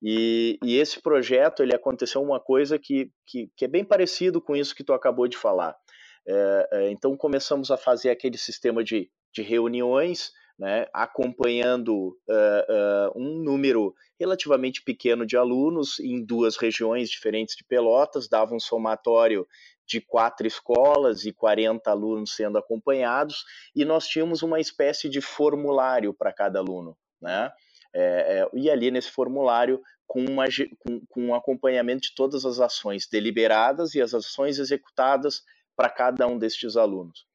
e, 0.00 0.58
e, 0.62 0.76
esse 0.76 1.02
projeto 1.02 1.60
ele 1.60 1.74
aconteceu 1.74 2.22
uma 2.22 2.38
coisa 2.38 2.78
que, 2.78 3.10
que, 3.26 3.50
que, 3.56 3.64
é 3.64 3.68
bem 3.68 3.84
parecido 3.84 4.40
com 4.40 4.54
isso 4.54 4.72
que 4.72 4.84
tu 4.84 4.92
acabou 4.92 5.26
de 5.26 5.36
falar. 5.36 5.74
É, 6.24 6.68
é, 6.72 6.90
então 6.92 7.16
começamos 7.16 7.68
a 7.72 7.76
fazer 7.76 8.10
aquele 8.10 8.38
sistema 8.38 8.84
de, 8.84 9.10
de 9.34 9.42
reuniões, 9.42 10.30
né, 10.58 10.86
acompanhando 10.92 12.18
uh, 12.28 13.12
uh, 13.12 13.12
um 13.14 13.38
número 13.38 13.94
relativamente 14.18 14.82
pequeno 14.82 15.24
de 15.24 15.36
alunos 15.36 16.00
em 16.00 16.24
duas 16.24 16.56
regiões 16.56 17.08
diferentes 17.08 17.54
de 17.54 17.64
Pelotas, 17.64 18.28
dava 18.28 18.54
um 18.54 18.58
somatório 18.58 19.46
de 19.86 20.00
quatro 20.00 20.46
escolas 20.46 21.24
e 21.24 21.32
40 21.32 21.90
alunos 21.90 22.34
sendo 22.34 22.58
acompanhados, 22.58 23.44
e 23.74 23.84
nós 23.84 24.06
tínhamos 24.06 24.42
uma 24.42 24.58
espécie 24.60 25.08
de 25.08 25.20
formulário 25.20 26.12
para 26.12 26.32
cada 26.32 26.58
aluno. 26.58 26.96
Né? 27.22 27.50
É, 27.94 28.40
é, 28.40 28.48
e 28.52 28.68
ali 28.68 28.90
nesse 28.90 29.10
formulário, 29.10 29.80
com, 30.06 30.24
uma, 30.24 30.44
com, 30.80 31.00
com 31.08 31.26
um 31.26 31.34
acompanhamento 31.34 32.02
de 32.02 32.14
todas 32.14 32.44
as 32.44 32.58
ações 32.58 33.06
deliberadas 33.10 33.94
e 33.94 34.02
as 34.02 34.12
ações 34.12 34.58
executadas 34.58 35.42
para 35.76 35.88
cada 35.88 36.26
um 36.26 36.36
destes 36.36 36.76
alunos. 36.76 37.27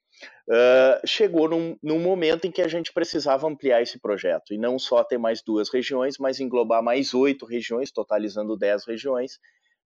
Uh, 0.47 1.07
chegou 1.07 1.47
num, 1.47 1.78
num, 1.82 1.99
momento 1.99 2.45
em 2.45 2.51
que 2.51 2.61
a 2.61 2.67
gente 2.67 2.91
precisava 2.91 3.47
ampliar 3.47 3.82
esse 3.82 3.99
projeto 3.99 4.53
e 4.53 4.57
não 4.57 4.78
só 4.78 5.03
ter 5.03 5.17
mais 5.17 5.41
duas 5.41 5.69
regiões, 5.69 6.17
mas 6.19 6.39
englobar 6.39 6.84
mais 6.84 7.13
oito 7.13 7.45
regiões, 7.45 7.91
totalizando 7.91 8.57
dez 8.57 8.86
regiões, 8.86 9.39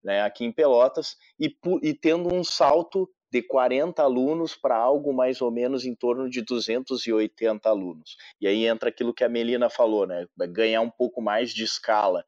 né, 0.03 0.23
aqui 0.23 0.45
em 0.45 0.51
Pelotas, 0.51 1.15
e, 1.39 1.55
e 1.83 1.93
tendo 1.93 2.33
um 2.33 2.43
salto 2.43 3.09
de 3.31 3.41
40 3.41 4.01
alunos 4.01 4.55
para 4.55 4.75
algo 4.75 5.13
mais 5.13 5.41
ou 5.41 5.51
menos 5.51 5.85
em 5.85 5.93
torno 5.93 6.29
de 6.29 6.41
280 6.41 7.69
alunos. 7.69 8.15
E 8.39 8.47
aí 8.47 8.65
entra 8.65 8.89
aquilo 8.89 9.13
que 9.13 9.23
a 9.23 9.29
Melina 9.29 9.69
falou, 9.69 10.07
né? 10.07 10.25
Ganhar 10.49 10.81
um 10.81 10.89
pouco 10.89 11.21
mais 11.21 11.51
de 11.51 11.63
escala. 11.63 12.23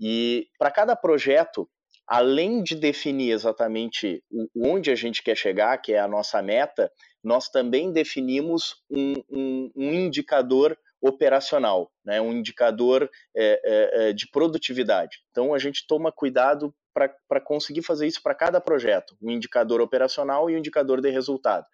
E 0.00 0.48
para 0.58 0.70
cada 0.70 0.96
projeto, 0.96 1.68
além 2.06 2.62
de 2.62 2.74
definir 2.74 3.32
exatamente 3.32 4.22
onde 4.56 4.90
a 4.90 4.94
gente 4.94 5.22
quer 5.22 5.36
chegar, 5.36 5.76
que 5.78 5.92
é 5.92 5.98
a 5.98 6.08
nossa 6.08 6.40
meta, 6.40 6.90
nós 7.28 7.50
também 7.50 7.92
definimos 7.92 8.82
um, 8.90 9.12
um, 9.30 9.70
um 9.76 9.92
indicador 9.92 10.76
operacional, 10.98 11.92
né? 12.02 12.20
um 12.20 12.32
indicador 12.32 13.08
é, 13.36 14.08
é, 14.08 14.12
de 14.14 14.26
produtividade. 14.30 15.18
Então 15.30 15.52
a 15.52 15.58
gente 15.58 15.86
toma 15.86 16.10
cuidado 16.10 16.74
para 16.94 17.40
conseguir 17.40 17.82
fazer 17.82 18.06
isso 18.06 18.20
para 18.22 18.34
cada 18.34 18.60
projeto, 18.60 19.14
um 19.22 19.30
indicador 19.30 19.80
operacional 19.80 20.48
e 20.48 20.54
um 20.54 20.58
indicador 20.58 21.00
de 21.00 21.10
resultado. 21.10 21.66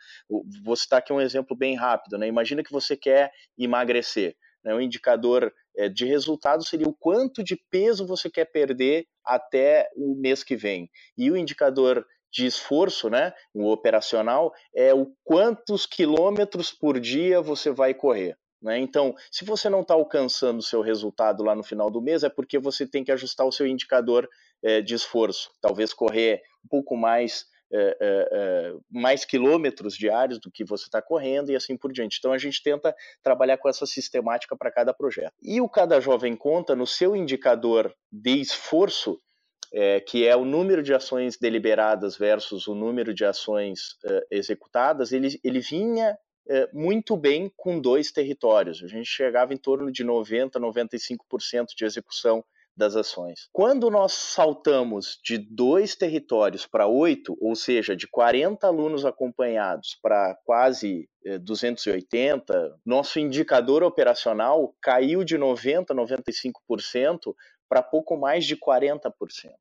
Vou 0.63 0.77
citar 0.77 0.99
aqui 0.99 1.13
um 1.13 1.21
exemplo 1.21 1.57
bem 1.57 1.77
rápido. 1.77 2.19
Né? 2.19 2.27
Imagina 2.27 2.63
que 2.63 2.73
você 2.73 2.97
quer 2.97 3.31
emagrecer. 3.57 4.37
Né? 4.65 4.75
O 4.75 4.81
indicador 4.81 5.55
é, 5.77 5.89
de 5.89 6.05
resultado 6.05 6.65
seria 6.65 6.89
o 6.89 6.93
quanto 6.93 7.45
de 7.45 7.57
peso 7.71 8.07
você 8.07 8.29
quer 8.29 8.47
perder 8.47 9.07
até 9.25 9.89
o 9.97 10.15
mês 10.17 10.43
que 10.43 10.57
vem. 10.57 10.91
E 11.17 11.31
o 11.31 11.37
indicador 11.37 12.05
de 12.35 12.45
esforço, 12.45 13.09
né, 13.09 13.33
o 13.55 13.71
operacional, 13.71 14.53
é 14.75 14.93
o 14.93 15.07
quantos 15.23 15.87
quilômetros 15.87 16.73
por 16.73 16.99
dia 16.99 17.41
você 17.41 17.71
vai 17.71 17.95
correr. 17.95 18.37
Né? 18.61 18.79
Então, 18.79 19.15
se 19.31 19.45
você 19.45 19.69
não 19.71 19.83
está 19.83 19.95
alcançando 19.95 20.59
o 20.59 20.63
seu 20.63 20.81
resultado 20.81 21.45
lá 21.45 21.55
no 21.55 21.63
final 21.63 21.91
do 21.91 22.03
mês, 22.03 22.25
é 22.25 22.29
porque 22.29 22.59
você 22.59 22.87
tem 22.87 23.05
que 23.05 23.13
ajustar 23.13 23.47
o 23.47 23.53
seu 23.53 23.67
indicador 23.67 24.29
é, 24.65 24.81
de 24.81 24.95
esforço. 24.95 25.53
Talvez 25.61 25.93
correr 25.93 26.43
um 26.65 26.69
pouco 26.69 26.97
mais, 26.97 27.45
é, 27.73 27.97
é, 28.01 28.75
mais 28.91 29.25
quilômetros 29.25 29.95
diários 29.95 30.41
do 30.41 30.51
que 30.51 30.65
você 30.65 30.85
está 30.85 31.01
correndo 31.01 31.53
e 31.53 31.57
assim 31.57 31.77
por 31.77 31.93
diante. 31.93 32.17
Então, 32.19 32.33
a 32.33 32.39
gente 32.39 32.63
tenta 32.63 32.97
trabalhar 33.23 33.59
com 33.59 33.69
essa 33.69 33.87
sistemática 33.87 34.57
para 34.57 34.73
cada 34.73 34.93
projeto. 34.95 35.35
E 35.43 35.61
o 35.61 35.69
Cada 35.69 36.01
Jovem 36.01 36.35
Conta, 36.35 36.75
no 36.75 36.87
seu 36.87 37.15
indicador 37.15 37.95
de 38.11 38.41
esforço, 38.41 39.21
é, 39.75 40.01
que 40.01 40.27
é 40.27 40.37
o 40.37 40.45
número 40.45 40.83
de 40.85 40.95
ações 40.95 41.37
deliberadas 41.37 42.17
versus 42.17 42.69
o 42.69 42.75
número 42.77 43.13
de 43.13 43.25
ações 43.25 43.97
é, 44.05 44.27
executadas, 44.31 45.11
ele, 45.11 45.41
ele 45.43 45.59
vinha 45.59 46.17
é, 46.49 46.69
muito 46.73 47.17
bem 47.17 47.51
com 47.57 47.81
dois 47.81 48.13
territórios. 48.13 48.83
A 48.85 48.87
gente 48.87 49.09
chegava 49.09 49.53
em 49.53 49.57
torno 49.57 49.91
de 49.91 50.05
90%, 50.05 50.53
95% 50.53 51.67
de 51.77 51.85
execução 51.85 52.45
das 52.77 52.97
ações. 52.97 53.49
Quando 53.53 53.89
nós 53.89 54.13
saltamos 54.13 55.19
de 55.25 55.39
dois 55.39 55.95
territórios 55.95 56.67
para 56.67 56.87
oito, 56.87 57.37
ou 57.41 57.55
seja, 57.55 57.95
de 57.95 58.09
40 58.09 58.67
alunos 58.67 59.05
acompanhados 59.05 59.97
para 60.03 60.37
quase 60.45 61.09
280, 61.43 62.77
nosso 62.85 63.19
indicador 63.19 63.83
operacional 63.83 64.75
caiu 64.83 65.25
de 65.25 65.39
90% 65.39 65.87
95% 65.95 67.35
para 67.75 67.83
pouco 67.83 68.17
mais 68.17 68.45
de 68.45 68.57
40%. 68.57 69.11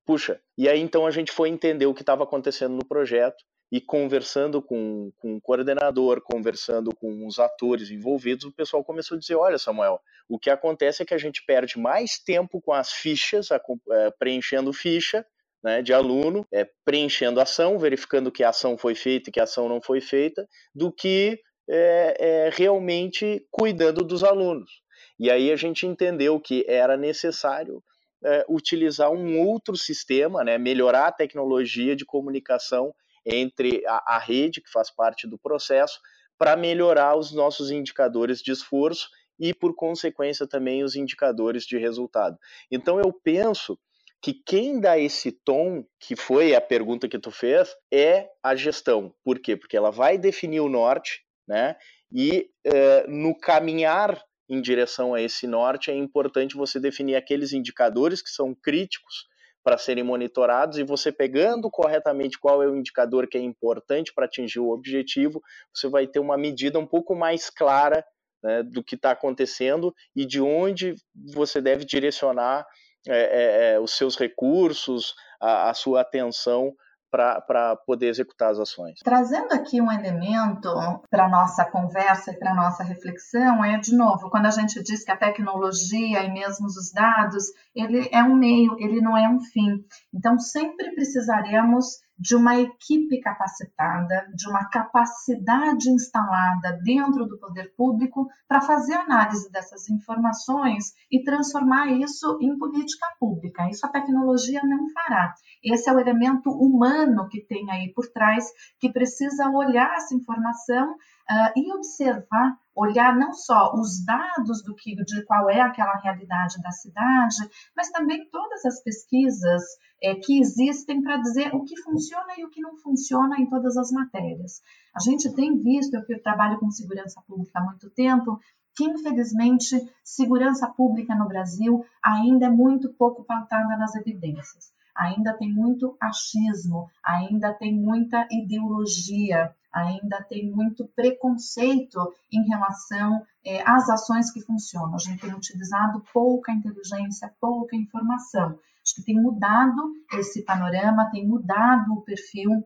Puxa, 0.05 0.39
e 0.55 0.69
aí 0.69 0.79
então 0.79 1.07
a 1.07 1.09
gente 1.09 1.31
foi 1.31 1.49
entender 1.49 1.87
o 1.87 1.95
que 1.95 2.03
estava 2.03 2.23
acontecendo 2.23 2.75
no 2.75 2.85
projeto 2.85 3.43
e 3.71 3.81
conversando 3.81 4.61
com, 4.61 5.11
com 5.17 5.35
o 5.35 5.41
coordenador, 5.41 6.21
conversando 6.21 6.95
com 6.95 7.25
os 7.25 7.39
atores 7.39 7.89
envolvidos, 7.89 8.45
o 8.45 8.53
pessoal 8.53 8.83
começou 8.83 9.15
a 9.15 9.19
dizer: 9.19 9.33
olha, 9.33 9.57
Samuel, 9.57 9.99
o 10.29 10.37
que 10.37 10.51
acontece 10.51 11.01
é 11.01 11.05
que 11.07 11.13
a 11.15 11.17
gente 11.17 11.43
perde 11.43 11.79
mais 11.79 12.19
tempo 12.19 12.61
com 12.61 12.71
as 12.71 12.91
fichas, 12.91 13.51
a, 13.51 13.59
é, 13.89 14.11
preenchendo 14.11 14.71
ficha, 14.71 15.25
né, 15.63 15.81
de 15.81 15.91
aluno, 15.91 16.45
é, 16.53 16.69
preenchendo 16.85 17.41
ação, 17.41 17.79
verificando 17.79 18.31
que 18.31 18.43
a 18.43 18.49
ação 18.49 18.77
foi 18.77 18.93
feita 18.93 19.31
e 19.31 19.33
que 19.33 19.39
a 19.39 19.45
ação 19.45 19.67
não 19.67 19.81
foi 19.81 20.01
feita, 20.01 20.47
do 20.75 20.91
que 20.91 21.39
é, 21.67 22.15
é, 22.19 22.49
realmente 22.53 23.43
cuidando 23.49 24.03
dos 24.03 24.23
alunos. 24.23 24.83
E 25.19 25.31
aí 25.31 25.51
a 25.51 25.55
gente 25.55 25.85
entendeu 25.87 26.39
que 26.39 26.65
era 26.67 26.97
necessário 26.97 27.83
é, 28.23 28.45
utilizar 28.47 29.11
um 29.11 29.39
outro 29.39 29.75
sistema, 29.75 30.43
né, 30.43 30.57
melhorar 30.57 31.07
a 31.07 31.11
tecnologia 31.11 31.95
de 31.95 32.05
comunicação 32.05 32.93
entre 33.25 33.85
a, 33.85 34.15
a 34.15 34.19
rede, 34.19 34.61
que 34.61 34.71
faz 34.71 34.89
parte 34.89 35.27
do 35.27 35.37
processo, 35.37 35.99
para 36.37 36.55
melhorar 36.55 37.15
os 37.15 37.31
nossos 37.31 37.71
indicadores 37.71 38.41
de 38.41 38.51
esforço 38.51 39.09
e, 39.39 39.53
por 39.53 39.75
consequência, 39.75 40.47
também 40.47 40.83
os 40.83 40.95
indicadores 40.95 41.65
de 41.65 41.77
resultado. 41.77 42.37
Então, 42.71 42.99
eu 42.99 43.13
penso 43.13 43.77
que 44.21 44.33
quem 44.33 44.79
dá 44.79 44.97
esse 44.97 45.31
tom, 45.31 45.85
que 45.99 46.15
foi 46.15 46.55
a 46.55 46.61
pergunta 46.61 47.09
que 47.09 47.19
tu 47.19 47.29
fez, 47.29 47.75
é 47.91 48.29
a 48.41 48.55
gestão. 48.55 49.13
Por 49.23 49.39
quê? 49.39 49.57
Porque 49.57 49.75
ela 49.75 49.91
vai 49.91 50.17
definir 50.17 50.61
o 50.61 50.69
norte, 50.69 51.25
né? 51.45 51.75
E 52.09 52.49
uh, 52.65 53.11
no 53.11 53.37
caminhar 53.37 54.21
em 54.49 54.61
direção 54.61 55.13
a 55.13 55.21
esse 55.21 55.47
norte, 55.47 55.89
é 55.89 55.95
importante 55.95 56.55
você 56.55 56.79
definir 56.79 57.15
aqueles 57.15 57.53
indicadores 57.53 58.21
que 58.21 58.29
são 58.29 58.53
críticos 58.53 59.27
para 59.63 59.77
serem 59.77 60.03
monitorados 60.03 60.77
e 60.77 60.83
você 60.83 61.11
pegando 61.11 61.69
corretamente 61.71 62.37
qual 62.37 62.61
é 62.61 62.67
o 62.67 62.75
indicador 62.75 63.27
que 63.27 63.37
é 63.37 63.41
importante 63.41 64.13
para 64.13 64.25
atingir 64.25 64.59
o 64.59 64.69
objetivo, 64.69 65.41
você 65.73 65.87
vai 65.87 66.05
ter 66.05 66.19
uma 66.19 66.37
medida 66.37 66.77
um 66.77 66.85
pouco 66.85 67.15
mais 67.15 67.49
clara 67.49 68.05
né, 68.43 68.61
do 68.61 68.83
que 68.83 68.95
está 68.95 69.11
acontecendo 69.11 69.95
e 70.13 70.25
de 70.25 70.41
onde 70.41 70.95
você 71.33 71.61
deve 71.61 71.85
direcionar 71.85 72.67
é, 73.07 73.73
é, 73.73 73.79
os 73.79 73.91
seus 73.91 74.17
recursos, 74.17 75.15
a, 75.39 75.69
a 75.69 75.73
sua 75.73 76.01
atenção 76.01 76.73
para 77.13 77.75
poder 77.85 78.07
executar 78.07 78.49
as 78.49 78.59
ações. 78.59 78.99
Trazendo 79.03 79.53
aqui 79.53 79.79
um 79.79 79.91
elemento 79.91 80.67
para 81.11 81.29
nossa 81.29 81.63
conversa 81.63 82.31
e 82.31 82.39
para 82.39 82.51
a 82.51 82.55
nossa 82.55 82.83
reflexão, 82.83 83.63
é 83.63 83.77
de 83.77 83.95
novo, 83.95 84.31
quando 84.31 84.47
a 84.47 84.51
gente 84.51 84.81
diz 84.81 85.05
que 85.05 85.11
a 85.11 85.17
tecnologia 85.17 86.23
e 86.23 86.31
mesmo 86.31 86.65
os 86.65 86.91
dados, 86.91 87.45
ele 87.75 88.09
é 88.11 88.23
um 88.23 88.35
meio, 88.35 88.75
ele 88.79 88.99
não 88.99 89.15
é 89.15 89.29
um 89.29 89.39
fim. 89.39 89.85
Então, 90.11 90.39
sempre 90.39 90.95
precisaremos 90.95 92.02
de 92.17 92.35
uma 92.35 92.59
equipe 92.59 93.19
capacitada, 93.19 94.27
de 94.35 94.47
uma 94.47 94.69
capacidade 94.69 95.89
instalada 95.89 96.79
dentro 96.83 97.25
do 97.25 97.39
poder 97.39 97.73
público 97.75 98.27
para 98.47 98.61
fazer 98.61 98.93
análise 98.93 99.51
dessas 99.51 99.89
informações 99.89 100.93
e 101.11 101.23
transformar 101.23 101.87
isso 101.87 102.37
em 102.41 102.57
política 102.57 103.07
pública. 103.19 103.67
Isso 103.69 103.85
a 103.85 103.89
tecnologia 103.89 104.61
não 104.63 104.89
fará. 104.91 105.33
Esse 105.63 105.89
é 105.89 105.93
o 105.93 105.99
elemento 105.99 106.49
humano 106.51 107.27
que 107.29 107.41
tem 107.41 107.69
aí 107.71 107.91
por 107.93 108.07
trás, 108.07 108.45
que 108.79 108.91
precisa 108.91 109.49
olhar 109.49 109.93
essa 109.95 110.15
informação 110.15 110.91
uh, 110.91 111.51
e 111.55 111.73
observar, 111.73 112.57
olhar 112.75 113.15
não 113.15 113.33
só 113.33 113.73
os 113.75 114.03
dados 114.03 114.63
do 114.63 114.75
que, 114.75 114.95
de 114.95 115.23
qual 115.25 115.49
é 115.49 115.61
aquela 115.61 115.95
realidade 115.97 116.61
da 116.61 116.71
cidade, 116.71 117.37
mas 117.75 117.89
também 117.89 118.27
todas 118.29 118.65
as 118.65 118.81
pesquisas 118.81 119.63
é, 120.01 120.15
que 120.15 120.39
existem 120.39 121.01
para 121.01 121.17
dizer 121.17 121.53
o 121.55 121.63
que 121.63 121.79
funciona 121.81 122.33
e 122.37 122.43
o 122.43 122.49
que 122.49 122.61
não 122.61 122.77
funciona 122.77 123.39
em 123.39 123.45
todas 123.47 123.77
as 123.77 123.91
matérias. 123.91 124.61
A 124.95 124.99
gente 124.99 125.33
tem 125.33 125.57
visto, 125.57 125.95
eu 125.95 126.23
trabalho 126.23 126.59
com 126.59 126.69
segurança 126.71 127.21
pública 127.27 127.59
há 127.59 127.63
muito 127.63 127.89
tempo, 127.91 128.39
que 128.75 128.83
infelizmente 128.83 129.77
segurança 130.03 130.67
pública 130.67 131.15
no 131.15 131.27
Brasil 131.27 131.85
ainda 132.03 132.47
é 132.47 132.49
muito 132.49 132.91
pouco 132.93 133.23
pautada 133.23 133.77
nas 133.77 133.95
evidências. 133.95 134.73
Ainda 134.95 135.33
tem 135.33 135.51
muito 135.51 135.95
achismo, 135.99 136.89
ainda 137.03 137.53
tem 137.53 137.73
muita 137.73 138.27
ideologia, 138.31 139.55
ainda 139.73 140.21
tem 140.23 140.49
muito 140.51 140.85
preconceito 140.95 142.13
em 142.31 142.47
relação 142.47 143.25
é, 143.45 143.61
às 143.67 143.89
ações 143.89 144.31
que 144.31 144.41
funcionam. 144.41 144.95
A 144.95 144.99
gente 144.99 145.21
tem 145.21 145.33
utilizado 145.33 146.03
pouca 146.13 146.51
inteligência, 146.51 147.33
pouca 147.41 147.75
informação. 147.75 148.59
Acho 148.85 148.95
que 148.95 149.03
tem 149.03 149.21
mudado 149.21 149.91
esse 150.13 150.43
panorama, 150.43 151.09
tem 151.09 151.27
mudado 151.27 151.93
o 151.93 152.01
perfil 152.01 152.63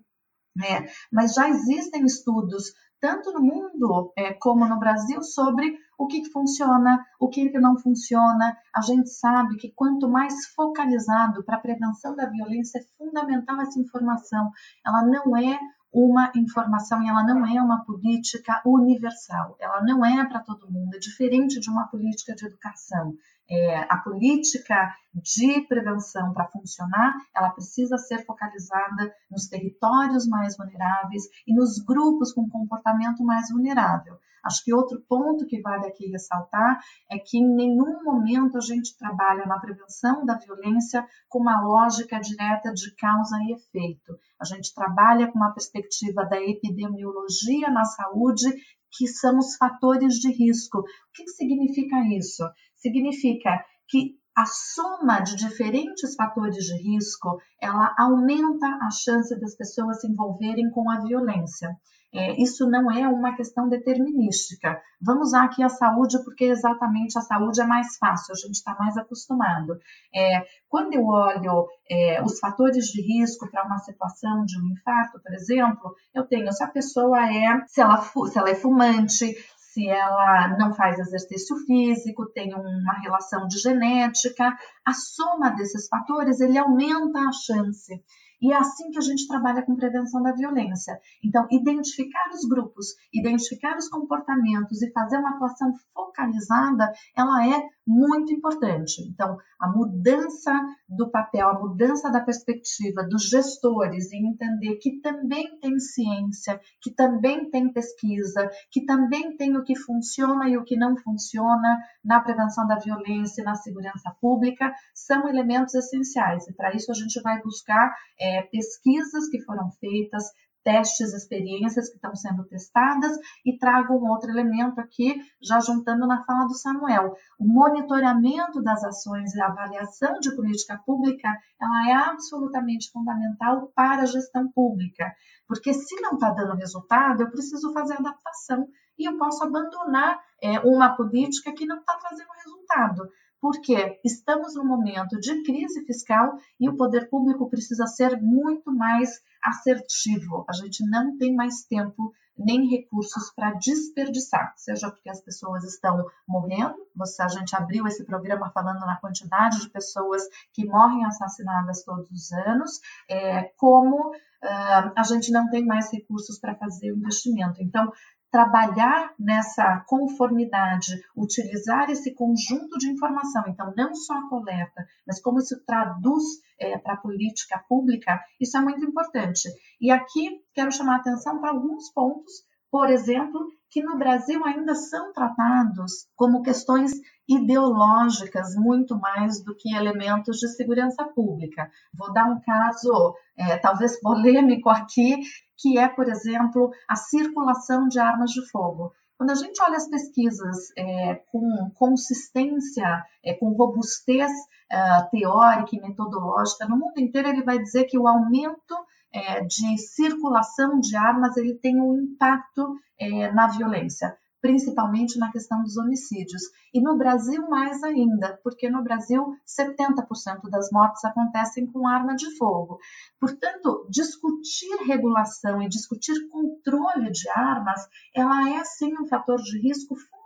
né? 0.57 0.87
Mas 1.11 1.35
já 1.35 1.47
existem 1.47 2.03
estudos, 2.05 2.73
tanto 2.99 3.31
no 3.31 3.41
mundo 3.41 4.11
é, 4.17 4.33
como 4.33 4.67
no 4.67 4.79
Brasil, 4.79 5.21
sobre 5.21 5.77
o 5.99 6.07
que, 6.07 6.25
funciona, 6.31 7.05
o 7.19 7.29
que, 7.29 7.49
que 7.49 7.59
não 7.59 7.77
funciona. 7.77 8.57
A 8.75 8.81
gente 8.81 9.09
sabe 9.09 9.55
que 9.57 9.71
quanto 9.71 10.09
mais 10.09 10.47
focalizado 10.55 11.43
para 11.43 11.57
a 11.57 11.61
prevenção 11.61 12.15
da 12.15 12.25
violência, 12.25 12.79
é 12.79 12.97
fundamental 12.97 13.61
essa 13.61 13.79
informação. 13.79 14.51
Ela 14.85 15.03
não 15.03 15.37
é 15.37 15.59
uma 15.97 16.31
informação 16.35 17.01
e 17.01 17.09
ela 17.09 17.23
não 17.23 17.43
é 17.43 17.59
uma 17.59 17.83
política 17.83 18.61
universal, 18.63 19.57
ela 19.59 19.81
não 19.81 20.05
é 20.05 20.23
para 20.27 20.41
todo 20.41 20.71
mundo, 20.71 20.93
é 20.93 20.99
diferente 20.99 21.59
de 21.59 21.71
uma 21.71 21.87
política 21.87 22.35
de 22.35 22.45
educação. 22.45 23.15
É, 23.49 23.79
a 23.89 23.97
política 23.97 24.93
de 25.11 25.61
prevenção 25.61 26.33
para 26.33 26.49
funcionar, 26.49 27.15
ela 27.35 27.49
precisa 27.49 27.97
ser 27.97 28.23
focalizada 28.25 29.11
nos 29.31 29.47
territórios 29.47 30.27
mais 30.27 30.55
vulneráveis 30.55 31.23
e 31.47 31.55
nos 31.55 31.79
grupos 31.79 32.31
com 32.31 32.47
comportamento 32.47 33.23
mais 33.23 33.49
vulnerável. 33.49 34.19
Acho 34.47 34.63
que 34.63 34.73
outro 34.73 35.03
ponto 35.09 35.45
que 35.45 35.61
vale 35.61 35.85
aqui 35.85 36.07
ressaltar 36.07 36.79
é 37.11 37.19
que 37.19 37.37
em 37.37 37.53
nenhum 37.53 38.01
momento 38.03 38.57
a 38.57 38.61
gente 38.61 38.97
trabalha 38.97 39.45
na 39.45 39.59
prevenção 39.59 40.25
da 40.25 40.37
violência 40.37 41.05
com 41.27 41.39
uma 41.39 41.61
lógica 41.61 42.17
direta 42.19 42.73
de 42.73 42.95
causa 42.95 43.37
e 43.43 43.51
efeito. 43.51 44.17
A 44.39 44.45
gente 44.45 44.73
trabalha 44.73 45.29
com 45.29 45.37
uma 45.37 45.51
perspectiva 45.51 46.23
da 46.25 46.41
epidemiologia 46.41 47.69
na 47.69 47.83
saúde, 47.83 48.47
que 48.89 49.05
são 49.05 49.37
os 49.37 49.57
fatores 49.57 50.15
de 50.15 50.31
risco. 50.31 50.79
O 50.79 50.83
que 51.13 51.27
significa 51.27 51.97
isso? 52.17 52.43
Significa 52.77 53.65
que 53.89 54.17
a 54.37 54.45
soma 54.45 55.19
de 55.19 55.35
diferentes 55.35 56.15
fatores 56.15 56.63
de 56.63 56.75
risco, 56.77 57.41
ela 57.59 57.93
aumenta 57.97 58.67
a 58.81 58.91
chance 58.91 59.37
das 59.39 59.55
pessoas 59.55 59.99
se 59.99 60.07
envolverem 60.07 60.69
com 60.69 60.89
a 60.89 61.01
violência. 61.01 61.75
É, 62.13 62.41
isso 62.41 62.69
não 62.69 62.89
é 62.89 63.07
uma 63.07 63.35
questão 63.35 63.67
determinística. 63.67 64.81
Vamos 65.01 65.29
usar 65.29 65.43
aqui 65.43 65.61
a 65.61 65.69
saúde, 65.69 66.17
porque 66.23 66.45
exatamente 66.45 67.17
a 67.17 67.21
saúde 67.21 67.59
é 67.59 67.65
mais 67.65 67.97
fácil, 67.97 68.33
a 68.33 68.35
gente 68.35 68.55
está 68.55 68.73
mais 68.75 68.97
acostumado. 68.97 69.77
É, 70.15 70.43
quando 70.69 70.93
eu 70.93 71.05
olho 71.05 71.67
é, 71.89 72.23
os 72.23 72.39
fatores 72.39 72.85
de 72.87 73.01
risco 73.01 73.49
para 73.51 73.65
uma 73.65 73.77
situação 73.79 74.45
de 74.45 74.57
um 74.59 74.67
infarto, 74.71 75.19
por 75.21 75.33
exemplo, 75.33 75.93
eu 76.13 76.25
tenho 76.25 76.51
se 76.53 76.63
a 76.63 76.67
pessoa 76.67 77.19
é, 77.29 77.65
se 77.67 77.81
ela, 77.81 78.01
se 78.01 78.37
ela 78.37 78.49
é 78.49 78.55
fumante, 78.55 79.35
se 79.57 79.87
ela 79.87 80.57
não 80.57 80.73
faz 80.73 80.97
exercício 80.97 81.55
físico, 81.65 82.25
tem 82.33 82.53
uma 82.55 82.93
relação 82.99 83.47
de 83.47 83.59
genética, 83.59 84.57
a 84.83 84.93
soma 84.93 85.51
desses 85.51 85.87
fatores 85.87 86.39
ele 86.39 86.57
aumenta 86.57 87.19
a 87.19 87.31
chance 87.31 88.01
e 88.41 88.51
é 88.51 88.55
assim 88.55 88.91
que 88.91 88.97
a 88.97 89.01
gente 89.01 89.27
trabalha 89.27 89.63
com 89.63 89.75
prevenção 89.75 90.21
da 90.21 90.31
violência. 90.31 90.99
Então, 91.23 91.47
identificar 91.51 92.29
os 92.33 92.47
grupos, 92.47 92.87
identificar 93.13 93.77
os 93.77 93.89
comportamentos 93.89 94.81
e 94.81 94.91
fazer 94.91 95.17
uma 95.17 95.31
atuação 95.31 95.73
focalizada, 95.93 96.91
ela 97.15 97.47
é 97.47 97.63
muito 97.87 98.33
importante. 98.33 99.01
Então, 99.01 99.37
a 99.59 99.69
mudança 99.69 100.51
do 100.87 101.09
papel, 101.09 101.47
a 101.47 101.59
mudança 101.59 102.11
da 102.11 102.19
perspectiva 102.19 103.03
dos 103.03 103.29
gestores 103.29 104.11
em 104.11 104.27
entender 104.27 104.75
que 104.75 104.99
também 104.99 105.57
tem 105.59 105.79
ciência, 105.79 106.59
que 106.81 106.91
também 106.91 107.49
tem 107.49 107.71
pesquisa, 107.71 108.49
que 108.69 108.85
também 108.85 109.37
tem 109.37 109.55
o 109.55 109.63
que 109.63 109.75
funciona 109.75 110.49
e 110.49 110.57
o 110.57 110.63
que 110.63 110.75
não 110.75 110.97
funciona 110.97 111.79
na 112.03 112.19
prevenção 112.19 112.67
da 112.67 112.77
violência 112.77 113.41
e 113.41 113.45
na 113.45 113.55
segurança 113.55 114.13
pública, 114.19 114.73
são 114.93 115.27
elementos 115.29 115.73
essenciais. 115.73 116.47
E 116.47 116.53
para 116.53 116.75
isso 116.75 116.91
a 116.91 116.95
gente 116.95 117.21
vai 117.21 117.41
buscar 117.41 117.95
é, 118.19 118.41
pesquisas 118.43 119.29
que 119.29 119.41
foram 119.41 119.71
feitas, 119.71 120.25
testes, 120.67 121.13
experiências 121.13 121.87
que 121.87 121.95
estão 121.95 122.13
sendo 122.13 122.43
testadas 122.43 123.17
e 123.45 123.57
trago 123.57 123.93
um 123.93 124.09
outro 124.09 124.29
elemento 124.29 124.81
aqui, 124.81 125.15
já 125.41 125.61
juntando 125.61 126.05
na 126.05 126.25
fala 126.25 126.45
do 126.45 126.55
Samuel. 126.55 127.15
O 127.39 127.47
monitoramento 127.47 128.61
das 128.61 128.83
ações 128.83 129.33
e 129.33 129.39
a 129.39 129.47
avaliação 129.47 130.19
de 130.19 130.35
política 130.35 130.77
pública, 130.85 131.29
ela 131.57 131.89
é 131.89 131.93
absolutamente 131.93 132.91
fundamental 132.91 133.71
para 133.73 134.01
a 134.01 134.05
gestão 134.05 134.51
pública, 134.51 135.09
porque 135.47 135.73
se 135.73 135.95
não 136.01 136.15
está 136.15 136.31
dando 136.31 136.57
resultado, 136.57 137.23
eu 137.23 137.31
preciso 137.31 137.71
fazer 137.71 137.93
adaptação 137.93 138.67
e 138.99 139.07
eu 139.07 139.17
posso 139.17 139.45
abandonar 139.45 140.19
é, 140.41 140.59
uma 140.59 140.97
política 140.97 141.53
que 141.53 141.65
não 141.65 141.79
está 141.79 141.95
trazendo 141.95 142.27
resultado 142.43 143.09
porque 143.41 143.99
estamos 144.03 144.55
num 144.55 144.65
momento 144.65 145.19
de 145.19 145.43
crise 145.43 145.85
fiscal 145.85 146.37
e 146.59 146.67
o 146.69 146.75
poder 146.75 147.09
público 147.09 147.49
precisa 147.49 147.85
ser 147.85 148.21
muito 148.21 148.73
mais 148.73 149.21
assertivo. 149.43 150.45
A 150.49 150.53
gente 150.53 150.85
não 150.87 151.17
tem 151.17 151.35
mais 151.35 151.63
tempo 151.63 152.13
nem 152.37 152.69
recursos 152.69 153.31
para 153.35 153.53
desperdiçar, 153.53 154.53
seja 154.55 154.91
porque 154.91 155.09
as 155.09 155.21
pessoas 155.21 155.63
estão 155.63 156.05
morrendo, 156.27 156.75
você, 156.95 157.23
a 157.23 157.27
gente 157.27 157.55
abriu 157.55 157.87
esse 157.87 158.05
programa 158.05 158.51
falando 158.51 158.81
na 158.81 158.97
quantidade 158.97 159.59
de 159.59 159.69
pessoas 159.69 160.21
que 160.53 160.65
morrem 160.65 161.03
assassinadas 161.05 161.83
todos 161.83 162.09
os 162.11 162.31
anos, 162.31 162.79
é, 163.09 163.43
como 163.57 164.11
uh, 164.11 164.91
a 164.95 165.03
gente 165.03 165.31
não 165.31 165.49
tem 165.49 165.65
mais 165.65 165.91
recursos 165.91 166.39
para 166.39 166.55
fazer 166.55 166.91
o 166.91 166.97
investimento. 166.97 167.61
Então, 167.61 167.91
trabalhar 168.31 169.13
nessa 169.17 169.83
conformidade, 169.87 171.01
utilizar 171.15 171.89
esse 171.89 172.13
conjunto 172.13 172.77
de 172.77 172.89
informação, 172.89 173.43
então 173.47 173.73
não 173.75 173.95
só 173.95 174.13
a 174.13 174.29
coleta, 174.29 174.85
mas 175.05 175.21
como 175.21 175.39
isso 175.39 175.59
traduz 175.65 176.23
é, 176.59 176.77
para 176.77 176.93
a 176.93 176.97
política 176.97 177.63
pública, 177.69 178.19
isso 178.39 178.57
é 178.57 178.61
muito 178.61 178.83
importante. 178.83 179.49
E 179.79 179.91
aqui 179.91 180.41
quero 180.53 180.71
chamar 180.71 180.95
a 180.95 180.97
atenção 180.97 181.39
para 181.39 181.51
alguns 181.51 181.89
pontos, 181.91 182.33
por 182.69 182.89
exemplo, 182.89 183.47
que 183.69 183.81
no 183.81 183.97
Brasil 183.97 184.43
ainda 184.45 184.75
são 184.75 185.13
tratados 185.13 186.07
como 186.15 186.41
questões 186.41 186.91
ideológicas 187.27 188.55
muito 188.55 188.97
mais 188.97 189.43
do 189.43 189.55
que 189.55 189.75
elementos 189.75 190.37
de 190.37 190.47
segurança 190.49 191.03
pública. 191.05 191.69
Vou 191.93 192.13
dar 192.13 192.25
um 192.25 192.39
caso 192.39 193.15
é, 193.37 193.57
talvez 193.57 193.99
polêmico 193.99 194.69
aqui, 194.69 195.19
que 195.57 195.77
é, 195.77 195.87
por 195.87 196.07
exemplo, 196.07 196.71
a 196.87 196.95
circulação 196.95 197.87
de 197.87 197.99
armas 197.99 198.31
de 198.31 198.47
fogo. 198.49 198.93
Quando 199.17 199.31
a 199.31 199.35
gente 199.35 199.61
olha 199.63 199.77
as 199.77 199.89
pesquisas 199.89 200.71
é, 200.77 201.15
com 201.31 201.71
consistência, 201.73 203.03
é, 203.23 203.33
com 203.33 203.49
robustez 203.53 204.31
é, 204.71 205.01
teórica 205.09 205.75
e 205.75 205.81
metodológica 205.81 206.67
no 206.67 206.77
mundo 206.77 206.99
inteiro, 206.99 207.29
ele 207.29 207.43
vai 207.43 207.57
dizer 207.57 207.85
que 207.85 207.97
o 207.97 208.07
aumento 208.07 208.75
é, 209.11 209.41
de 209.41 209.77
circulação 209.79 210.79
de 210.79 210.95
armas 210.95 211.35
ele 211.35 211.55
tem 211.55 211.81
um 211.81 211.97
impacto 211.97 212.75
é, 212.99 213.31
na 213.31 213.47
violência 213.47 214.15
principalmente 214.47 215.19
na 215.19 215.29
questão 215.29 215.61
dos 215.61 215.75
homicídios. 215.75 216.41
E 216.73 216.79
no 216.79 216.97
Brasil, 216.97 217.49
mais 217.49 217.83
ainda, 217.83 218.39
porque 218.41 218.69
no 218.69 218.81
Brasil 218.81 219.35
70% 219.45 220.49
das 220.49 220.71
mortes 220.71 221.03
acontecem 221.03 221.67
com 221.67 221.85
arma 221.85 222.15
de 222.15 222.33
fogo. 222.37 222.79
Portanto, 223.19 223.85
discutir 223.89 224.73
regulação 224.85 225.61
e 225.61 225.67
discutir 225.67 226.29
controle 226.29 227.11
de 227.11 227.27
armas, 227.29 227.89
ela 228.15 228.49
é 228.49 228.63
sim 228.63 228.93
um 228.97 229.05
fator 229.05 229.37
de 229.41 229.59
risco 229.59 229.95
fundamental 229.95 230.16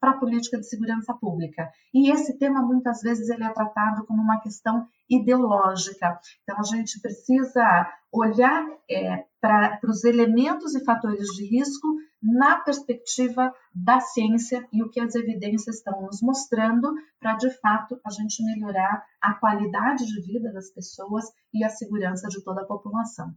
para 0.00 0.12
a 0.12 0.16
política 0.16 0.58
de 0.58 0.66
segurança 0.66 1.12
pública. 1.12 1.70
E 1.92 2.10
esse 2.10 2.38
tema 2.38 2.62
muitas 2.62 3.02
vezes 3.02 3.28
ele 3.28 3.44
é 3.44 3.50
tratado 3.50 4.06
como 4.06 4.22
uma 4.22 4.40
questão 4.40 4.88
ideológica. 5.08 6.18
Então 6.42 6.58
a 6.58 6.62
gente 6.62 7.00
precisa 7.00 7.86
olhar 8.10 8.66
é, 8.90 9.24
para 9.40 9.78
os 9.84 10.04
elementos 10.04 10.74
e 10.74 10.84
fatores 10.84 11.26
de 11.36 11.44
risco 11.44 11.86
na 12.22 12.58
perspectiva 12.58 13.54
da 13.74 14.00
ciência 14.00 14.66
e 14.72 14.82
o 14.82 14.90
que 14.90 15.00
as 15.00 15.14
evidências 15.14 15.76
estão 15.76 16.02
nos 16.02 16.20
mostrando 16.20 16.94
para, 17.18 17.34
de 17.34 17.50
fato, 17.60 17.98
a 18.04 18.10
gente 18.10 18.44
melhorar 18.44 19.04
a 19.20 19.34
qualidade 19.34 20.04
de 20.06 20.20
vida 20.20 20.52
das 20.52 20.70
pessoas 20.70 21.24
e 21.52 21.64
a 21.64 21.68
segurança 21.68 22.28
de 22.28 22.42
toda 22.42 22.62
a 22.62 22.66
população. 22.66 23.32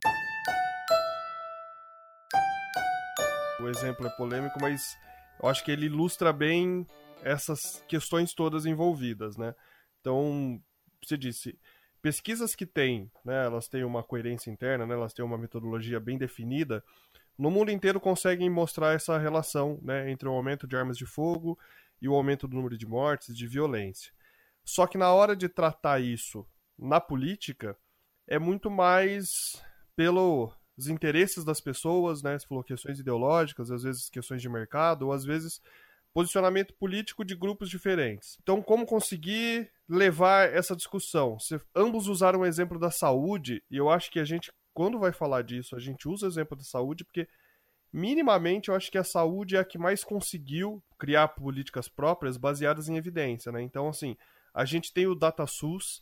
O 3.62 3.68
exemplo 3.70 4.06
é 4.06 4.10
polêmico, 4.10 4.58
mas 4.60 4.98
eu 5.44 5.50
acho 5.50 5.64
que 5.64 5.72
ele 5.72 5.88
ilustra 5.88 6.32
bem 6.32 6.88
essas 7.22 7.60
questões 7.86 8.34
todas 8.34 8.66
envolvidas, 8.66 9.36
né? 9.36 9.54
Então, 10.00 10.62
você 11.04 11.18
disse, 11.18 11.60
pesquisas 12.02 12.56
que 12.56 12.66
têm, 12.66 13.12
né, 13.26 13.46
elas 13.46 13.68
têm 13.68 13.84
uma 13.84 14.02
coerência 14.02 14.50
interna, 14.50 14.86
né, 14.86 14.94
elas 14.94 15.14
têm 15.14 15.24
uma 15.24 15.38
metodologia 15.38 16.00
bem 16.00 16.18
definida, 16.18 16.82
no 17.38 17.52
mundo 17.52 17.72
inteiro 17.72 18.00
conseguem 18.00 18.50
mostrar 18.50 18.94
essa 18.94 19.18
relação 19.18 19.80
né, 19.82 20.10
entre 20.10 20.30
o 20.30 20.32
aumento 20.32 20.66
de 20.66 20.78
armas 20.78 20.98
de 20.98 21.06
fogo 21.06 21.60
e 22.02 22.08
o 22.08 22.14
aumento 22.14 22.48
do 22.48 22.56
número 22.56 22.78
de 22.78 22.86
mortes, 22.86 23.36
de 23.36 23.46
violência. 23.46 24.14
Só 24.64 24.88
que 24.88 24.98
na 24.98 25.12
hora 25.12 25.36
de 25.36 25.50
tratar 25.50 26.00
isso 26.00 26.48
na 26.78 27.02
política, 27.02 27.78
é 28.28 28.40
muito 28.40 28.72
mais 28.72 29.28
pelos 30.76 30.88
interesses 30.88 31.44
das 31.44 31.62
pessoas, 31.62 32.22
né? 32.22 32.38
Você 32.38 32.48
falou 32.48 32.64
questões 32.64 33.00
ideológicas, 33.00 33.72
às 33.72 33.84
vezes 33.84 34.10
questões 34.10 34.42
de 34.42 34.50
mercado, 34.50 35.08
ou 35.08 35.14
às 35.14 35.24
vezes 35.24 35.62
posicionamento 36.14 36.74
político 36.76 37.26
de 37.26 37.36
grupos 37.36 37.70
diferentes. 37.70 38.38
Então, 38.42 38.62
como 38.62 38.86
conseguir 38.86 39.72
levar 39.90 40.48
essa 40.54 40.76
discussão? 40.76 41.40
Se 41.40 41.60
ambos 41.76 42.08
usaram 42.08 42.42
o 42.42 42.46
exemplo 42.46 42.78
da 42.78 42.92
saúde, 42.92 43.64
e 43.70 43.78
eu 43.78 43.90
acho 43.90 44.12
que 44.12 44.20
a 44.20 44.26
gente, 44.26 44.52
quando 44.74 45.00
vai 45.00 45.12
falar 45.12 45.42
disso, 45.42 45.76
a 45.76 45.80
gente 45.80 46.08
usa 46.08 46.28
o 46.28 46.30
exemplo 46.30 46.56
da 46.56 46.64
saúde, 46.64 47.04
porque 47.04 47.28
minimamente 47.92 48.70
eu 48.70 48.76
acho 48.76 48.92
que 48.92 48.98
a 48.98 49.04
saúde 49.04 49.56
é 49.56 49.60
a 49.60 49.66
que 49.66 49.80
mais 49.80 50.04
conseguiu 50.04 50.84
criar 51.00 51.30
políticas 51.30 51.88
próprias 51.88 52.38
baseadas 52.38 52.88
em 52.88 52.96
evidência, 52.96 53.52
né? 53.52 53.62
Então, 53.62 53.90
assim, 53.90 54.16
a 54.54 54.66
gente 54.66 54.94
tem 54.94 55.08
o 55.08 55.16
DataSUS, 55.16 56.00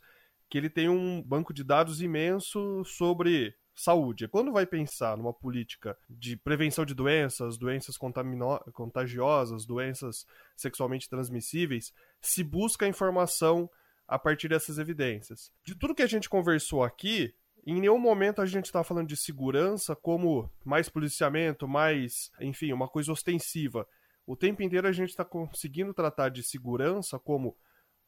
que 0.49 0.57
ele 0.57 0.69
tem 0.69 0.89
um 0.89 1.21
banco 1.21 1.53
de 1.53 1.63
dados 1.63 2.01
imenso 2.01 2.83
sobre 2.83 3.55
saúde. 3.81 4.27
Quando 4.27 4.51
vai 4.51 4.65
pensar 4.65 5.17
numa 5.17 5.33
política 5.33 5.97
de 6.09 6.37
prevenção 6.37 6.85
de 6.85 6.93
doenças, 6.93 7.57
doenças 7.57 7.97
contagiosas, 7.97 9.65
doenças 9.65 10.25
sexualmente 10.55 11.09
transmissíveis, 11.09 11.93
se 12.21 12.43
busca 12.43 12.87
informação 12.87 13.69
a 14.07 14.19
partir 14.19 14.49
dessas 14.49 14.77
evidências. 14.77 15.51
De 15.63 15.73
tudo 15.73 15.95
que 15.95 16.03
a 16.03 16.07
gente 16.07 16.29
conversou 16.29 16.83
aqui, 16.83 17.33
em 17.65 17.79
nenhum 17.79 17.99
momento 17.99 18.41
a 18.41 18.45
gente 18.45 18.65
está 18.65 18.83
falando 18.83 19.07
de 19.07 19.15
segurança 19.15 19.95
como 19.95 20.51
mais 20.65 20.89
policiamento, 20.89 21.67
mais, 21.67 22.31
enfim, 22.39 22.73
uma 22.73 22.87
coisa 22.87 23.11
ostensiva. 23.11 23.87
O 24.25 24.35
tempo 24.35 24.61
inteiro 24.61 24.87
a 24.87 24.91
gente 24.91 25.09
está 25.09 25.25
conseguindo 25.25 25.93
tratar 25.93 26.29
de 26.29 26.43
segurança 26.43 27.17
como 27.19 27.55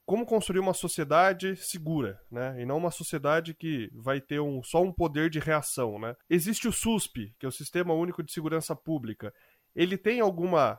como 0.06 0.26
construir 0.26 0.60
uma 0.60 0.74
sociedade 0.74 1.56
segura, 1.56 2.20
né? 2.30 2.62
E 2.62 2.66
não 2.66 2.78
uma 2.78 2.92
sociedade 2.92 3.54
que 3.54 3.90
vai 3.94 4.20
ter 4.20 4.40
um, 4.40 4.62
só 4.62 4.82
um 4.82 4.92
poder 4.92 5.30
de 5.30 5.40
reação, 5.40 5.98
né? 5.98 6.16
Existe 6.30 6.68
o 6.68 6.74
SUSP, 6.74 7.34
que 7.40 7.46
é 7.46 7.50
o 7.50 7.52
Sistema 7.52 7.94
Único 7.94 8.22
de 8.22 8.34
Segurança 8.34 8.76
Pública. 8.76 9.34
Ele 9.74 9.98
tem 9.98 10.20
alguma, 10.20 10.78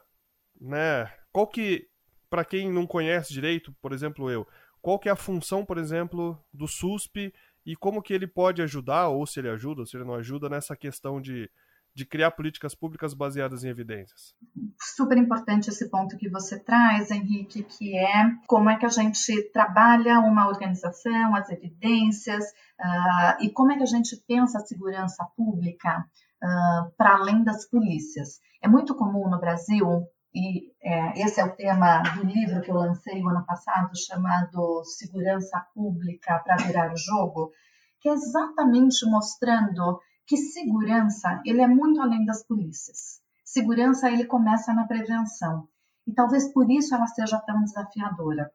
né? 0.60 1.10
Qual 1.32 1.46
que, 1.46 1.86
para 2.28 2.44
quem 2.44 2.70
não 2.70 2.86
conhece 2.86 3.32
direito, 3.32 3.74
por 3.80 3.92
exemplo, 3.92 4.30
eu, 4.30 4.46
qual 4.82 4.98
que 4.98 5.08
é 5.08 5.12
a 5.12 5.16
função, 5.16 5.64
por 5.64 5.78
exemplo, 5.78 6.38
do 6.52 6.68
SUSP 6.68 7.32
e 7.64 7.74
como 7.74 8.02
que 8.02 8.12
ele 8.12 8.26
pode 8.26 8.60
ajudar, 8.60 9.08
ou 9.08 9.26
se 9.26 9.40
ele 9.40 9.48
ajuda, 9.48 9.80
ou 9.80 9.86
se 9.86 9.96
ele 9.96 10.04
não 10.04 10.14
ajuda 10.14 10.50
nessa 10.50 10.76
questão 10.76 11.18
de 11.18 11.50
de 11.94 12.04
criar 12.04 12.32
políticas 12.32 12.74
públicas 12.74 13.14
baseadas 13.14 13.62
em 13.62 13.68
evidências. 13.68 14.34
Super 14.80 15.16
importante 15.16 15.70
esse 15.70 15.88
ponto 15.88 16.16
que 16.16 16.28
você 16.28 16.58
traz, 16.58 17.10
Henrique, 17.10 17.62
que 17.62 17.96
é 17.96 18.30
como 18.48 18.68
é 18.68 18.76
que 18.76 18.84
a 18.84 18.90
gente 18.90 19.50
trabalha 19.52 20.18
uma 20.18 20.48
organização, 20.48 21.36
as 21.36 21.48
evidências, 21.50 22.44
uh, 22.80 23.42
e 23.42 23.50
como 23.50 23.72
é 23.72 23.76
que 23.76 23.84
a 23.84 23.86
gente 23.86 24.16
pensa 24.26 24.58
a 24.58 24.66
segurança 24.66 25.24
pública 25.36 26.04
uh, 26.42 26.90
para 26.96 27.14
além 27.14 27.44
das 27.44 27.68
polícias. 27.68 28.40
É 28.60 28.68
muito 28.68 28.94
comum 28.96 29.28
no 29.30 29.38
Brasil 29.38 30.08
e 30.34 30.72
é, 30.82 31.22
esse 31.22 31.40
é 31.40 31.44
o 31.44 31.54
tema 31.54 32.02
do 32.16 32.24
livro 32.24 32.60
que 32.60 32.68
eu 32.68 32.74
lancei 32.74 33.22
o 33.22 33.28
ano 33.28 33.46
passado, 33.46 33.96
chamado 33.96 34.82
Segurança 34.84 35.64
Pública 35.72 36.40
para 36.40 36.56
Virar 36.56 36.92
o 36.92 36.96
Jogo, 36.96 37.52
que 38.00 38.08
é 38.08 38.12
exatamente 38.12 39.08
mostrando 39.08 40.00
que 40.26 40.36
segurança 40.36 41.42
ele 41.44 41.60
é 41.60 41.66
muito 41.66 42.00
além 42.00 42.24
das 42.24 42.44
polícias. 42.44 43.20
Segurança 43.44 44.10
ele 44.10 44.24
começa 44.24 44.72
na 44.72 44.86
prevenção 44.86 45.68
e 46.06 46.12
talvez 46.12 46.52
por 46.52 46.70
isso 46.70 46.94
ela 46.94 47.06
seja 47.06 47.38
tão 47.38 47.62
desafiadora. 47.62 48.52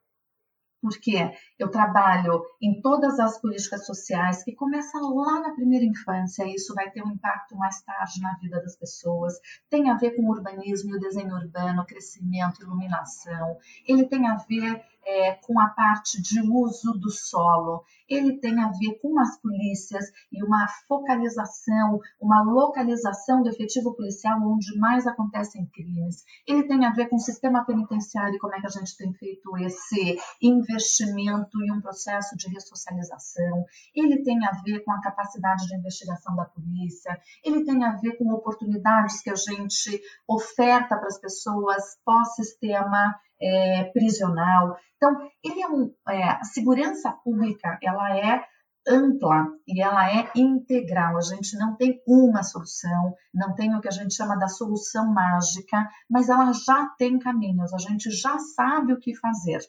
Porque 0.81 1.33
eu 1.57 1.69
trabalho 1.69 2.41
em 2.61 2.81
todas 2.81 3.19
as 3.19 3.37
políticas 3.39 3.85
sociais 3.85 4.43
que 4.43 4.55
começam 4.55 5.13
lá 5.13 5.41
na 5.41 5.53
primeira 5.53 5.83
infância, 5.83 6.45
e 6.45 6.55
isso 6.55 6.73
vai 6.73 6.89
ter 6.89 7.03
um 7.03 7.11
impacto 7.11 7.53
mais 7.57 7.81
tarde 7.81 8.21
na 8.21 8.37
vida 8.37 8.61
das 8.61 8.77
pessoas. 8.77 9.33
Tem 9.69 9.89
a 9.89 9.97
ver 9.97 10.11
com 10.11 10.21
o 10.21 10.29
urbanismo 10.29 10.91
e 10.91 10.95
o 10.95 10.99
desenho 10.99 11.35
urbano, 11.35 11.85
crescimento, 11.85 12.61
iluminação. 12.61 13.57
Ele 13.85 14.05
tem 14.05 14.25
a 14.25 14.35
ver 14.35 14.81
é, 15.05 15.33
com 15.33 15.59
a 15.59 15.69
parte 15.69 16.21
de 16.21 16.41
uso 16.41 16.93
do 16.93 17.09
solo, 17.09 17.83
ele 18.07 18.39
tem 18.39 18.59
a 18.59 18.71
ver 18.71 18.99
com 19.01 19.19
as 19.19 19.39
polícias 19.39 20.05
e 20.31 20.43
uma 20.43 20.67
focalização, 20.87 21.99
uma 22.19 22.41
localização 22.41 23.43
do 23.43 23.49
efetivo 23.49 23.95
policial 23.95 24.39
onde 24.41 24.77
mais 24.77 25.05
acontecem 25.05 25.65
crimes. 25.67 26.23
Ele 26.47 26.67
tem 26.67 26.85
a 26.85 26.91
ver 26.91 27.07
com 27.07 27.15
o 27.15 27.19
sistema 27.19 27.63
penitenciário 27.65 28.35
e 28.35 28.39
como 28.39 28.55
é 28.55 28.59
que 28.59 28.67
a 28.67 28.71
gente 28.71 28.97
tem 28.97 29.13
feito 29.13 29.57
esse 29.57 30.17
investimento 30.41 31.61
em 31.61 31.71
um 31.71 31.81
processo 31.81 32.35
de 32.35 32.49
ressocialização. 32.49 33.65
Ele 33.95 34.23
tem 34.23 34.43
a 34.45 34.51
ver 34.63 34.79
com 34.83 34.91
a 34.91 35.01
capacidade 35.01 35.67
de 35.67 35.75
investigação 35.75 36.35
da 36.35 36.45
polícia. 36.45 37.19
Ele 37.43 37.63
tem 37.63 37.83
a 37.83 37.95
ver 37.95 38.17
com 38.17 38.31
oportunidades 38.31 39.21
que 39.21 39.29
a 39.29 39.35
gente 39.35 40.01
oferta 40.27 40.97
para 40.97 41.07
as 41.07 41.19
pessoas 41.19 41.97
pós-sistema 42.03 43.15
é, 43.41 43.85
prisional. 43.85 44.77
Então, 44.97 45.29
ele 45.43 45.61
é 45.61 45.67
um, 45.67 45.93
é, 46.07 46.23
a 46.23 46.43
segurança 46.43 47.11
pública 47.11 47.77
ela 47.81 48.17
é 48.17 48.43
ampla 48.87 49.47
e 49.67 49.81
ela 49.81 50.11
é 50.11 50.29
integral. 50.35 51.17
A 51.17 51.21
gente 51.21 51.57
não 51.57 51.75
tem 51.75 52.01
uma 52.07 52.43
solução, 52.43 53.15
não 53.33 53.53
tem 53.53 53.75
o 53.75 53.81
que 53.81 53.87
a 53.87 53.91
gente 53.91 54.13
chama 54.13 54.37
da 54.37 54.47
solução 54.47 55.13
mágica, 55.13 55.87
mas 56.09 56.29
ela 56.29 56.51
já 56.53 56.87
tem 56.97 57.19
caminhos, 57.19 57.73
a 57.73 57.77
gente 57.77 58.09
já 58.09 58.37
sabe 58.39 58.93
o 58.93 58.99
que 58.99 59.15
fazer. 59.15 59.59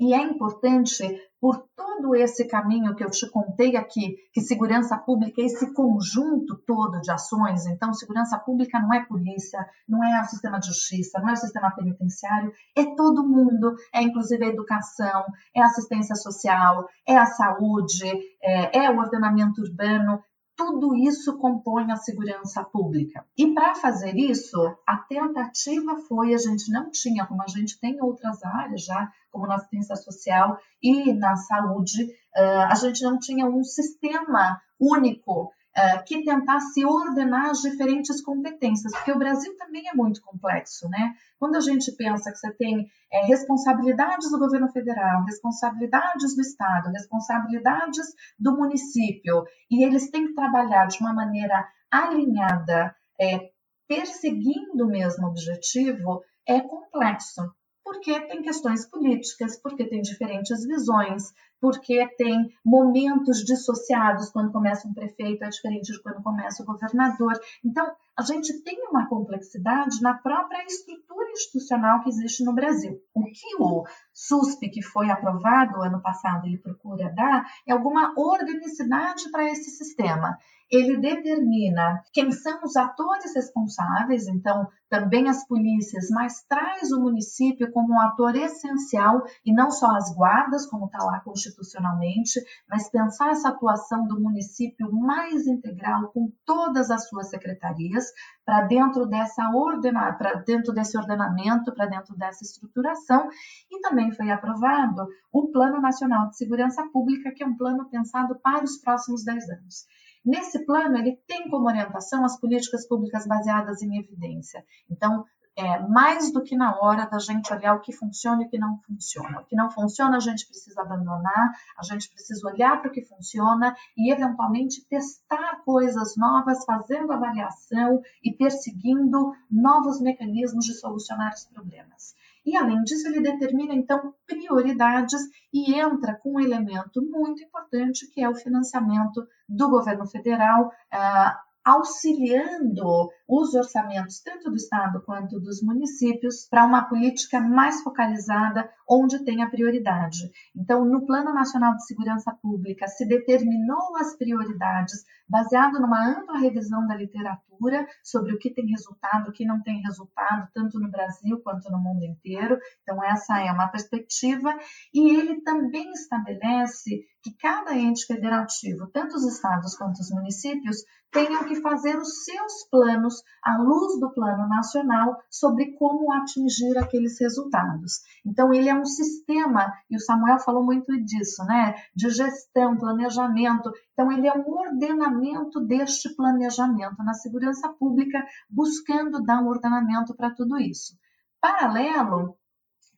E 0.00 0.14
é 0.14 0.22
importante, 0.22 1.02
por 1.40 1.64
todo 1.76 2.14
esse 2.14 2.46
caminho 2.46 2.94
que 2.94 3.02
eu 3.02 3.10
te 3.10 3.28
contei 3.30 3.76
aqui, 3.76 4.16
que 4.32 4.40
segurança 4.40 4.96
pública 4.96 5.40
é 5.40 5.44
esse 5.44 5.72
conjunto 5.74 6.56
todo 6.66 7.00
de 7.00 7.10
ações. 7.10 7.66
Então, 7.66 7.92
segurança 7.92 8.38
pública 8.38 8.78
não 8.78 8.94
é 8.94 9.04
polícia, 9.04 9.58
não 9.88 10.02
é 10.04 10.20
o 10.20 10.24
sistema 10.24 10.60
de 10.60 10.68
justiça, 10.68 11.18
não 11.20 11.30
é 11.30 11.32
o 11.32 11.36
sistema 11.36 11.70
penitenciário, 11.74 12.52
é 12.76 12.84
todo 12.94 13.26
mundo, 13.26 13.74
é 13.92 14.02
inclusive 14.02 14.44
a 14.44 14.48
educação, 14.48 15.24
é 15.54 15.60
a 15.60 15.66
assistência 15.66 16.14
social, 16.14 16.88
é 17.06 17.16
a 17.16 17.26
saúde, 17.26 18.08
é, 18.40 18.84
é 18.84 18.90
o 18.90 18.98
ordenamento 18.98 19.60
urbano, 19.60 20.22
tudo 20.58 20.96
isso 20.96 21.38
compõe 21.38 21.92
a 21.92 21.96
segurança 21.96 22.64
pública. 22.64 23.24
E 23.36 23.54
para 23.54 23.76
fazer 23.76 24.16
isso, 24.16 24.58
a 24.84 24.96
tentativa 24.96 25.96
foi: 26.08 26.34
a 26.34 26.38
gente 26.38 26.70
não 26.72 26.90
tinha, 26.90 27.24
como 27.24 27.40
a 27.42 27.46
gente 27.46 27.78
tem 27.80 27.94
em 27.94 28.02
outras 28.02 28.42
áreas 28.42 28.84
já, 28.84 29.08
como 29.30 29.46
na 29.46 29.54
assistência 29.54 29.94
social 29.94 30.58
e 30.82 31.12
na 31.12 31.36
saúde, 31.36 32.12
a 32.34 32.74
gente 32.74 33.02
não 33.02 33.18
tinha 33.18 33.46
um 33.46 33.62
sistema 33.62 34.60
único 34.80 35.52
é, 35.78 35.98
que 35.98 36.24
tentasse 36.24 36.84
ordenar 36.84 37.50
as 37.50 37.60
diferentes 37.60 38.20
competências, 38.20 38.92
porque 38.92 39.12
o 39.12 39.18
Brasil 39.18 39.56
também 39.56 39.88
é 39.88 39.94
muito 39.94 40.20
complexo, 40.20 40.88
né? 40.88 41.14
Quando 41.38 41.54
a 41.54 41.60
gente 41.60 41.92
pensa 41.92 42.32
que 42.32 42.38
você 42.38 42.52
tem 42.54 42.90
é, 43.12 43.24
responsabilidades 43.26 44.28
do 44.28 44.40
governo 44.40 44.68
federal, 44.72 45.24
responsabilidades 45.24 46.34
do 46.34 46.42
estado, 46.42 46.90
responsabilidades 46.90 48.06
do 48.36 48.56
município, 48.56 49.44
e 49.70 49.84
eles 49.84 50.10
têm 50.10 50.26
que 50.26 50.34
trabalhar 50.34 50.86
de 50.86 50.98
uma 51.00 51.14
maneira 51.14 51.68
alinhada, 51.88 52.92
é, 53.20 53.50
perseguindo 53.86 54.84
o 54.84 54.90
mesmo 54.90 55.28
objetivo, 55.28 56.22
é 56.46 56.60
complexo 56.60 57.54
porque 57.88 58.20
tem 58.26 58.42
questões 58.42 58.84
políticas, 58.86 59.58
porque 59.62 59.82
tem 59.88 60.02
diferentes 60.02 60.62
visões, 60.66 61.32
porque 61.60 62.06
tem 62.16 62.50
momentos 62.64 63.44
dissociados 63.44 64.30
quando 64.30 64.52
começa 64.52 64.86
um 64.86 64.94
prefeito 64.94 65.44
é 65.44 65.48
diferente 65.48 65.92
de 65.92 66.02
quando 66.02 66.22
começa 66.22 66.62
o 66.62 66.66
governador. 66.66 67.32
Então, 67.64 67.90
a 68.16 68.22
gente 68.22 68.62
tem 68.62 68.82
uma 68.88 69.08
complexidade 69.08 70.00
na 70.02 70.14
própria 70.14 70.64
estrutura 70.64 71.30
institucional 71.30 72.02
que 72.02 72.08
existe 72.08 72.44
no 72.44 72.54
Brasil. 72.54 73.00
O 73.14 73.24
que 73.24 73.56
o 73.58 73.84
SUSP, 74.12 74.70
que 74.70 74.82
foi 74.82 75.10
aprovado 75.10 75.82
ano 75.82 76.00
passado, 76.00 76.46
ele 76.46 76.58
procura 76.58 77.12
dar 77.14 77.44
é 77.66 77.72
alguma 77.72 78.12
organicidade 78.16 79.30
para 79.30 79.50
esse 79.50 79.70
sistema 79.70 80.36
ele 80.70 80.98
determina 80.98 82.02
quem 82.12 82.30
são 82.30 82.60
os 82.62 82.76
atores 82.76 83.34
responsáveis, 83.34 84.26
então 84.26 84.68
também 84.88 85.28
as 85.28 85.46
polícias, 85.46 86.08
mas 86.10 86.44
traz 86.46 86.92
o 86.92 87.00
município 87.00 87.70
como 87.72 87.94
um 87.94 88.00
ator 88.00 88.36
essencial 88.36 89.22
e 89.44 89.52
não 89.52 89.70
só 89.70 89.96
as 89.96 90.14
guardas, 90.14 90.66
como 90.66 90.86
está 90.86 90.98
lá 90.98 91.20
constitucionalmente, 91.48 92.40
mas 92.68 92.90
pensar 92.90 93.30
essa 93.30 93.48
atuação 93.48 94.06
do 94.06 94.20
município 94.20 94.92
mais 94.92 95.46
integral 95.46 96.10
com 96.12 96.30
todas 96.44 96.90
as 96.90 97.08
suas 97.08 97.30
secretarias 97.30 98.04
para 98.44 98.62
dentro 98.62 99.06
dessa 99.06 99.48
ordena, 99.50 100.12
para 100.12 100.34
dentro 100.34 100.72
desse 100.72 100.96
ordenamento, 100.96 101.74
para 101.74 101.86
dentro 101.86 102.16
dessa 102.16 102.44
estruturação, 102.44 103.28
e 103.70 103.80
também 103.80 104.12
foi 104.12 104.30
aprovado 104.30 105.06
o 105.32 105.50
Plano 105.50 105.80
Nacional 105.80 106.28
de 106.28 106.36
Segurança 106.36 106.86
Pública, 106.92 107.32
que 107.34 107.42
é 107.42 107.46
um 107.46 107.56
plano 107.56 107.88
pensado 107.88 108.38
para 108.40 108.64
os 108.64 108.78
próximos 108.78 109.24
10 109.24 109.48
anos. 109.50 109.86
Nesse 110.24 110.64
plano, 110.66 110.98
ele 110.98 111.18
tem 111.26 111.48
como 111.48 111.68
orientação 111.68 112.24
as 112.24 112.38
políticas 112.38 112.86
públicas 112.86 113.26
baseadas 113.26 113.82
em 113.82 113.98
evidência. 113.98 114.64
Então, 114.90 115.24
é, 115.58 115.80
mais 115.88 116.32
do 116.32 116.40
que 116.44 116.56
na 116.56 116.78
hora 116.78 117.04
da 117.04 117.18
gente 117.18 117.52
olhar 117.52 117.74
o 117.74 117.80
que 117.80 117.92
funciona 117.92 118.42
e 118.42 118.46
o 118.46 118.48
que 118.48 118.56
não 118.56 118.78
funciona. 118.86 119.40
O 119.40 119.44
que 119.44 119.56
não 119.56 119.68
funciona 119.68 120.16
a 120.16 120.20
gente 120.20 120.46
precisa 120.46 120.82
abandonar, 120.82 121.50
a 121.76 121.82
gente 121.82 122.08
precisa 122.08 122.46
olhar 122.46 122.80
para 122.80 122.88
o 122.88 122.92
que 122.92 123.02
funciona 123.02 123.74
e 123.96 124.12
eventualmente 124.12 124.86
testar 124.88 125.60
coisas 125.64 126.16
novas, 126.16 126.64
fazendo 126.64 127.12
avaliação 127.12 128.00
e 128.22 128.32
perseguindo 128.32 129.34
novos 129.50 130.00
mecanismos 130.00 130.64
de 130.64 130.74
solucionar 130.74 131.34
os 131.34 131.46
problemas. 131.46 132.14
E 132.46 132.56
além 132.56 132.80
disso, 132.84 133.08
ele 133.08 133.20
determina 133.20 133.74
então 133.74 134.14
prioridades 134.28 135.20
e 135.52 135.74
entra 135.74 136.14
com 136.22 136.34
um 136.34 136.40
elemento 136.40 137.02
muito 137.02 137.42
importante 137.42 138.06
que 138.06 138.22
é 138.22 138.28
o 138.28 138.36
financiamento 138.36 139.26
do 139.48 139.68
governo 139.68 140.06
federal. 140.06 140.68
Uh, 140.94 141.48
auxiliando 141.68 143.10
os 143.28 143.54
orçamentos, 143.54 144.20
tanto 144.22 144.48
do 144.48 144.56
Estado 144.56 145.02
quanto 145.02 145.38
dos 145.38 145.62
municípios, 145.62 146.48
para 146.48 146.64
uma 146.64 146.88
política 146.88 147.38
mais 147.40 147.82
focalizada 147.82 148.68
onde 148.88 149.22
tem 149.22 149.42
a 149.42 149.50
prioridade. 149.50 150.30
Então, 150.56 150.84
no 150.84 151.04
Plano 151.04 151.34
Nacional 151.34 151.76
de 151.76 151.86
Segurança 151.86 152.34
Pública, 152.40 152.88
se 152.88 153.06
determinou 153.06 153.96
as 153.96 154.16
prioridades 154.16 155.04
baseado 155.28 155.78
numa 155.78 156.08
ampla 156.08 156.38
revisão 156.38 156.86
da 156.86 156.96
literatura 156.96 157.86
sobre 158.02 158.32
o 158.32 158.38
que 158.38 158.50
tem 158.50 158.66
resultado, 158.70 159.28
o 159.28 159.32
que 159.32 159.44
não 159.44 159.62
tem 159.62 159.82
resultado, 159.82 160.48
tanto 160.54 160.80
no 160.80 160.90
Brasil 160.90 161.38
quanto 161.44 161.70
no 161.70 161.78
mundo 161.78 162.04
inteiro. 162.04 162.58
Então, 162.82 163.04
essa 163.04 163.40
é 163.40 163.52
uma 163.52 163.68
perspectiva. 163.68 164.56
E 164.94 165.10
ele 165.10 165.42
também 165.42 165.90
estabelece 165.92 167.04
que 167.22 167.36
cada 167.36 167.76
ente 167.76 168.06
federativo, 168.06 168.86
tanto 168.86 169.16
os 169.16 169.24
estados 169.24 169.76
quanto 169.76 169.98
os 169.98 170.10
municípios, 170.10 170.78
tenham 171.10 171.44
que 171.44 171.60
fazer 171.60 171.96
os 171.98 172.24
seus 172.24 172.68
planos 172.70 173.17
à 173.42 173.58
luz 173.58 173.98
do 174.00 174.10
plano 174.12 174.48
nacional 174.48 175.16
sobre 175.30 175.72
como 175.72 176.12
atingir 176.12 176.76
aqueles 176.78 177.18
resultados. 177.20 178.00
Então, 178.24 178.52
ele 178.52 178.68
é 178.68 178.74
um 178.74 178.84
sistema, 178.84 179.72
e 179.90 179.96
o 179.96 180.00
Samuel 180.00 180.38
falou 180.38 180.64
muito 180.64 180.92
disso, 181.04 181.44
né? 181.44 181.74
De 181.94 182.10
gestão, 182.10 182.76
planejamento. 182.76 183.70
Então, 183.92 184.10
ele 184.12 184.26
é 184.26 184.32
um 184.32 184.50
ordenamento 184.50 185.60
deste 185.60 186.14
planejamento 186.14 187.02
na 187.02 187.14
segurança 187.14 187.68
pública, 187.68 188.24
buscando 188.48 189.22
dar 189.22 189.42
um 189.42 189.48
ordenamento 189.48 190.14
para 190.14 190.30
tudo 190.30 190.58
isso. 190.58 190.96
Paralelo, 191.40 192.36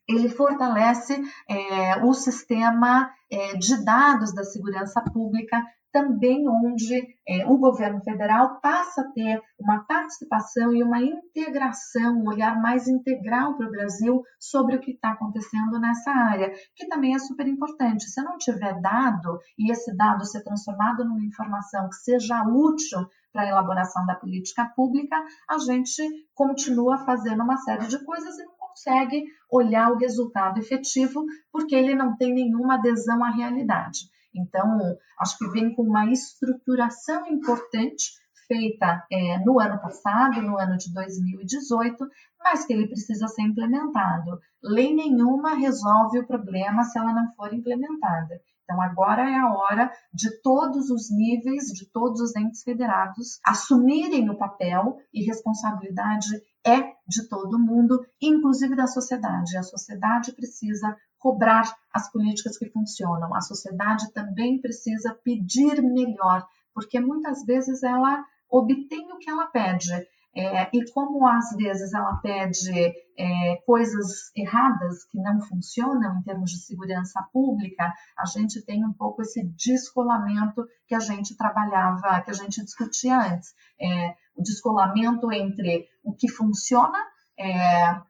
ele 0.07 0.29
fortalece 0.29 1.21
é, 1.47 2.03
o 2.03 2.13
sistema 2.13 3.11
é, 3.31 3.55
de 3.55 3.83
dados 3.83 4.33
da 4.33 4.43
segurança 4.43 5.01
pública, 5.01 5.63
também 5.91 6.47
onde 6.47 7.15
é, 7.27 7.45
o 7.45 7.57
governo 7.57 8.01
federal 8.01 8.59
passa 8.61 9.01
a 9.01 9.11
ter 9.11 9.41
uma 9.59 9.83
participação 9.85 10.73
e 10.73 10.83
uma 10.83 11.01
integração, 11.01 12.17
um 12.17 12.27
olhar 12.27 12.59
mais 12.61 12.87
integral 12.87 13.55
para 13.55 13.67
o 13.67 13.71
Brasil 13.71 14.23
sobre 14.39 14.75
o 14.75 14.79
que 14.79 14.91
está 14.91 15.11
acontecendo 15.11 15.79
nessa 15.79 16.11
área, 16.11 16.51
que 16.75 16.87
também 16.87 17.13
é 17.13 17.19
super 17.19 17.47
importante. 17.47 18.09
Se 18.09 18.21
não 18.21 18.37
tiver 18.37 18.79
dado 18.81 19.39
e 19.57 19.71
esse 19.71 19.95
dado 19.95 20.25
ser 20.25 20.43
transformado 20.43 21.03
numa 21.03 21.25
informação 21.25 21.89
que 21.89 21.95
seja 21.95 22.43
útil 22.43 22.99
para 23.31 23.43
a 23.43 23.47
elaboração 23.47 24.05
da 24.05 24.15
política 24.15 24.65
pública, 24.75 25.15
a 25.49 25.57
gente 25.59 26.03
continua 26.33 26.99
fazendo 27.05 27.43
uma 27.43 27.57
série 27.57 27.87
de 27.87 28.03
coisas 28.03 28.37
e 28.37 28.43
não 28.43 28.55
consegue 28.59 29.25
olhar 29.49 29.91
o 29.91 29.97
resultado 29.97 30.59
efetivo 30.59 31.25
porque 31.51 31.75
ele 31.75 31.95
não 31.95 32.15
tem 32.15 32.33
nenhuma 32.33 32.75
adesão 32.75 33.23
à 33.23 33.29
realidade. 33.29 34.10
Então, 34.33 34.79
acho 35.19 35.37
que 35.37 35.47
vem 35.49 35.73
com 35.75 35.83
uma 35.83 36.11
estruturação 36.11 37.27
importante 37.27 38.11
feita 38.47 39.05
é, 39.09 39.39
no 39.45 39.59
ano 39.59 39.79
passado, 39.79 40.41
no 40.41 40.57
ano 40.57 40.77
de 40.77 40.93
2018, 40.93 42.05
mas 42.43 42.65
que 42.65 42.73
ele 42.73 42.87
precisa 42.87 43.27
ser 43.27 43.43
implementado. 43.43 44.39
Lei 44.61 44.93
nenhuma 44.93 45.55
resolve 45.55 46.19
o 46.19 46.27
problema 46.27 46.83
se 46.83 46.99
ela 46.99 47.13
não 47.13 47.33
for 47.35 47.53
implementada. 47.53 48.41
Então, 48.63 48.81
agora 48.81 49.29
é 49.29 49.37
a 49.37 49.53
hora 49.53 49.91
de 50.13 50.41
todos 50.41 50.89
os 50.89 51.09
níveis, 51.11 51.65
de 51.67 51.89
todos 51.91 52.21
os 52.21 52.35
entes 52.35 52.63
federados 52.63 53.39
assumirem 53.45 54.29
o 54.29 54.37
papel 54.37 54.97
e 55.13 55.25
responsabilidade 55.25 56.29
é 56.65 56.93
de 57.07 57.27
todo 57.27 57.59
mundo, 57.59 57.99
inclusive 58.21 58.75
da 58.75 58.87
sociedade. 58.87 59.57
A 59.57 59.63
sociedade 59.63 60.31
precisa 60.33 60.95
cobrar 61.21 61.73
as 61.93 62.11
políticas 62.11 62.57
que 62.57 62.69
funcionam. 62.69 63.33
A 63.33 63.41
sociedade 63.41 64.11
também 64.11 64.59
precisa 64.59 65.13
pedir 65.23 65.81
melhor, 65.81 66.45
porque 66.73 66.99
muitas 66.99 67.45
vezes 67.45 67.83
ela 67.83 68.25
obtém 68.49 69.13
o 69.13 69.17
que 69.17 69.29
ela 69.29 69.45
pede, 69.45 69.93
é, 70.33 70.69
e 70.73 70.91
como 70.91 71.27
às 71.27 71.55
vezes 71.55 71.93
ela 71.93 72.15
pede 72.17 72.71
é, 73.17 73.55
coisas 73.65 74.31
erradas 74.35 75.03
que 75.05 75.17
não 75.17 75.41
funcionam 75.41 76.17
em 76.17 76.23
termos 76.23 76.51
de 76.51 76.59
segurança 76.59 77.21
pública, 77.33 77.93
a 78.17 78.25
gente 78.25 78.61
tem 78.65 78.85
um 78.85 78.93
pouco 78.93 79.21
esse 79.21 79.43
descolamento 79.43 80.65
que 80.87 80.95
a 80.95 80.99
gente 80.99 81.35
trabalhava, 81.35 82.21
que 82.21 82.31
a 82.31 82.33
gente 82.33 82.63
discutia 82.63 83.19
antes. 83.19 83.53
É, 83.79 84.15
o 84.35 84.41
descolamento 84.41 85.31
entre 85.33 85.85
o 86.03 86.13
que 86.13 86.29
funciona, 86.29 86.97
é, 87.37 88.01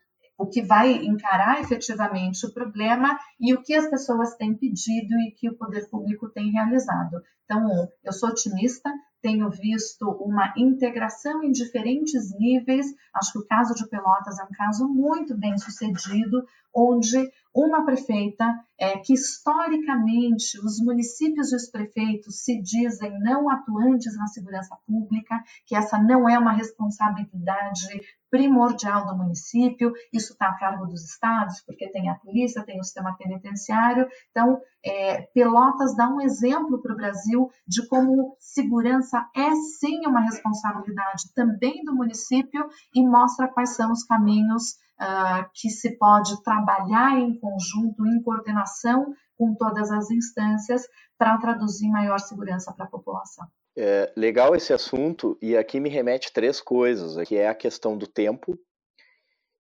o 0.41 0.47
que 0.47 0.63
vai 0.63 0.91
encarar 1.05 1.61
efetivamente 1.61 2.47
o 2.47 2.51
problema 2.51 3.15
e 3.39 3.53
o 3.53 3.61
que 3.61 3.75
as 3.75 3.87
pessoas 3.87 4.35
têm 4.35 4.55
pedido 4.55 5.13
e 5.19 5.31
que 5.31 5.47
o 5.47 5.55
poder 5.55 5.87
público 5.87 6.27
tem 6.29 6.51
realizado. 6.51 7.21
Então, 7.45 7.87
eu 8.03 8.11
sou 8.11 8.29
otimista, 8.29 8.89
tenho 9.21 9.47
visto 9.51 10.09
uma 10.19 10.51
integração 10.57 11.43
em 11.43 11.51
diferentes 11.51 12.35
níveis. 12.39 12.87
Acho 13.13 13.33
que 13.33 13.37
o 13.37 13.45
caso 13.45 13.75
de 13.75 13.87
Pelotas 13.87 14.39
é 14.39 14.43
um 14.43 14.51
caso 14.57 14.87
muito 14.87 15.37
bem 15.37 15.55
sucedido, 15.59 16.43
onde 16.73 17.29
uma 17.53 17.85
prefeita 17.85 18.45
é, 18.79 18.97
que 18.99 19.13
historicamente 19.13 20.57
os 20.59 20.79
municípios 20.79 21.51
e 21.51 21.55
os 21.55 21.69
prefeitos 21.69 22.43
se 22.43 22.61
dizem 22.61 23.19
não 23.19 23.49
atuantes 23.49 24.17
na 24.17 24.27
segurança 24.27 24.75
pública, 24.87 25.43
que 25.65 25.75
essa 25.75 25.97
não 25.97 26.27
é 26.29 26.39
uma 26.39 26.53
responsabilidade 26.53 28.01
primordial 28.29 29.05
do 29.05 29.17
município, 29.17 29.91
isso 30.13 30.31
está 30.31 30.47
a 30.47 30.57
cargo 30.57 30.87
dos 30.87 31.03
estados, 31.03 31.61
porque 31.61 31.89
tem 31.89 32.09
a 32.09 32.15
polícia, 32.15 32.63
tem 32.63 32.79
o 32.79 32.83
sistema 32.83 33.15
penitenciário. 33.17 34.07
Então, 34.31 34.61
é, 34.83 35.21
Pelotas 35.33 35.95
dá 35.95 36.07
um 36.07 36.19
exemplo 36.19 36.81
para 36.81 36.93
o 36.93 36.97
Brasil 36.97 37.49
de 37.67 37.87
como 37.87 38.35
segurança 38.39 39.29
é 39.35 39.53
sim 39.77 40.05
uma 40.07 40.21
responsabilidade 40.21 41.33
também 41.35 41.83
do 41.83 41.95
município 41.95 42.67
e 42.93 43.05
mostra 43.05 43.47
quais 43.47 43.75
são 43.75 43.91
os 43.91 44.03
caminhos 44.03 44.71
uh, 44.99 45.49
que 45.53 45.69
se 45.69 45.97
pode 45.97 46.41
trabalhar 46.43 47.19
em 47.19 47.39
conjunto, 47.39 48.05
em 48.05 48.21
coordenação 48.21 49.13
com 49.37 49.53
todas 49.55 49.91
as 49.91 50.09
instâncias 50.09 50.87
para 51.17 51.37
traduzir 51.37 51.89
maior 51.89 52.19
segurança 52.19 52.73
para 52.73 52.85
a 52.85 52.89
população. 52.89 53.47
É, 53.77 54.11
legal 54.17 54.55
esse 54.55 54.73
assunto 54.73 55.37
e 55.41 55.55
aqui 55.55 55.79
me 55.79 55.89
remete 55.89 56.33
três 56.33 56.59
coisas, 56.59 57.15
que 57.27 57.37
é 57.37 57.47
a 57.47 57.55
questão 57.55 57.97
do 57.97 58.05
tempo, 58.05 58.59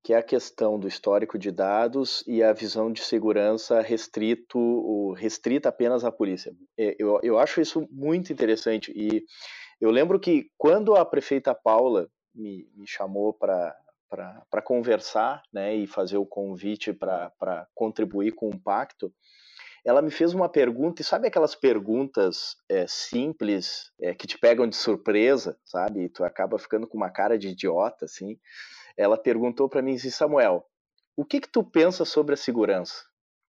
que 0.03 0.13
é 0.13 0.17
a 0.17 0.23
questão 0.23 0.79
do 0.79 0.87
histórico 0.87 1.37
de 1.37 1.51
dados 1.51 2.23
e 2.27 2.41
a 2.41 2.53
visão 2.53 2.91
de 2.91 3.01
segurança 3.01 3.81
restrito, 3.81 5.11
restrita 5.13 5.69
apenas 5.69 6.03
à 6.05 6.11
polícia. 6.11 6.53
Eu, 6.77 7.19
eu 7.23 7.37
acho 7.37 7.59
isso 7.59 7.87
muito 7.91 8.31
interessante 8.31 8.91
e 8.95 9.23
eu 9.79 9.91
lembro 9.91 10.19
que 10.19 10.49
quando 10.57 10.95
a 10.95 11.05
prefeita 11.05 11.53
Paula 11.53 12.09
me, 12.33 12.67
me 12.75 12.87
chamou 12.87 13.33
para 13.33 13.75
para 14.09 14.61
conversar 14.61 15.43
né, 15.51 15.75
e 15.75 15.85
fazer 15.85 16.17
o 16.17 16.25
convite 16.25 16.93
para 16.93 17.67
contribuir 17.75 18.31
com 18.31 18.49
o 18.49 18.57
pacto, 18.57 19.13
ela 19.85 20.01
me 20.01 20.11
fez 20.11 20.33
uma 20.33 20.49
pergunta, 20.49 21.01
e 21.01 21.05
sabe 21.05 21.27
aquelas 21.27 21.55
perguntas 21.55 22.57
é, 22.67 22.85
simples 22.87 23.91
é, 24.01 24.13
que 24.13 24.27
te 24.27 24.37
pegam 24.37 24.67
de 24.67 24.75
surpresa, 24.75 25.57
sabe? 25.63 26.03
E 26.03 26.09
tu 26.09 26.23
acaba 26.23 26.59
ficando 26.59 26.87
com 26.87 26.97
uma 26.97 27.09
cara 27.09 27.37
de 27.37 27.49
idiota, 27.49 28.05
assim. 28.05 28.37
Ela 28.97 29.17
perguntou 29.17 29.69
para 29.69 29.81
mim 29.81 29.95
assim, 29.95 30.09
Samuel, 30.09 30.65
o 31.15 31.23
que 31.23 31.39
que 31.39 31.49
tu 31.49 31.63
pensa 31.63 32.05
sobre 32.05 32.33
a 32.33 32.37
segurança? 32.37 33.03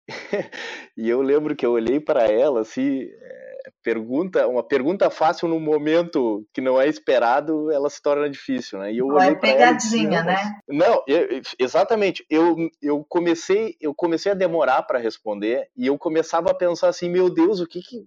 e 0.97 1.09
eu 1.09 1.23
lembro 1.23 1.57
que 1.57 1.65
eu 1.65 1.73
olhei 1.73 1.99
para 1.99 2.27
ela 2.27 2.61
assim, 2.61 3.03
é, 3.03 3.55
pergunta, 3.83 4.47
uma 4.47 4.63
pergunta 4.63 5.09
fácil 5.11 5.49
num 5.49 5.61
momento 5.61 6.47
que 6.53 6.61
não 6.61 6.81
é 6.81 6.87
esperado, 6.89 7.71
ela 7.71 7.89
se 7.89 8.03
torna 8.03 8.29
difícil, 8.29 8.79
né? 8.79 8.93
E 8.93 8.99
eu 8.99 9.07
não 9.07 9.21
é 9.21 9.35
pegadinha, 9.35 10.19
ela, 10.19 10.25
né? 10.25 10.61
Não, 10.69 11.03
eu, 11.07 11.41
exatamente. 11.59 12.25
Eu, 12.29 12.57
eu 12.83 13.05
comecei, 13.09 13.77
eu 13.81 13.95
comecei 13.95 14.33
a 14.33 14.37
demorar 14.37 14.83
para 14.83 14.99
responder 14.99 15.69
e 15.77 15.87
eu 15.87 15.99
começava 15.99 16.51
a 16.51 16.55
pensar 16.55 16.89
assim, 16.89 17.09
meu 17.09 17.31
Deus, 17.31 17.61
o 17.61 17.67
que 17.67 17.81
que, 17.81 18.07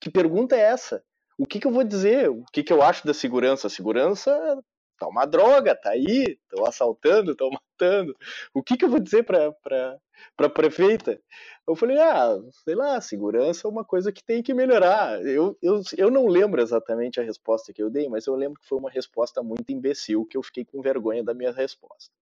que 0.00 0.10
pergunta 0.10 0.56
é 0.56 0.60
essa? 0.60 1.02
O 1.38 1.46
que 1.46 1.58
que 1.58 1.66
eu 1.66 1.72
vou 1.72 1.84
dizer? 1.84 2.28
O 2.28 2.44
que 2.52 2.62
que 2.62 2.72
eu 2.72 2.82
acho 2.82 3.06
da 3.06 3.14
segurança? 3.14 3.66
A 3.66 3.70
segurança 3.70 4.60
tá 5.00 5.08
uma 5.08 5.24
droga, 5.24 5.74
tá 5.74 5.90
aí, 5.90 6.38
estão 6.42 6.66
assaltando, 6.66 7.32
estão 7.32 7.50
matando. 7.50 8.14
O 8.52 8.62
que, 8.62 8.76
que 8.76 8.84
eu 8.84 8.90
vou 8.90 9.00
dizer 9.00 9.24
para 9.24 9.98
a 10.38 10.48
prefeita? 10.48 11.18
Eu 11.66 11.74
falei, 11.74 11.98
ah, 11.98 12.38
sei 12.64 12.74
lá, 12.74 13.00
segurança 13.00 13.66
é 13.66 13.70
uma 13.70 13.84
coisa 13.84 14.12
que 14.12 14.22
tem 14.22 14.42
que 14.42 14.52
melhorar. 14.52 15.24
Eu, 15.24 15.56
eu, 15.62 15.80
eu 15.96 16.10
não 16.10 16.26
lembro 16.26 16.60
exatamente 16.60 17.18
a 17.18 17.24
resposta 17.24 17.72
que 17.72 17.82
eu 17.82 17.88
dei, 17.88 18.08
mas 18.08 18.26
eu 18.26 18.34
lembro 18.34 18.60
que 18.60 18.68
foi 18.68 18.78
uma 18.78 18.90
resposta 18.90 19.42
muito 19.42 19.72
imbecil, 19.72 20.26
que 20.26 20.36
eu 20.36 20.42
fiquei 20.42 20.64
com 20.64 20.82
vergonha 20.82 21.24
da 21.24 21.32
minha 21.32 21.52
resposta. 21.52 22.12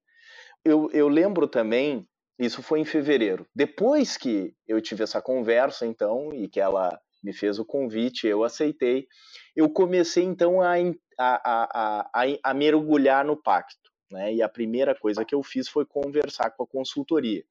Eu, 0.64 0.88
eu 0.92 1.08
lembro 1.08 1.48
também, 1.48 2.06
isso 2.38 2.62
foi 2.62 2.78
em 2.78 2.84
fevereiro. 2.84 3.46
Depois 3.54 4.16
que 4.16 4.54
eu 4.66 4.80
tive 4.80 5.02
essa 5.02 5.20
conversa, 5.20 5.84
então, 5.84 6.32
e 6.32 6.48
que 6.48 6.60
ela 6.60 7.00
me 7.22 7.32
fez 7.32 7.58
o 7.58 7.64
convite, 7.64 8.26
eu 8.26 8.44
aceitei, 8.44 9.06
eu 9.54 9.68
comecei 9.68 10.24
então 10.24 10.60
a, 10.60 10.74
a, 11.18 12.10
a, 12.12 12.24
a, 12.44 12.54
mergulhar 12.54 13.24
no 13.24 13.36
pacto. 13.36 13.90
Né? 14.10 14.34
E 14.34 14.42
a 14.42 14.48
primeira 14.48 14.94
coisa 14.94 15.24
que 15.24 15.34
eu 15.34 15.42
fiz 15.42 15.68
foi 15.68 15.84
conversar 15.84 16.50
com 16.50 16.62
a 16.62 16.66
consultoria, 16.66 17.44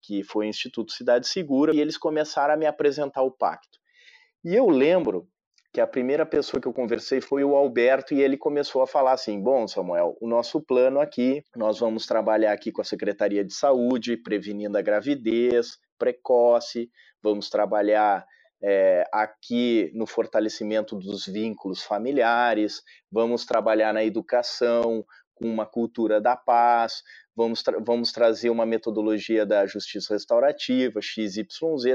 que 0.00 0.22
foi 0.22 0.46
o 0.46 0.48
Instituto 0.48 0.92
Cidade 0.92 1.26
Segura, 1.26 1.74
e 1.74 1.80
eles 1.80 1.98
começaram 1.98 2.54
a 2.54 2.56
me 2.56 2.66
apresentar 2.66 3.22
o 3.22 3.30
pacto. 3.30 3.78
E 4.44 4.54
eu 4.54 4.68
lembro 4.68 5.28
que 5.72 5.80
a 5.80 5.86
primeira 5.86 6.24
pessoa 6.24 6.60
que 6.60 6.66
eu 6.66 6.72
conversei 6.72 7.20
foi 7.20 7.44
o 7.44 7.54
Alberto 7.54 8.14
e 8.14 8.22
ele 8.22 8.38
começou 8.38 8.80
a 8.80 8.86
falar 8.86 9.12
assim: 9.12 9.42
"Bom, 9.42 9.68
Samuel, 9.68 10.16
o 10.20 10.26
nosso 10.26 10.60
plano 10.60 11.00
aqui, 11.00 11.42
nós 11.54 11.78
vamos 11.78 12.06
trabalhar 12.06 12.52
aqui 12.52 12.72
com 12.72 12.80
a 12.80 12.84
Secretaria 12.84 13.44
de 13.44 13.52
Saúde, 13.52 14.16
prevenindo 14.16 14.78
a 14.78 14.82
gravidez 14.82 15.78
precoce, 15.98 16.90
vamos 17.22 17.50
trabalhar 17.50 18.24
é, 18.62 19.04
aqui 19.12 19.90
no 19.94 20.06
fortalecimento 20.06 20.96
dos 20.96 21.26
vínculos 21.26 21.82
familiares, 21.82 22.82
vamos 23.10 23.44
trabalhar 23.44 23.92
na 23.92 24.04
educação, 24.04 25.04
com 25.34 25.46
uma 25.46 25.64
cultura 25.64 26.20
da 26.20 26.36
paz, 26.36 27.02
vamos, 27.36 27.62
tra 27.62 27.78
vamos 27.78 28.10
trazer 28.10 28.50
uma 28.50 28.66
metodologia 28.66 29.46
da 29.46 29.66
justiça 29.66 30.14
restaurativa, 30.14 31.00
XYZ, 31.00 31.46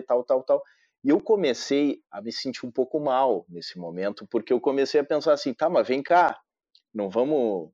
tal, 0.07 0.24
tal, 0.24 0.43
tal. 0.43 0.64
E 1.03 1.09
eu 1.09 1.20
comecei 1.20 1.99
a 2.09 2.22
me 2.22 2.32
sentir 2.32 2.66
um 2.66 2.72
pouco 2.72 2.99
mal 2.99 3.45
nesse 3.49 3.78
momento, 3.78 4.26
porque 4.32 4.53
eu 4.53 4.61
comecei 4.61 5.01
a 5.01 5.03
pensar 5.03 5.34
assim, 5.34 5.53
tá, 5.53 5.70
mas 5.70 5.86
vem 5.86 6.01
cá, 6.01 6.39
não 6.93 7.09
vamos. 7.09 7.70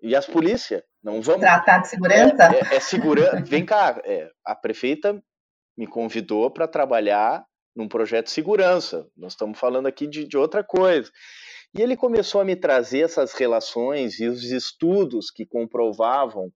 E 0.00 0.16
as 0.16 0.26
polícias? 0.26 0.82
Não 1.02 1.20
vamos. 1.20 1.42
Tratar 1.42 1.78
de 1.80 1.88
segurança? 1.88 2.44
É, 2.44 2.74
é, 2.74 2.76
é 2.76 2.80
segurança. 2.80 3.42
vem 3.44 3.66
cá, 3.66 4.00
é, 4.04 4.30
a 4.44 4.54
prefeita 4.54 5.22
me 5.76 5.86
convidou 5.86 6.50
para 6.50 6.66
trabalhar 6.66 7.44
num 7.74 7.88
projeto 7.88 8.26
de 8.26 8.32
segurança. 8.32 9.06
Nós 9.16 9.32
estamos 9.32 9.58
falando 9.58 9.86
aqui 9.86 10.06
de, 10.06 10.26
de 10.26 10.36
outra 10.36 10.64
coisa. 10.64 11.10
E 11.74 11.82
ele 11.82 11.96
começou 11.96 12.40
a 12.40 12.44
me 12.44 12.56
trazer 12.56 13.00
essas 13.00 13.34
relações 13.34 14.18
e 14.20 14.26
os 14.26 14.44
estudos 14.44 15.30
que 15.30 15.44
comprovavam 15.46 16.50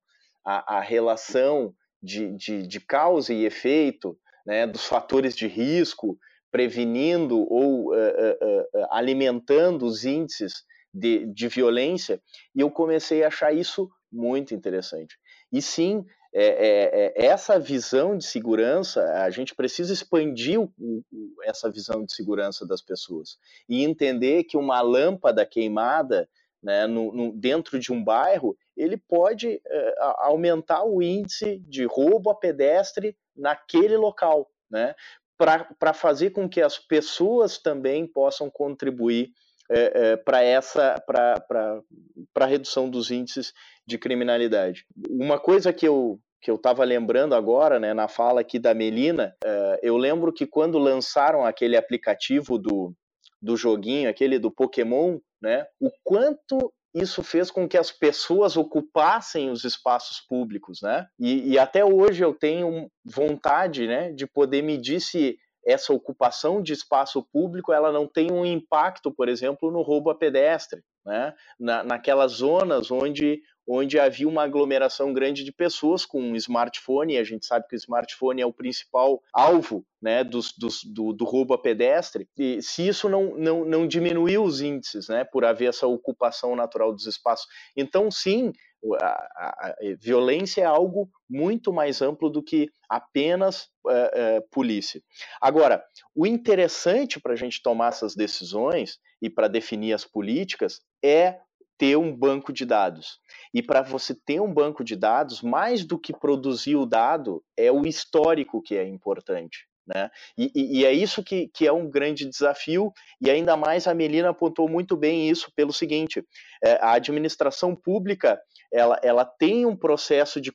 a, 0.44 0.78
a 0.78 0.80
relação 0.80 1.74
de, 2.02 2.34
de, 2.36 2.66
de, 2.66 2.80
causa 2.80 3.32
e 3.32 3.44
efeito, 3.44 4.16
né, 4.44 4.66
dos 4.66 4.84
fatores 4.86 5.36
de 5.36 5.46
risco, 5.46 6.18
prevenindo 6.50 7.38
ou 7.40 7.92
uh, 7.92 7.94
uh, 7.94 8.80
uh, 8.80 8.86
alimentando 8.90 9.86
os 9.86 10.04
índices 10.04 10.64
de, 10.92 11.26
de 11.32 11.48
violência, 11.48 12.20
e 12.54 12.60
eu 12.60 12.70
comecei 12.70 13.22
a 13.24 13.28
achar 13.28 13.54
isso 13.54 13.88
muito 14.10 14.54
interessante. 14.54 15.16
E 15.50 15.62
sim, 15.62 16.04
é, 16.35 16.45
é, 16.45 17.24
é, 17.24 17.26
essa 17.26 17.59
visão 17.59 18.16
de 18.16 18.24
segurança, 18.24 19.03
a 19.22 19.28
gente 19.28 19.55
precisa 19.55 19.93
expandir 19.93 20.59
o, 20.59 20.72
o, 20.78 21.03
essa 21.45 21.70
visão 21.70 22.05
de 22.05 22.12
segurança 22.14 22.66
das 22.66 22.80
pessoas 22.80 23.39
e 23.68 23.85
entender 23.85 24.45
que 24.45 24.57
uma 24.57 24.80
lâmpada 24.80 25.45
queimada 25.45 26.26
né, 26.62 26.87
no, 26.87 27.12
no, 27.12 27.33
dentro 27.33 27.78
de 27.78 27.93
um 27.93 28.03
bairro, 28.03 28.57
ele 28.76 28.97
pode 28.97 29.61
é, 29.66 29.95
aumentar 30.18 30.85
o 30.85 31.03
índice 31.03 31.59
de 31.68 31.85
roubo 31.85 32.30
a 32.30 32.35
pedestre 32.35 33.16
naquele 33.37 33.97
local, 33.97 34.51
né, 34.70 34.95
para 35.37 35.93
fazer 35.93 36.30
com 36.30 36.49
que 36.49 36.62
as 36.62 36.78
pessoas 36.78 37.59
também 37.59 38.07
possam 38.07 38.49
contribuir 38.49 39.33
é, 39.73 39.93
é, 39.95 40.16
para 40.16 40.43
essa 40.43 41.03
para 41.07 42.47
redução 42.47 42.91
dos 42.91 43.11
índices 43.11 43.53
de 43.87 43.99
criminalidade. 43.99 44.85
Uma 45.09 45.39
coisa 45.39 45.73
que 45.73 45.87
eu 45.87 46.20
que 46.43 46.51
eu 46.51 46.57
estava 46.57 46.83
lembrando 46.83 47.37
agora, 47.37 47.79
né, 47.79 47.95
na 47.95 48.09
fala 48.09 48.41
aqui 48.41 48.59
da 48.59 48.75
Melina, 48.75 49.33
uh, 49.45 49.79
eu 49.81 49.97
lembro 49.97 50.33
que 50.33 50.45
quando 50.45 50.77
lançaram 50.77 51.45
aquele 51.45 51.77
aplicativo 51.77 52.59
do, 52.59 52.93
do 53.41 53.57
joguinho, 53.57 54.11
aquele 54.11 54.41
do 54.41 54.51
Pokémon, 54.51 55.20
né, 55.41 55.64
o 55.81 55.89
quanto 56.03 56.73
isso 56.93 57.23
fez 57.23 57.49
com 57.49 57.68
que 57.68 57.79
as 57.79 57.93
pessoas 57.93 58.57
ocupassem 58.57 59.51
os 59.51 59.62
espaços 59.64 60.20
públicos, 60.20 60.81
né? 60.83 61.07
E, 61.18 61.53
e 61.53 61.59
até 61.59 61.85
hoje 61.85 62.23
eu 62.23 62.35
tenho 62.35 62.91
vontade, 63.05 63.87
né, 63.87 64.12
de 64.12 64.27
poder 64.27 64.62
medir 64.62 65.01
se 65.01 65.39
essa 65.64 65.92
ocupação 65.92 66.62
de 66.62 66.72
espaço 66.72 67.22
público 67.32 67.72
ela 67.72 67.92
não 67.92 68.06
tem 68.06 68.30
um 68.32 68.44
impacto, 68.44 69.12
por 69.12 69.28
exemplo, 69.28 69.70
no 69.70 69.82
roubo 69.82 70.10
a 70.10 70.14
pedestre, 70.14 70.82
né? 71.04 71.34
Na, 71.58 71.82
naquelas 71.82 72.32
zonas 72.32 72.90
onde 72.90 73.42
onde 73.66 73.98
havia 73.98 74.28
uma 74.28 74.42
aglomeração 74.42 75.12
grande 75.12 75.44
de 75.44 75.52
pessoas 75.52 76.04
com 76.04 76.20
um 76.20 76.36
smartphone, 76.36 77.14
e 77.14 77.18
a 77.18 77.24
gente 77.24 77.46
sabe 77.46 77.66
que 77.68 77.74
o 77.74 77.76
smartphone 77.76 78.42
é 78.42 78.46
o 78.46 78.52
principal 78.52 79.22
alvo 79.32 79.84
né, 80.00 80.24
dos, 80.24 80.52
dos, 80.58 80.82
do, 80.82 81.12
do, 81.12 81.24
roubo 81.24 81.54
a 81.54 81.58
pedestre, 81.58 82.28
e 82.36 82.60
se 82.60 82.88
isso 82.88 83.08
não, 83.08 83.36
não, 83.36 83.64
não 83.64 83.86
diminuiu 83.86 84.42
os 84.42 84.60
índices, 84.60 85.08
né, 85.08 85.24
por 85.24 85.44
haver 85.44 85.68
essa 85.68 85.86
ocupação 85.86 86.56
natural 86.56 86.92
dos 86.92 87.06
espaços. 87.06 87.46
Então, 87.76 88.10
sim, 88.10 88.52
a, 89.01 89.07
a, 89.07 89.68
a 89.68 89.74
violência 89.99 90.62
é 90.62 90.64
algo 90.64 91.11
muito 91.28 91.72
mais 91.72 92.03
amplo 92.03 92.28
do 92.28 92.43
que 92.43 92.68
apenas 92.89 93.68
uh, 93.85 93.91
uh, 93.91 94.49
polícia. 94.51 95.03
Agora, 95.41 95.85
o 96.14 96.26
interessante 96.26 97.20
para 97.20 97.33
a 97.33 97.37
gente 97.37 97.62
tomar 97.62 97.89
essas 97.89 98.14
decisões 98.14 98.99
e 99.20 99.30
para 99.30 99.49
definir 99.49 99.93
as 99.93 100.05
políticas 100.05 100.80
é 101.03 101.39
ter 101.78 101.97
um 101.97 102.14
banco 102.14 102.53
de 102.53 102.64
dados. 102.64 103.18
E 103.53 103.62
para 103.62 103.83
você 103.83 104.14
ter 104.14 104.41
um 104.41 104.53
banco 104.53 104.85
de 104.85 104.95
dados, 104.95 105.43
mais 105.43 105.85
do 105.85 105.99
que 105.99 106.12
produzir 106.12 106.76
o 106.76 106.87
dado, 106.87 107.43
é 107.57 107.72
o 107.72 107.87
histórico 107.87 108.62
que 108.62 108.76
é 108.76 108.87
importante. 108.87 109.66
Né? 109.87 110.11
E, 110.39 110.51
e, 110.55 110.80
e, 110.80 110.85
é 110.85 110.93
isso 110.93 111.22
que, 111.24 111.49
que 111.49 111.66
é 111.66 111.72
um 111.72 111.91
grande 111.91 112.24
desafio, 112.24 112.93
e 113.20 113.28
ainda 113.28 113.57
mais 113.57 113.87
a 113.87 113.95
Melina 113.95 114.30
apontou 114.30 114.68
muito 114.68 114.97
bem 114.97 115.28
isso 115.28 115.51
pelo 115.57 115.72
seguinte: 115.72 116.24
é, 116.62 116.74
a 116.74 116.93
administração 116.93 117.74
pública 117.74 118.41
ela, 118.72 118.99
ela, 119.03 119.24
tem 119.24 119.66
um 119.66 119.76
processo 119.76 120.41
de 120.41 120.53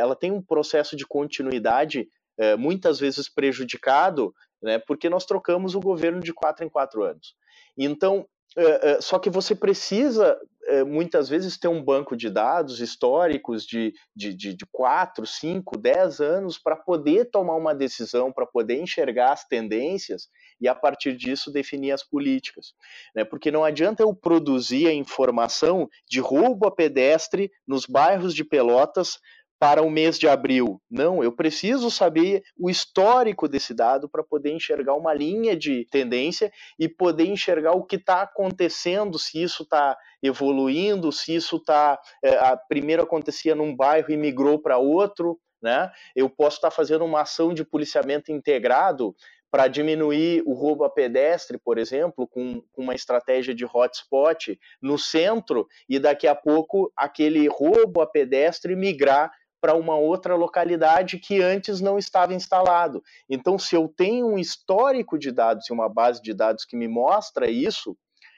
ela 0.00 0.16
tem 0.16 0.32
um 0.32 0.42
processo 0.42 0.96
de 0.96 1.06
continuidade 1.06 2.08
é, 2.38 2.56
muitas 2.56 2.98
vezes 2.98 3.28
prejudicado, 3.28 4.34
né, 4.62 4.78
porque 4.78 5.08
nós 5.08 5.24
trocamos 5.24 5.74
o 5.74 5.80
governo 5.80 6.20
de 6.20 6.32
quatro 6.32 6.64
em 6.64 6.68
quatro 6.68 7.02
anos. 7.02 7.34
Então, 7.76 8.26
é, 8.56 8.92
é, 8.92 9.00
só 9.00 9.18
que 9.18 9.28
você 9.28 9.54
precisa, 9.54 10.34
é, 10.34 10.38
muitas 10.84 11.28
vezes, 11.28 11.56
ter 11.56 11.68
um 11.68 11.82
banco 11.82 12.16
de 12.16 12.28
dados 12.28 12.80
históricos 12.80 13.64
de, 13.64 13.94
de, 14.14 14.34
de, 14.34 14.54
de 14.54 14.66
4, 14.72 15.26
5, 15.26 15.78
10 15.78 16.20
anos 16.20 16.58
para 16.58 16.76
poder 16.76 17.30
tomar 17.30 17.54
uma 17.54 17.74
decisão, 17.74 18.32
para 18.32 18.46
poder 18.46 18.80
enxergar 18.80 19.32
as 19.32 19.44
tendências 19.44 20.28
e, 20.60 20.68
a 20.68 20.74
partir 20.74 21.16
disso, 21.16 21.52
definir 21.52 21.92
as 21.92 22.02
políticas. 22.02 22.72
Né? 23.14 23.24
Porque 23.24 23.50
não 23.50 23.64
adianta 23.64 24.02
eu 24.02 24.14
produzir 24.14 24.88
a 24.88 24.94
informação 24.94 25.88
de 26.08 26.20
roubo 26.20 26.66
a 26.66 26.74
pedestre 26.74 27.50
nos 27.66 27.86
bairros 27.86 28.34
de 28.34 28.44
Pelotas 28.44 29.18
para 29.58 29.82
o 29.82 29.90
mês 29.90 30.18
de 30.18 30.28
abril. 30.28 30.80
Não, 30.90 31.22
eu 31.22 31.32
preciso 31.32 31.90
saber 31.90 32.42
o 32.58 32.68
histórico 32.68 33.48
desse 33.48 33.72
dado 33.72 34.08
para 34.08 34.22
poder 34.22 34.52
enxergar 34.52 34.94
uma 34.94 35.14
linha 35.14 35.56
de 35.56 35.86
tendência 35.90 36.52
e 36.78 36.88
poder 36.88 37.26
enxergar 37.26 37.72
o 37.72 37.84
que 37.84 37.96
está 37.96 38.22
acontecendo, 38.22 39.18
se 39.18 39.42
isso 39.42 39.62
está 39.62 39.96
evoluindo, 40.22 41.10
se 41.10 41.34
isso 41.34 41.56
está. 41.56 41.98
É, 42.22 42.38
primeiro 42.68 43.02
acontecia 43.02 43.54
num 43.54 43.74
bairro 43.74 44.10
e 44.10 44.16
migrou 44.16 44.58
para 44.58 44.78
outro. 44.78 45.38
Né? 45.62 45.90
Eu 46.14 46.28
posso 46.28 46.56
estar 46.56 46.70
tá 46.70 46.76
fazendo 46.76 47.04
uma 47.04 47.22
ação 47.22 47.54
de 47.54 47.64
policiamento 47.64 48.30
integrado 48.30 49.16
para 49.50 49.68
diminuir 49.68 50.42
o 50.44 50.52
roubo 50.52 50.84
a 50.84 50.90
pedestre, 50.90 51.56
por 51.56 51.78
exemplo, 51.78 52.26
com, 52.26 52.62
uma 52.76 52.94
estratégia 52.94 53.54
de 53.54 53.64
hotspot 53.64 54.58
no 54.82 54.98
centro, 54.98 55.66
e 55.88 55.98
daqui 55.98 56.26
a 56.26 56.34
pouco 56.34 56.92
aquele 56.94 57.48
roubo 57.48 58.02
a 58.02 58.06
pedestre 58.06 58.76
migrar 58.76 59.30
para 59.60 59.74
uma 59.74 59.96
outra 59.96 60.34
localidade 60.34 61.18
que 61.18 61.40
antes 61.40 61.80
não 61.80 61.98
estava 61.98 62.34
instalado. 62.34 63.02
Então, 63.28 63.58
se 63.58 63.74
eu 63.74 63.88
tenho 63.88 64.26
um 64.26 64.38
histórico 64.38 65.18
de 65.18 65.30
dados 65.30 65.68
e 65.68 65.72
uma 65.72 65.88
base 65.88 66.22
de 66.22 66.34
dados 66.34 66.64
que 66.64 66.76
me 66.76 66.88
mostra 66.88 67.50
isso, 67.50 67.96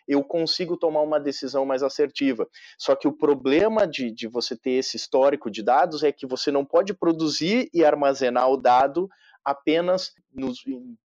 eu 0.09 0.25
consigo 0.25 0.77
tomar 0.77 1.03
uma 1.03 1.21
decisão 1.21 1.67
mais 1.67 1.83
assertiva. 1.83 2.49
Só 2.79 2.97
que 2.97 3.07
o 3.07 3.13
problema 3.13 3.87
de, 3.87 4.11
de 4.11 4.27
você 4.27 4.57
ter 4.57 4.73
esse 4.73 4.97
histórico 4.97 5.51
de 5.51 5.63
dados 5.63 6.03
é 6.03 6.11
que 6.11 6.27
você 6.27 6.51
não 6.51 6.65
pode 6.65 6.95
produzir 6.95 7.69
e 7.75 7.85
armazenar 7.85 8.49
o 8.49 8.57
dado 8.57 9.09
apenas 9.49 10.13
nos 10.33 10.59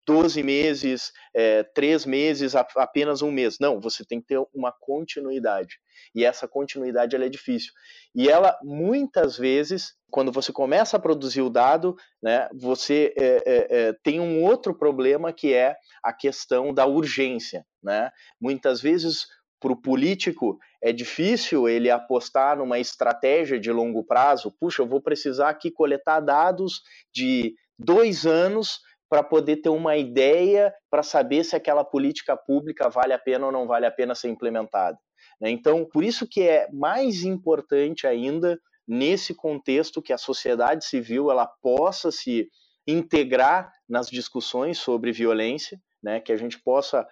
12 0.05 0.43
meses, 0.43 1.11
é, 1.33 1.63
3 1.63 2.05
meses, 2.05 2.55
apenas 2.55 3.21
um 3.21 3.31
mês. 3.31 3.57
Não, 3.59 3.79
você 3.79 4.03
tem 4.05 4.19
que 4.19 4.27
ter 4.27 4.41
uma 4.53 4.71
continuidade. 4.71 5.79
E 6.13 6.25
essa 6.25 6.47
continuidade 6.47 7.15
ela 7.15 7.25
é 7.25 7.29
difícil. 7.29 7.71
E 8.13 8.29
ela, 8.29 8.57
muitas 8.61 9.37
vezes, 9.37 9.93
quando 10.11 10.31
você 10.31 10.51
começa 10.51 10.97
a 10.97 10.99
produzir 10.99 11.41
o 11.41 11.49
dado, 11.49 11.95
né, 12.21 12.49
você 12.53 13.13
é, 13.17 13.25
é, 13.25 13.67
é, 13.69 13.93
tem 14.03 14.19
um 14.19 14.43
outro 14.43 14.77
problema 14.77 15.31
que 15.31 15.53
é 15.53 15.75
a 16.03 16.11
questão 16.11 16.73
da 16.73 16.85
urgência. 16.85 17.65
Né? 17.81 18.11
Muitas 18.39 18.81
vezes 18.81 19.25
para 19.63 19.71
o 19.71 19.81
político 19.81 20.59
é 20.81 20.91
difícil 20.91 21.69
ele 21.69 21.89
apostar 21.89 22.57
numa 22.57 22.79
estratégia 22.79 23.57
de 23.57 23.71
longo 23.71 24.03
prazo. 24.03 24.53
Puxa, 24.59 24.81
eu 24.81 24.87
vou 24.87 25.01
precisar 25.01 25.47
aqui 25.47 25.71
coletar 25.71 26.19
dados 26.19 26.81
de 27.13 27.55
dois 27.77 28.25
anos 28.25 28.79
para 29.09 29.21
poder 29.21 29.57
ter 29.57 29.69
uma 29.69 29.95
ideia 29.95 30.73
para 30.89 31.03
saber 31.03 31.43
se 31.43 31.55
aquela 31.55 31.83
política 31.83 32.35
pública 32.35 32.89
vale 32.89 33.13
a 33.13 33.19
pena 33.19 33.45
ou 33.45 33.51
não 33.51 33.67
vale 33.67 33.85
a 33.85 33.91
pena 33.91 34.15
ser 34.15 34.29
implementada. 34.29 34.97
Né? 35.39 35.51
Então, 35.51 35.85
por 35.85 36.03
isso 36.03 36.27
que 36.27 36.41
é 36.41 36.67
mais 36.71 37.23
importante 37.23 38.07
ainda 38.07 38.59
nesse 38.87 39.33
contexto 39.33 40.01
que 40.01 40.11
a 40.11 40.17
sociedade 40.17 40.85
civil 40.85 41.29
ela 41.29 41.47
possa 41.61 42.11
se 42.11 42.49
integrar 42.87 43.71
nas 43.87 44.07
discussões 44.09 44.77
sobre 44.77 45.11
violência, 45.11 45.79
né, 46.01 46.19
que 46.19 46.33
a 46.33 46.37
gente 46.37 46.61
possa 46.61 47.07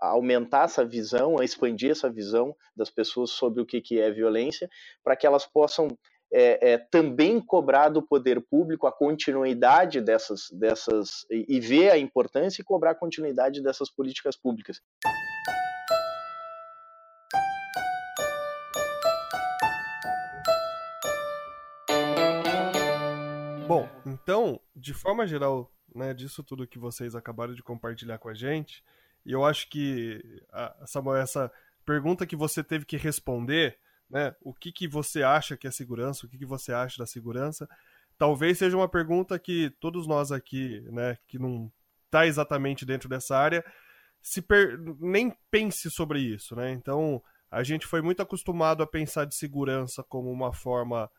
aumentar 0.00 0.64
essa 0.64 0.84
visão, 0.84 1.36
expandir 1.42 1.92
essa 1.92 2.10
visão 2.10 2.54
das 2.74 2.90
pessoas 2.90 3.30
sobre 3.30 3.62
o 3.62 3.66
que, 3.66 3.80
que 3.80 4.00
é 4.00 4.10
violência, 4.10 4.68
para 5.04 5.14
que 5.14 5.26
elas 5.26 5.46
possam 5.46 5.88
é, 6.36 6.72
é, 6.72 6.78
também 6.78 7.40
cobrar 7.40 7.90
do 7.90 8.02
poder 8.02 8.40
público 8.40 8.88
a 8.88 8.92
continuidade 8.92 10.00
dessas, 10.00 10.50
dessas 10.50 11.24
e, 11.30 11.60
ver 11.60 11.90
a 11.90 11.96
importância 11.96 12.60
e 12.60 12.64
cobrar 12.64 12.90
a 12.90 12.94
continuidade 12.96 13.62
dessas 13.62 13.88
políticas 13.88 14.36
públicas. 14.36 14.80
Bom, 23.68 23.88
então, 24.04 24.60
de 24.74 24.92
forma 24.92 25.28
geral, 25.28 25.70
né, 25.94 26.12
disso 26.12 26.42
tudo 26.42 26.66
que 26.66 26.80
vocês 26.80 27.14
acabaram 27.14 27.54
de 27.54 27.62
compartilhar 27.62 28.18
com 28.18 28.28
a 28.28 28.34
gente. 28.34 28.82
E 29.24 29.30
eu 29.30 29.44
acho 29.44 29.70
que, 29.70 30.20
Samuel, 30.84 31.22
essa 31.22 31.48
pergunta 31.86 32.26
que 32.26 32.34
você 32.34 32.64
teve 32.64 32.84
que 32.84 32.96
responder, 32.96 33.78
né, 34.10 34.34
o 34.40 34.52
que, 34.52 34.72
que 34.72 34.88
você 34.88 35.22
acha 35.22 35.56
que 35.56 35.66
é 35.66 35.70
segurança, 35.70 36.26
o 36.26 36.28
que, 36.28 36.38
que 36.38 36.46
você 36.46 36.72
acha 36.72 36.98
da 36.98 37.06
segurança, 37.06 37.68
talvez 38.18 38.58
seja 38.58 38.76
uma 38.76 38.88
pergunta 38.88 39.38
que 39.38 39.70
todos 39.80 40.06
nós 40.06 40.30
aqui, 40.30 40.80
né, 40.92 41.18
que 41.26 41.38
não 41.38 41.72
está 42.06 42.26
exatamente 42.26 42.84
dentro 42.84 43.08
dessa 43.08 43.36
área, 43.36 43.64
se 44.22 44.40
per... 44.40 44.78
nem 45.00 45.36
pense 45.50 45.90
sobre 45.90 46.20
isso, 46.20 46.56
né? 46.56 46.70
Então, 46.70 47.22
a 47.50 47.62
gente 47.62 47.86
foi 47.86 48.00
muito 48.00 48.22
acostumado 48.22 48.82
a 48.82 48.86
pensar 48.86 49.26
de 49.26 49.34
segurança 49.34 50.02
como 50.02 50.30
uma 50.30 50.52
forma 50.52 51.10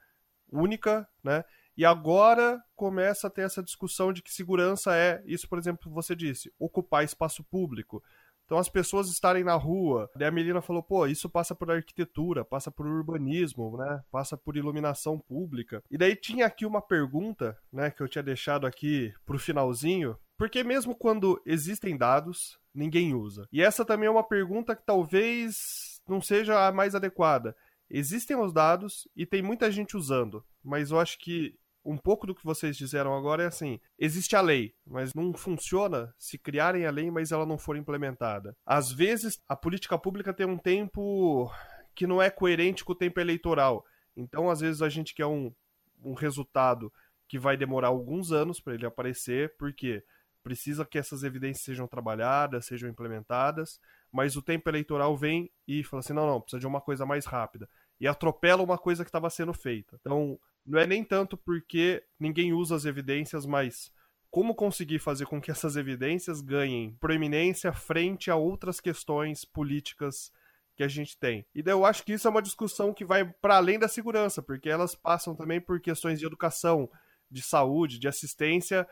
única, 0.51 1.07
né? 1.23 1.43
E 1.77 1.85
agora 1.85 2.63
começa 2.75 3.27
a 3.27 3.29
ter 3.29 3.41
essa 3.41 3.61
discussão 3.61 4.13
de 4.13 4.21
que 4.21 4.33
segurança 4.33 4.95
é, 4.95 5.21
isso, 5.25 5.47
por 5.47 5.59
exemplo, 5.59 5.91
você 5.91 6.15
disse, 6.15 6.51
ocupar 6.57 7.03
espaço 7.03 7.43
público. 7.43 8.01
Então 8.45 8.57
as 8.57 8.69
pessoas 8.69 9.09
estarem 9.09 9.43
na 9.43 9.55
rua. 9.55 10.09
Daí 10.15 10.27
a 10.27 10.31
Melina 10.31 10.61
falou, 10.61 10.83
pô, 10.83 11.07
isso 11.07 11.29
passa 11.29 11.55
por 11.55 11.71
arquitetura, 11.71 12.45
passa 12.45 12.71
por 12.71 12.85
urbanismo, 12.85 13.77
né? 13.77 14.03
Passa 14.11 14.37
por 14.37 14.55
iluminação 14.55 15.19
pública. 15.19 15.83
E 15.89 15.97
daí 15.97 16.15
tinha 16.15 16.45
aqui 16.45 16.65
uma 16.65 16.81
pergunta, 16.81 17.57
né, 17.71 17.89
que 17.89 18.01
eu 18.01 18.07
tinha 18.07 18.23
deixado 18.23 18.67
aqui 18.67 19.13
pro 19.25 19.39
finalzinho, 19.39 20.17
porque 20.37 20.63
mesmo 20.63 20.95
quando 20.95 21.41
existem 21.45 21.97
dados, 21.97 22.59
ninguém 22.73 23.13
usa. 23.13 23.47
E 23.51 23.61
essa 23.61 23.85
também 23.85 24.07
é 24.07 24.11
uma 24.11 24.27
pergunta 24.27 24.75
que 24.75 24.85
talvez 24.85 26.01
não 26.07 26.21
seja 26.21 26.67
a 26.67 26.71
mais 26.71 26.93
adequada. 26.93 27.55
Existem 27.89 28.35
os 28.35 28.51
dados 28.51 29.07
e 29.15 29.25
tem 29.25 29.41
muita 29.41 29.71
gente 29.71 29.95
usando, 29.95 30.43
mas 30.63 30.91
eu 30.91 30.99
acho 30.99 31.19
que 31.19 31.55
um 31.85 31.97
pouco 31.97 32.25
do 32.25 32.33
que 32.33 32.43
vocês 32.43 32.75
disseram 32.75 33.15
agora 33.15 33.43
é 33.43 33.45
assim: 33.45 33.79
existe 33.97 34.35
a 34.35 34.41
lei, 34.41 34.73
mas 34.85 35.13
não 35.13 35.33
funciona 35.33 36.13
se 36.17 36.37
criarem 36.37 36.85
a 36.85 36.91
lei, 36.91 37.11
mas 37.11 37.31
ela 37.31 37.45
não 37.45 37.57
for 37.57 37.77
implementada. 37.77 38.57
Às 38.65 38.91
vezes, 38.91 39.39
a 39.47 39.55
política 39.55 39.97
pública 39.97 40.33
tem 40.33 40.47
um 40.47 40.57
tempo 40.57 41.51
que 41.93 42.07
não 42.07 42.21
é 42.21 42.29
coerente 42.29 42.83
com 42.83 42.93
o 42.93 42.97
tempo 42.97 43.19
eleitoral. 43.19 43.85
Então, 44.17 44.49
às 44.49 44.59
vezes, 44.61 44.81
a 44.81 44.89
gente 44.89 45.13
quer 45.13 45.27
um, 45.27 45.53
um 46.03 46.13
resultado 46.13 46.91
que 47.27 47.37
vai 47.37 47.55
demorar 47.55 47.89
alguns 47.89 48.31
anos 48.31 48.59
para 48.59 48.73
ele 48.73 48.85
aparecer, 48.85 49.55
porque 49.57 50.03
precisa 50.43 50.85
que 50.85 50.97
essas 50.97 51.23
evidências 51.23 51.65
sejam 51.65 51.87
trabalhadas, 51.87 52.65
sejam 52.65 52.89
implementadas, 52.89 53.79
mas 54.11 54.35
o 54.35 54.41
tempo 54.41 54.69
eleitoral 54.69 55.15
vem 55.15 55.51
e 55.67 55.83
fala 55.83 55.99
assim: 56.01 56.13
não, 56.13 56.25
não, 56.25 56.41
precisa 56.41 56.59
de 56.59 56.67
uma 56.67 56.81
coisa 56.81 57.05
mais 57.05 57.25
rápida. 57.25 57.69
E 57.99 58.07
atropela 58.07 58.63
uma 58.63 58.77
coisa 58.77 59.03
que 59.03 59.09
estava 59.09 59.29
sendo 59.29 59.53
feita. 59.53 59.97
Então, 59.99 60.39
não 60.65 60.79
é 60.79 60.87
nem 60.87 61.03
tanto 61.03 61.37
porque 61.37 62.03
ninguém 62.19 62.53
usa 62.53 62.75
as 62.75 62.85
evidências, 62.85 63.45
mas 63.45 63.91
como 64.29 64.53
conseguir 64.53 64.99
fazer 64.99 65.25
com 65.25 65.39
que 65.39 65.49
essas 65.49 65.77
evidências 65.77 66.41
ganhem 66.41 66.93
proeminência 66.99 67.71
frente 67.71 68.29
a 68.29 68.35
outras 68.35 68.81
questões 68.81 69.45
políticas 69.45 70.31
que 70.75 70.83
a 70.83 70.87
gente 70.89 71.17
tem. 71.17 71.45
E 71.55 71.63
eu 71.65 71.85
acho 71.85 72.03
que 72.03 72.13
isso 72.13 72.27
é 72.27 72.31
uma 72.31 72.41
discussão 72.41 72.93
que 72.93 73.05
vai 73.05 73.23
para 73.23 73.55
além 73.55 73.79
da 73.79 73.87
segurança, 73.87 74.41
porque 74.41 74.69
elas 74.69 74.93
passam 74.93 75.33
também 75.33 75.61
por 75.61 75.79
questões 75.79 76.19
de 76.19 76.25
educação, 76.25 76.89
de 77.31 77.41
saúde, 77.41 77.97
de 77.97 78.09
assistência, 78.09 78.85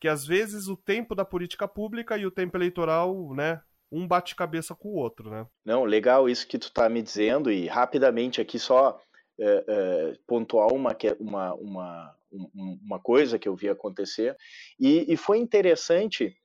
que 0.00 0.08
às 0.08 0.26
vezes 0.26 0.66
o 0.66 0.76
tempo 0.76 1.14
da 1.14 1.24
política 1.24 1.68
pública 1.68 2.16
e 2.16 2.24
o 2.24 2.30
tempo 2.30 2.56
eleitoral, 2.56 3.34
né, 3.34 3.60
um 3.90 4.06
bate 4.06 4.34
cabeça 4.34 4.74
com 4.74 4.88
o 4.88 4.96
outro, 4.96 5.30
né? 5.30 5.46
Não, 5.64 5.84
legal 5.84 6.28
isso 6.28 6.46
que 6.46 6.58
tu 6.58 6.72
tá 6.72 6.88
me 6.88 7.02
dizendo 7.02 7.50
e 7.50 7.66
rapidamente 7.66 8.40
aqui 8.40 8.58
só 8.58 9.00
é, 9.38 9.64
é, 9.68 10.12
pontuar 10.26 10.72
uma, 10.72 10.96
uma, 11.20 11.54
uma, 11.54 12.16
uma 12.82 12.98
coisa 12.98 13.38
que 13.38 13.48
eu 13.48 13.54
vi 13.54 13.68
acontecer. 13.68 14.36
E, 14.78 15.12
e 15.12 15.16
foi 15.16 15.38
interessante 15.38 16.36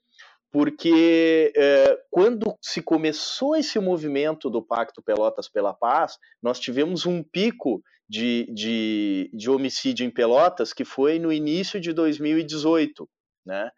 porque 0.52 1.54
é, 1.56 1.98
quando 2.10 2.58
se 2.62 2.82
começou 2.82 3.56
esse 3.56 3.80
movimento 3.80 4.50
do 4.50 4.62
Pacto 4.62 5.02
Pelotas 5.02 5.48
pela 5.48 5.74
Paz, 5.74 6.18
nós 6.44 6.60
tivemos 6.60 7.06
um 7.06 7.24
pico 7.24 7.82
de, 8.10 8.46
de, 8.54 9.32
de 9.34 9.50
homicídio 9.50 10.06
em 10.06 10.10
Pelotas 10.10 10.74
que 10.74 10.84
foi 10.84 11.18
no 11.18 11.32
início 11.32 11.80
de 11.80 11.94
2018, 11.94 13.10
né? 13.46 13.72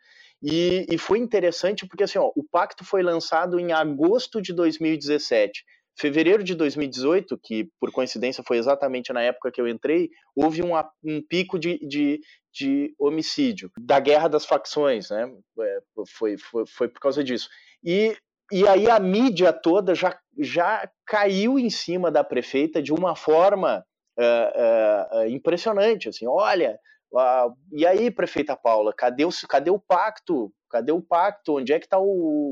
E, 0.44 0.86
e, 0.92 0.98
foi 0.98 1.20
interessante 1.20 1.88
porque 1.88 2.04
assim, 2.04 2.20
ó, 2.20 2.30
o 2.36 2.44
pacto 2.44 2.84
foi 2.84 3.02
lançado 3.02 3.58
em 3.58 3.72
agosto 3.72 4.42
de 4.42 4.52
2017. 4.52 5.64
Fevereiro 5.98 6.44
de 6.44 6.54
2018, 6.56 7.40
que 7.42 7.70
por 7.80 7.92
coincidência 7.92 8.44
foi 8.46 8.58
exatamente 8.58 9.14
na 9.14 9.22
época 9.22 9.52
que 9.52 9.62
eu 9.62 9.68
entrei, 9.68 10.10
houve 10.36 10.62
um, 10.62 10.74
um 11.04 11.22
pico 11.22 11.58
de, 11.58 11.78
de, 11.88 12.20
de, 12.52 12.94
homicídio, 13.00 13.72
da 13.78 14.00
guerra 14.00 14.28
das 14.28 14.46
facções, 14.46 15.12
né? 15.12 15.32
É, 15.62 15.80
foi, 16.10 16.38
foi, 16.38 16.66
foi 16.68 16.88
por 16.90 17.00
causa 17.00 17.24
disso. 17.24 17.48
E, 17.84 18.18
e 18.52 18.68
aí 18.68 18.90
a 18.90 19.00
mídia 19.00 19.54
toda 19.54 19.96
já, 19.96 20.18
já 20.40 20.90
caiu 21.06 21.58
em 21.60 21.70
cima 21.70 22.12
da 22.12 22.24
prefeita 22.24 22.82
de 22.82 22.92
uma 22.92 23.16
forma 23.16 23.86
uh, 24.18 25.20
uh, 25.20 25.28
impressionante, 25.30 26.10
assim, 26.10 26.26
olha, 26.28 26.78
uh, 27.14 27.54
e 27.72 27.86
aí, 27.86 28.12
prefeita 28.12 28.56
Paula, 28.56 28.94
cadê 28.94 29.26
o, 29.26 29.30
cadê 29.48 29.70
o 29.70 29.80
pacto? 29.80 30.54
Cadê 30.70 30.92
o 30.92 31.02
pacto? 31.02 31.58
Onde 31.58 31.72
é 31.74 31.80
que 31.80 31.86
está 31.86 32.00
o, 32.00 32.04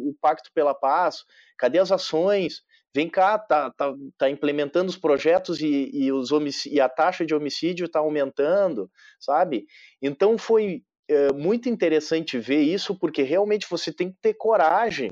o 0.10 0.16
pacto 0.22 0.50
pela 0.54 0.74
paz? 0.74 1.24
Cadê 1.58 1.80
as 1.80 1.92
ações? 1.92 2.64
vem 2.94 3.10
cá, 3.10 3.38
tá, 3.40 3.72
tá, 3.72 3.94
tá 4.18 4.30
implementando 4.30 4.90
os 4.90 4.98
projetos 4.98 5.62
e, 5.62 5.90
e, 5.94 6.12
os 6.12 6.30
e 6.66 6.80
a 6.80 6.90
taxa 6.90 7.26
de 7.26 7.34
homicídio 7.34 7.86
está 7.86 8.00
aumentando, 8.00 8.90
sabe? 9.20 9.66
Então 10.02 10.38
foi 10.38 10.84
é, 11.10 11.34
muito 11.34 11.70
interessante 11.70 12.38
ver 12.38 12.62
isso, 12.62 12.98
porque 12.98 13.24
realmente 13.24 13.68
você 13.70 13.94
tem 13.94 14.12
que 14.12 14.18
ter 14.22 14.34
coragem 14.34 15.10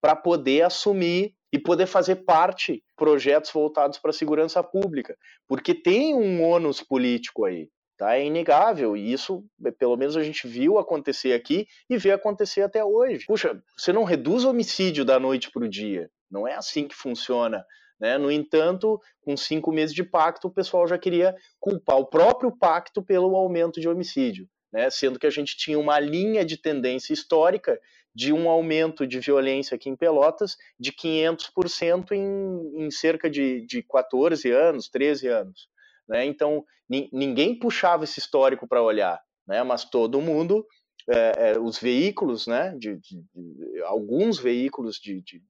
para 0.00 0.14
poder 0.14 0.62
assumir 0.62 1.34
e 1.52 1.58
poder 1.58 1.86
fazer 1.86 2.16
parte 2.16 2.74
de 2.74 2.82
projetos 2.96 3.50
voltados 3.50 3.98
para 3.98 4.10
a 4.10 4.14
segurança 4.14 4.62
pública, 4.62 5.16
porque 5.48 5.74
tem 5.74 6.14
um 6.14 6.42
ônus 6.42 6.82
político 6.82 7.44
aí, 7.44 7.68
tá? 7.96 8.16
É 8.16 8.24
inegável, 8.24 8.96
e 8.96 9.12
isso, 9.12 9.44
pelo 9.78 9.96
menos 9.96 10.16
a 10.16 10.22
gente 10.22 10.46
viu 10.46 10.78
acontecer 10.78 11.32
aqui 11.32 11.66
e 11.88 11.96
vê 11.96 12.12
acontecer 12.12 12.62
até 12.62 12.84
hoje. 12.84 13.26
Puxa, 13.26 13.62
você 13.76 13.92
não 13.92 14.04
reduz 14.04 14.44
o 14.44 14.50
homicídio 14.50 15.04
da 15.04 15.18
noite 15.18 15.50
para 15.50 15.64
o 15.64 15.68
dia, 15.68 16.10
não 16.30 16.46
é 16.46 16.54
assim 16.54 16.88
que 16.88 16.94
funciona. 16.94 17.64
Né? 17.98 18.18
No 18.18 18.30
entanto, 18.30 19.00
com 19.22 19.36
cinco 19.36 19.72
meses 19.72 19.94
de 19.94 20.02
pacto, 20.02 20.48
o 20.48 20.50
pessoal 20.50 20.86
já 20.86 20.98
queria 20.98 21.34
culpar 21.60 21.96
o 21.98 22.06
próprio 22.06 22.50
pacto 22.56 23.02
pelo 23.02 23.34
aumento 23.36 23.80
de 23.80 23.88
homicídio, 23.88 24.48
né? 24.72 24.90
sendo 24.90 25.18
que 25.18 25.26
a 25.26 25.30
gente 25.30 25.56
tinha 25.56 25.78
uma 25.78 25.98
linha 26.00 26.44
de 26.44 26.56
tendência 26.56 27.12
histórica 27.12 27.80
de 28.14 28.32
um 28.32 28.48
aumento 28.48 29.06
de 29.06 29.18
violência 29.18 29.74
aqui 29.74 29.88
em 29.88 29.96
Pelotas 29.96 30.56
de 30.78 30.92
500% 30.92 32.12
em, 32.12 32.84
em 32.84 32.90
cerca 32.90 33.28
de, 33.28 33.66
de 33.66 33.82
14 33.82 34.50
anos, 34.50 34.88
13 34.88 35.28
anos. 35.28 35.68
Né? 36.08 36.26
Então, 36.26 36.64
ninguém 36.88 37.58
puxava 37.58 38.04
esse 38.04 38.18
histórico 38.18 38.68
para 38.68 38.82
olhar, 38.82 39.20
né? 39.46 39.62
mas 39.62 39.84
todo 39.84 40.20
mundo 40.20 40.66
é, 41.08 41.52
é, 41.52 41.58
os 41.58 41.78
veículos, 41.78 42.46
né, 42.46 42.74
de, 42.78 42.96
de, 42.96 43.22
de 43.34 43.82
alguns 43.82 44.38
veículos 44.38 44.96
de, 44.96 45.20
de, 45.20 45.42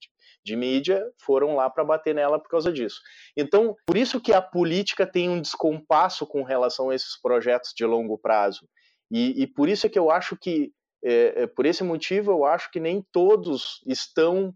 de 0.44 0.56
mídia 0.56 1.04
foram 1.24 1.54
lá 1.54 1.70
para 1.70 1.84
bater 1.84 2.14
nela 2.14 2.40
por 2.40 2.48
causa 2.48 2.72
disso. 2.72 3.00
Então, 3.36 3.76
por 3.86 3.96
isso 3.96 4.20
que 4.20 4.32
a 4.32 4.42
política 4.42 5.06
tem 5.06 5.28
um 5.28 5.40
descompasso 5.40 6.26
com 6.26 6.42
relação 6.42 6.90
a 6.90 6.94
esses 6.94 7.20
projetos 7.20 7.72
de 7.74 7.84
longo 7.84 8.18
prazo. 8.18 8.68
E, 9.10 9.42
e 9.42 9.46
por 9.46 9.68
isso 9.68 9.86
é 9.86 9.90
que 9.90 9.98
eu 9.98 10.10
acho 10.10 10.36
que, 10.36 10.72
é, 11.04 11.42
é 11.42 11.46
por 11.46 11.66
esse 11.66 11.84
motivo, 11.84 12.32
eu 12.32 12.44
acho 12.44 12.70
que 12.70 12.80
nem 12.80 13.04
todos 13.12 13.80
estão 13.86 14.52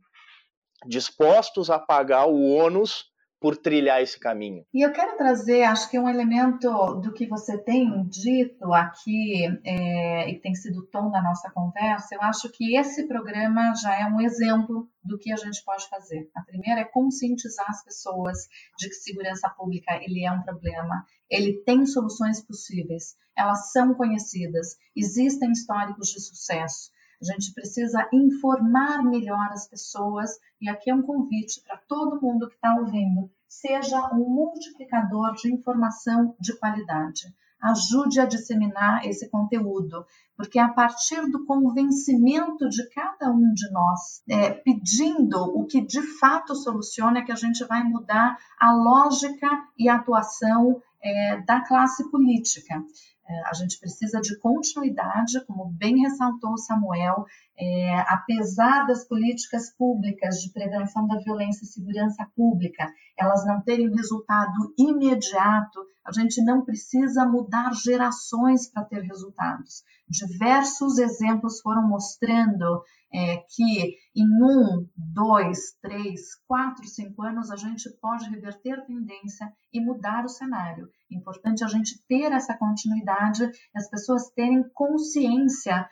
dispostos 0.87 1.71
a 1.71 1.79
pagar 1.79 2.27
o 2.27 2.55
ônus 2.55 3.05
por 3.41 3.57
trilhar 3.57 4.03
esse 4.03 4.19
caminho. 4.19 4.65
E 4.75 4.85
eu 4.85 4.93
quero 4.93 5.17
trazer, 5.17 5.63
acho 5.63 5.89
que 5.91 5.99
um 5.99 6.09
elemento 6.09 6.95
do 7.01 7.13
que 7.13 7.27
você 7.27 7.57
tem 7.57 8.05
dito 8.09 8.73
aqui 8.73 9.47
é, 9.65 10.31
e 10.31 10.41
tem 10.41 10.55
sido 10.55 10.81
o 10.81 10.87
tom 10.87 11.11
da 11.11 11.23
nossa 11.23 11.51
conversa, 11.51 12.15
eu 12.15 12.23
acho 12.23 12.51
que 12.51 12.77
esse 12.77 13.07
programa 13.07 13.75
já 13.75 13.99
é 14.01 14.07
um 14.07 14.21
exemplo 14.21 14.89
do 15.05 15.19
que 15.19 15.33
a 15.33 15.37
gente 15.37 15.63
pode 15.65 15.89
fazer. 15.89 16.29
A 16.35 16.43
primeira 16.43 16.81
é 16.81 16.85
conscientizar 16.85 17.67
as 17.69 17.85
pessoas 17.85 18.39
de 18.77 18.89
que 18.89 18.95
segurança 18.95 19.49
pública 19.51 19.95
ele 20.03 20.25
é 20.25 20.33
um 20.33 20.43
problema, 20.43 21.05
ele 21.31 21.63
tem 21.65 21.87
soluções 21.87 22.45
possíveis, 22.45 23.17
elas 23.37 23.71
são 23.71 23.95
conhecidas, 23.95 24.77
existem 24.97 25.53
históricos 25.53 26.09
de 26.09 26.21
sucesso. 26.21 26.91
A 27.21 27.25
gente 27.25 27.53
precisa 27.53 28.09
informar 28.13 29.03
melhor 29.03 29.49
as 29.51 29.67
pessoas, 29.67 30.39
e 30.61 30.69
aqui 30.69 30.89
é 30.91 30.95
um 30.95 31.03
convite 31.03 31.61
para 31.63 31.77
todo 31.77 32.21
mundo 32.21 32.49
que 32.49 32.55
está 32.55 32.77
ouvindo: 32.77 33.29
seja 33.49 34.15
um 34.15 34.29
multiplicador 34.29 35.35
de 35.35 35.53
informação 35.53 36.37
de 36.39 36.57
qualidade. 36.57 37.35
Ajude 37.61 38.21
a 38.21 38.25
disseminar 38.25 39.05
esse 39.05 39.29
conteúdo, 39.29 40.07
porque 40.37 40.61
a 40.61 40.69
partir 40.69 41.29
do 41.29 41.45
convencimento 41.45 42.69
de 42.69 42.89
cada 42.91 43.33
um 43.33 43.53
de 43.53 43.69
nós, 43.73 44.23
é, 44.29 44.51
pedindo 44.51 45.43
o 45.43 45.67
que 45.67 45.81
de 45.81 46.01
fato 46.01 46.55
soluciona, 46.55 47.19
é 47.19 47.23
que 47.23 47.33
a 47.33 47.37
gente 47.37 47.65
vai 47.65 47.83
mudar 47.83 48.39
a 48.61 48.73
lógica 48.73 49.49
e 49.77 49.89
a 49.89 49.97
atuação 49.97 50.81
é, 51.03 51.41
da 51.41 51.61
classe 51.63 52.09
política. 52.13 52.81
É, 53.29 53.49
a 53.49 53.53
gente 53.53 53.79
precisa 53.79 54.21
de 54.21 54.39
continuidade, 54.39 55.45
como 55.45 55.67
bem 55.67 56.01
ressaltou 56.01 56.57
Samuel, 56.57 57.27
é, 57.61 57.99
apesar 58.09 58.87
das 58.87 59.05
políticas 59.05 59.75
públicas 59.77 60.41
de 60.41 60.53
prevenção 60.53 61.09
da 61.09 61.19
violência 61.19 61.65
e 61.65 61.69
segurança 61.69 62.25
pública, 62.37 62.89
elas 63.19 63.45
não 63.45 63.61
terem 63.61 63.93
resultado 63.95 64.73
imediato, 64.79 65.85
a 66.07 66.13
gente 66.13 66.43
não 66.43 66.65
precisa 66.65 67.27
mudar 67.27 67.75
gerações 67.75 68.71
para 68.71 68.85
ter 68.85 69.03
resultados. 69.03 69.83
Diversos 70.09 70.99
exemplos 70.99 71.61
foram 71.61 71.87
mostrando 71.87 72.83
é, 73.13 73.39
que 73.39 73.97
em 74.15 74.43
um, 74.43 74.87
dois, 74.97 75.77
três, 75.83 76.35
quatro, 76.47 76.87
cinco 76.87 77.23
anos 77.23 77.51
a 77.51 77.57
gente 77.57 77.91
pode 78.01 78.29
reverter 78.29 78.85
tendência 78.87 79.51
e 79.73 79.81
mudar 79.81 80.25
o 80.25 80.29
cenário. 80.29 80.89
Importante 81.11 81.65
a 81.65 81.69
gente 81.69 82.03
ter 82.07 82.33
essa 82.33 82.57
continuidade 82.57 83.51
as 83.75 83.89
pessoas 83.91 84.31
terem 84.31 84.63
consciência 84.75 85.89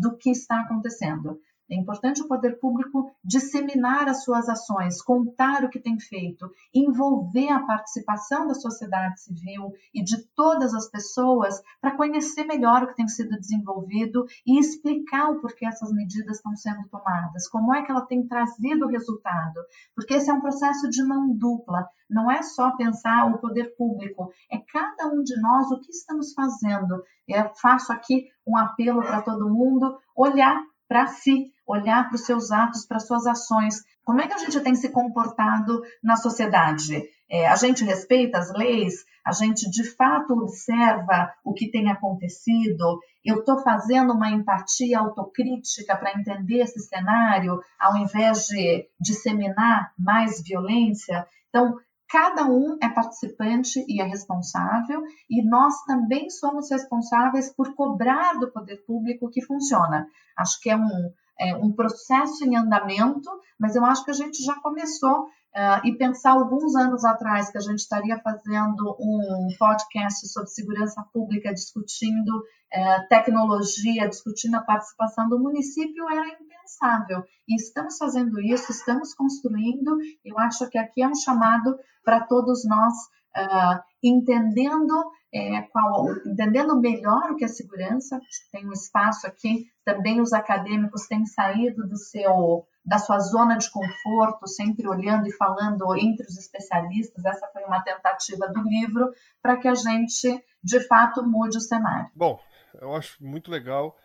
do 0.00 0.16
que 0.16 0.30
está 0.30 0.60
acontecendo. 0.60 1.40
É 1.70 1.76
importante 1.76 2.20
o 2.20 2.26
poder 2.26 2.58
público 2.58 3.12
disseminar 3.22 4.08
as 4.08 4.24
suas 4.24 4.48
ações, 4.48 5.00
contar 5.00 5.62
o 5.64 5.70
que 5.70 5.78
tem 5.78 6.00
feito, 6.00 6.50
envolver 6.74 7.48
a 7.48 7.60
participação 7.60 8.48
da 8.48 8.54
sociedade 8.54 9.20
civil 9.20 9.72
e 9.94 10.02
de 10.02 10.20
todas 10.34 10.74
as 10.74 10.90
pessoas 10.90 11.62
para 11.80 11.96
conhecer 11.96 12.44
melhor 12.44 12.82
o 12.82 12.88
que 12.88 12.96
tem 12.96 13.06
sido 13.06 13.38
desenvolvido 13.38 14.26
e 14.44 14.58
explicar 14.58 15.30
o 15.30 15.40
porquê 15.40 15.64
essas 15.64 15.92
medidas 15.92 16.38
estão 16.38 16.56
sendo 16.56 16.88
tomadas, 16.88 17.48
como 17.48 17.72
é 17.72 17.82
que 17.82 17.92
ela 17.92 18.04
tem 18.04 18.26
trazido 18.26 18.88
resultado, 18.88 19.60
porque 19.94 20.14
esse 20.14 20.28
é 20.28 20.34
um 20.34 20.40
processo 20.40 20.90
de 20.90 21.04
mão 21.04 21.32
dupla. 21.32 21.88
Não 22.08 22.28
é 22.28 22.42
só 22.42 22.76
pensar 22.76 23.26
o 23.26 23.38
poder 23.38 23.76
público, 23.76 24.32
é 24.50 24.58
cada 24.58 25.06
um 25.06 25.22
de 25.22 25.40
nós 25.40 25.70
o 25.70 25.80
que 25.80 25.92
estamos 25.92 26.32
fazendo. 26.32 27.04
Eu 27.28 27.54
faço 27.54 27.92
aqui 27.92 28.26
um 28.44 28.56
apelo 28.56 29.00
para 29.00 29.22
todo 29.22 29.48
mundo 29.48 29.96
olhar 30.16 30.60
para 30.90 31.06
si, 31.06 31.52
olhar 31.70 32.08
para 32.08 32.16
os 32.16 32.24
seus 32.24 32.50
atos, 32.50 32.86
para 32.86 32.98
suas 32.98 33.26
ações. 33.26 33.82
Como 34.04 34.20
é 34.20 34.26
que 34.26 34.34
a 34.34 34.38
gente 34.38 34.60
tem 34.60 34.74
se 34.74 34.88
comportado 34.88 35.82
na 36.02 36.16
sociedade? 36.16 37.02
É, 37.30 37.46
a 37.46 37.56
gente 37.56 37.84
respeita 37.84 38.38
as 38.38 38.52
leis? 38.52 39.04
A 39.24 39.32
gente 39.32 39.70
de 39.70 39.84
fato 39.84 40.32
observa 40.32 41.32
o 41.44 41.52
que 41.52 41.70
tem 41.70 41.90
acontecido? 41.90 43.00
Eu 43.24 43.40
estou 43.40 43.62
fazendo 43.62 44.12
uma 44.12 44.30
empatia 44.30 44.98
autocrítica 44.98 45.96
para 45.96 46.18
entender 46.18 46.62
esse 46.62 46.80
cenário, 46.80 47.60
ao 47.78 47.96
invés 47.96 48.46
de 48.46 48.88
disseminar 49.00 49.92
mais 49.98 50.42
violência? 50.42 51.26
Então, 51.48 51.76
Cada 52.10 52.44
um 52.44 52.76
é 52.82 52.88
participante 52.88 53.84
e 53.86 54.00
é 54.00 54.04
responsável, 54.04 55.00
e 55.30 55.48
nós 55.48 55.84
também 55.84 56.28
somos 56.28 56.68
responsáveis 56.68 57.54
por 57.54 57.72
cobrar 57.76 58.32
do 58.40 58.50
poder 58.50 58.78
público 58.84 59.30
que 59.30 59.40
funciona. 59.40 60.08
Acho 60.36 60.60
que 60.60 60.70
é 60.70 60.76
um, 60.76 61.12
é 61.40 61.56
um 61.56 61.72
processo 61.72 62.44
em 62.44 62.54
andamento, 62.56 63.30
mas 63.58 63.74
eu 63.74 63.84
acho 63.84 64.04
que 64.04 64.10
a 64.10 64.14
gente 64.14 64.42
já 64.44 64.54
começou 64.60 65.28
Uh, 65.50 65.84
e 65.84 65.98
pensar 65.98 66.30
alguns 66.30 66.76
anos 66.76 67.04
atrás 67.04 67.50
que 67.50 67.58
a 67.58 67.60
gente 67.60 67.80
estaria 67.80 68.16
fazendo 68.20 68.96
um 69.00 69.48
podcast 69.58 70.28
sobre 70.28 70.48
segurança 70.48 71.04
pública, 71.12 71.52
discutindo 71.52 72.38
uh, 72.38 73.08
tecnologia, 73.08 74.08
discutindo 74.08 74.54
a 74.54 74.60
participação 74.60 75.28
do 75.28 75.40
município, 75.40 76.08
era 76.08 76.24
impensável. 76.40 77.24
E 77.48 77.56
estamos 77.56 77.98
fazendo 77.98 78.40
isso, 78.40 78.70
estamos 78.70 79.12
construindo. 79.12 79.98
Eu 80.24 80.38
acho 80.38 80.68
que 80.68 80.78
aqui 80.78 81.02
é 81.02 81.08
um 81.08 81.16
chamado 81.16 81.76
para 82.04 82.20
todos 82.20 82.64
nós 82.64 82.94
uh, 83.36 83.89
entendendo 84.02 84.94
é, 85.32 85.62
qual, 85.62 86.10
entendendo 86.26 86.80
melhor 86.80 87.30
o 87.30 87.36
que 87.36 87.44
é 87.44 87.48
segurança. 87.48 88.20
Tem 88.52 88.66
um 88.66 88.72
espaço 88.72 89.26
aqui. 89.26 89.66
Também 89.84 90.20
os 90.20 90.32
acadêmicos 90.32 91.06
têm 91.06 91.24
saído 91.26 91.86
do 91.86 91.96
seu 91.96 92.66
da 92.84 92.98
sua 92.98 93.18
zona 93.18 93.58
de 93.58 93.70
conforto, 93.70 94.48
sempre 94.48 94.88
olhando 94.88 95.28
e 95.28 95.32
falando 95.32 95.94
entre 95.96 96.26
os 96.26 96.38
especialistas. 96.38 97.24
Essa 97.24 97.46
foi 97.52 97.62
uma 97.64 97.82
tentativa 97.82 98.48
do 98.48 98.62
livro 98.62 99.12
para 99.42 99.56
que 99.58 99.68
a 99.68 99.74
gente, 99.74 100.42
de 100.64 100.80
fato, 100.88 101.22
mude 101.22 101.58
o 101.58 101.60
cenário. 101.60 102.10
Bom, 102.14 102.40
eu 102.80 102.94
acho 102.94 103.22
muito 103.22 103.50
legal. 103.50 103.96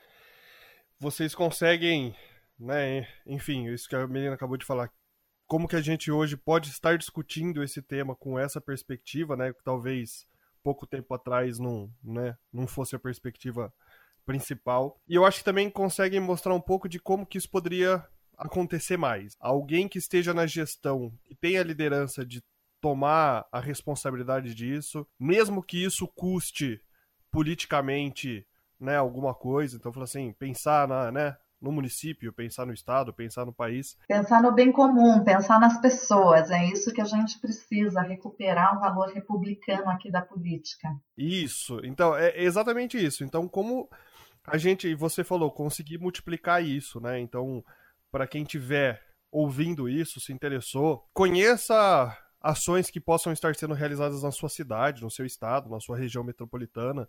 Vocês 0.99 1.33
conseguem, 1.33 2.15
né, 2.59 3.07
enfim, 3.25 3.67
isso 3.67 3.87
que 3.87 3.95
a 3.95 4.07
menina 4.07 4.35
acabou 4.35 4.57
de 4.57 4.65
falar, 4.65 4.89
como 5.47 5.67
que 5.67 5.75
a 5.75 5.81
gente 5.81 6.11
hoje 6.11 6.35
pode 6.35 6.69
estar 6.69 6.97
discutindo 6.97 7.63
esse 7.63 7.81
tema 7.81 8.15
com 8.15 8.37
essa 8.37 8.59
perspectiva, 8.59 9.35
né, 9.35 9.53
que 9.53 9.63
talvez 9.63 10.27
pouco 10.63 10.87
tempo 10.87 11.13
atrás 11.13 11.59
não, 11.59 11.91
né, 12.03 12.35
não 12.51 12.65
fosse 12.65 12.95
a 12.95 12.99
perspectiva 12.99 13.71
principal. 14.25 14.99
E 15.07 15.15
eu 15.15 15.23
acho 15.23 15.39
que 15.39 15.45
também 15.45 15.69
conseguem 15.69 16.19
mostrar 16.19 16.53
um 16.53 16.61
pouco 16.61 16.89
de 16.89 16.99
como 16.99 17.25
que 17.25 17.37
isso 17.37 17.49
poderia 17.49 18.03
acontecer 18.37 18.97
mais. 18.97 19.35
Alguém 19.39 19.87
que 19.87 19.99
esteja 19.99 20.33
na 20.33 20.47
gestão 20.47 21.13
e 21.29 21.35
tenha 21.35 21.61
a 21.61 21.63
liderança 21.63 22.25
de 22.25 22.43
tomar 22.81 23.47
a 23.51 23.59
responsabilidade 23.59 24.53
disso, 24.53 25.07
mesmo 25.19 25.63
que 25.63 25.83
isso 25.83 26.07
custe 26.07 26.81
politicamente, 27.31 28.45
né, 28.79 28.97
alguma 28.97 29.33
coisa. 29.33 29.77
Então, 29.77 29.91
assim, 30.01 30.33
pensar 30.33 30.87
na, 30.87 31.11
né, 31.11 31.37
no 31.61 31.71
município, 31.71 32.33
pensar 32.33 32.65
no 32.65 32.73
estado, 32.73 33.13
pensar 33.13 33.45
no 33.45 33.53
país. 33.53 33.97
Pensar 34.07 34.41
no 34.41 34.51
bem 34.51 34.71
comum, 34.71 35.23
pensar 35.23 35.59
nas 35.59 35.79
pessoas, 35.79 36.51
é 36.51 36.65
isso 36.65 36.93
que 36.93 37.01
a 37.01 37.05
gente 37.05 37.39
precisa, 37.39 38.01
recuperar 38.01 38.77
o 38.77 38.79
valor 38.79 39.09
republicano 39.09 39.89
aqui 39.89 40.11
da 40.11 40.21
política. 40.21 40.89
Isso, 41.17 41.79
então, 41.83 42.15
é 42.15 42.41
exatamente 42.41 43.03
isso. 43.03 43.23
Então, 43.23 43.47
como 43.47 43.89
a 44.45 44.57
gente, 44.57 44.93
você 44.95 45.23
falou, 45.23 45.51
conseguir 45.51 45.97
multiplicar 45.97 46.63
isso, 46.63 46.99
né? 46.99 47.19
Então, 47.19 47.63
para 48.11 48.27
quem 48.27 48.43
tiver 48.43 49.01
ouvindo 49.31 49.89
isso, 49.89 50.19
se 50.19 50.31
interessou, 50.31 51.03
conheça 51.13 52.15
ações 52.39 52.91
que 52.91 53.01
possam 53.01 53.33
estar 53.33 53.55
sendo 53.55 53.73
realizadas 53.73 54.21
na 54.21 54.31
sua 54.31 54.49
cidade, 54.49 55.01
no 55.01 55.09
seu 55.09 55.25
estado, 55.25 55.69
na 55.69 55.79
sua 55.79 55.97
região 55.97 56.23
metropolitana. 56.23 57.07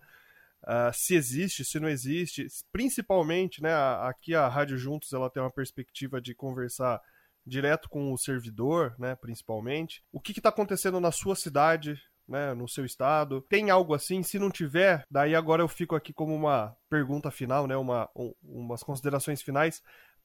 Uh, 0.65 0.93
se 0.93 1.15
existe, 1.15 1.65
se 1.65 1.78
não 1.78 1.89
existe, 1.89 2.47
principalmente, 2.73 3.62
né, 3.62 3.73
aqui 4.01 4.35
a 4.35 4.49
Rádio 4.49 4.77
Juntos 4.77 5.12
ela 5.12 5.31
tem 5.31 5.41
uma 5.41 5.53
perspectiva 5.53 6.20
de 6.20 6.35
conversar 6.35 7.01
direto 7.47 7.89
com 7.89 8.12
o 8.12 8.19
servidor, 8.19 8.95
né, 8.99 9.15
principalmente. 9.15 10.03
O 10.12 10.20
que 10.20 10.33
está 10.33 10.49
acontecendo 10.49 10.99
na 10.99 11.12
sua 11.12 11.37
cidade, 11.37 11.97
né, 12.27 12.53
no 12.55 12.69
seu 12.69 12.85
estado? 12.85 13.41
Tem 13.43 13.70
algo 13.70 13.95
assim? 13.95 14.23
Se 14.23 14.39
não 14.39 14.51
tiver, 14.51 15.05
daí 15.09 15.37
agora 15.37 15.62
eu 15.62 15.69
fico 15.69 15.95
aqui 15.95 16.12
como 16.12 16.35
uma 16.35 16.77
pergunta 16.91 17.31
final, 17.31 17.69
né, 17.69 17.77
uma, 17.77 18.11
um, 18.16 18.35
umas 18.43 18.83
considerações 18.83 19.41
finais 19.41 19.81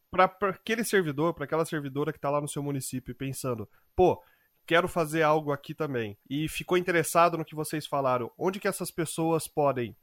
para 0.09 0.25
aquele 0.49 0.83
servidor, 0.83 1.33
para 1.33 1.45
aquela 1.45 1.65
servidora 1.65 2.11
que 2.11 2.17
está 2.17 2.29
lá 2.29 2.41
no 2.41 2.47
seu 2.47 2.61
município 2.61 3.15
pensando, 3.15 3.69
pô, 3.95 4.21
quero 4.67 4.87
fazer 4.87 5.21
algo 5.21 5.51
aqui 5.51 5.73
também 5.73 6.17
e 6.29 6.49
ficou 6.49 6.77
interessado 6.77 7.37
no 7.37 7.45
que 7.45 7.55
vocês 7.55 7.87
falaram, 7.87 8.31
onde 8.37 8.59
que 8.59 8.67
essas 8.67 8.91
pessoas 8.91 9.47
podem, 9.47 9.95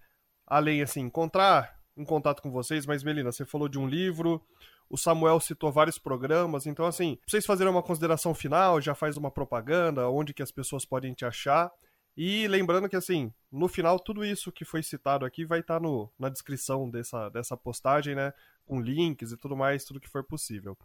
além 0.49 0.83
assim, 0.83 1.01
encontrar 1.03 1.79
em 1.97 2.05
contato 2.05 2.41
com 2.41 2.51
vocês, 2.51 2.87
mas 2.87 3.03
Melina, 3.03 3.31
você 3.31 3.45
falou 3.45 3.69
de 3.69 3.79
um 3.79 3.87
livro, 3.87 4.41
o 4.89 4.97
Samuel 4.97 5.41
citou 5.41 5.71
vários 5.71 5.99
programas, 5.99 6.67
então 6.67 6.87
assim, 6.87 7.19
vocês 7.27 7.45
fazerem 7.45 7.73
uma 7.73 7.83
consideração 7.83 8.35
final, 8.35 8.81
já 8.81 8.95
faz 8.95 9.17
uma 9.17 9.31
propaganda, 9.31 10.09
onde 10.09 10.33
que 10.33 10.43
as 10.43 10.51
pessoas 10.51 10.85
podem 10.85 11.13
te 11.13 11.25
achar. 11.25 11.71
E 12.17 12.49
lembrando 12.49 12.89
que 12.89 12.97
assim, 12.97 13.33
no 13.51 13.69
final 13.69 14.01
tudo 14.01 14.25
isso 14.25 14.51
que 14.51 14.65
foi 14.65 14.83
citado 14.83 15.25
aqui 15.25 15.45
vai 15.45 15.61
estar 15.61 15.75
tá 15.75 15.81
no, 15.81 16.11
na 16.19 16.29
descrição 16.29 16.89
dessa, 16.89 17.29
dessa 17.29 17.57
postagem, 17.57 18.15
né, 18.15 18.33
com 18.65 18.81
links 18.81 19.33
e 19.33 19.37
tudo 19.37 19.57
mais, 19.57 19.85
tudo 19.85 20.01
que 20.01 20.09
for 20.09 20.25
possível. 20.25 20.77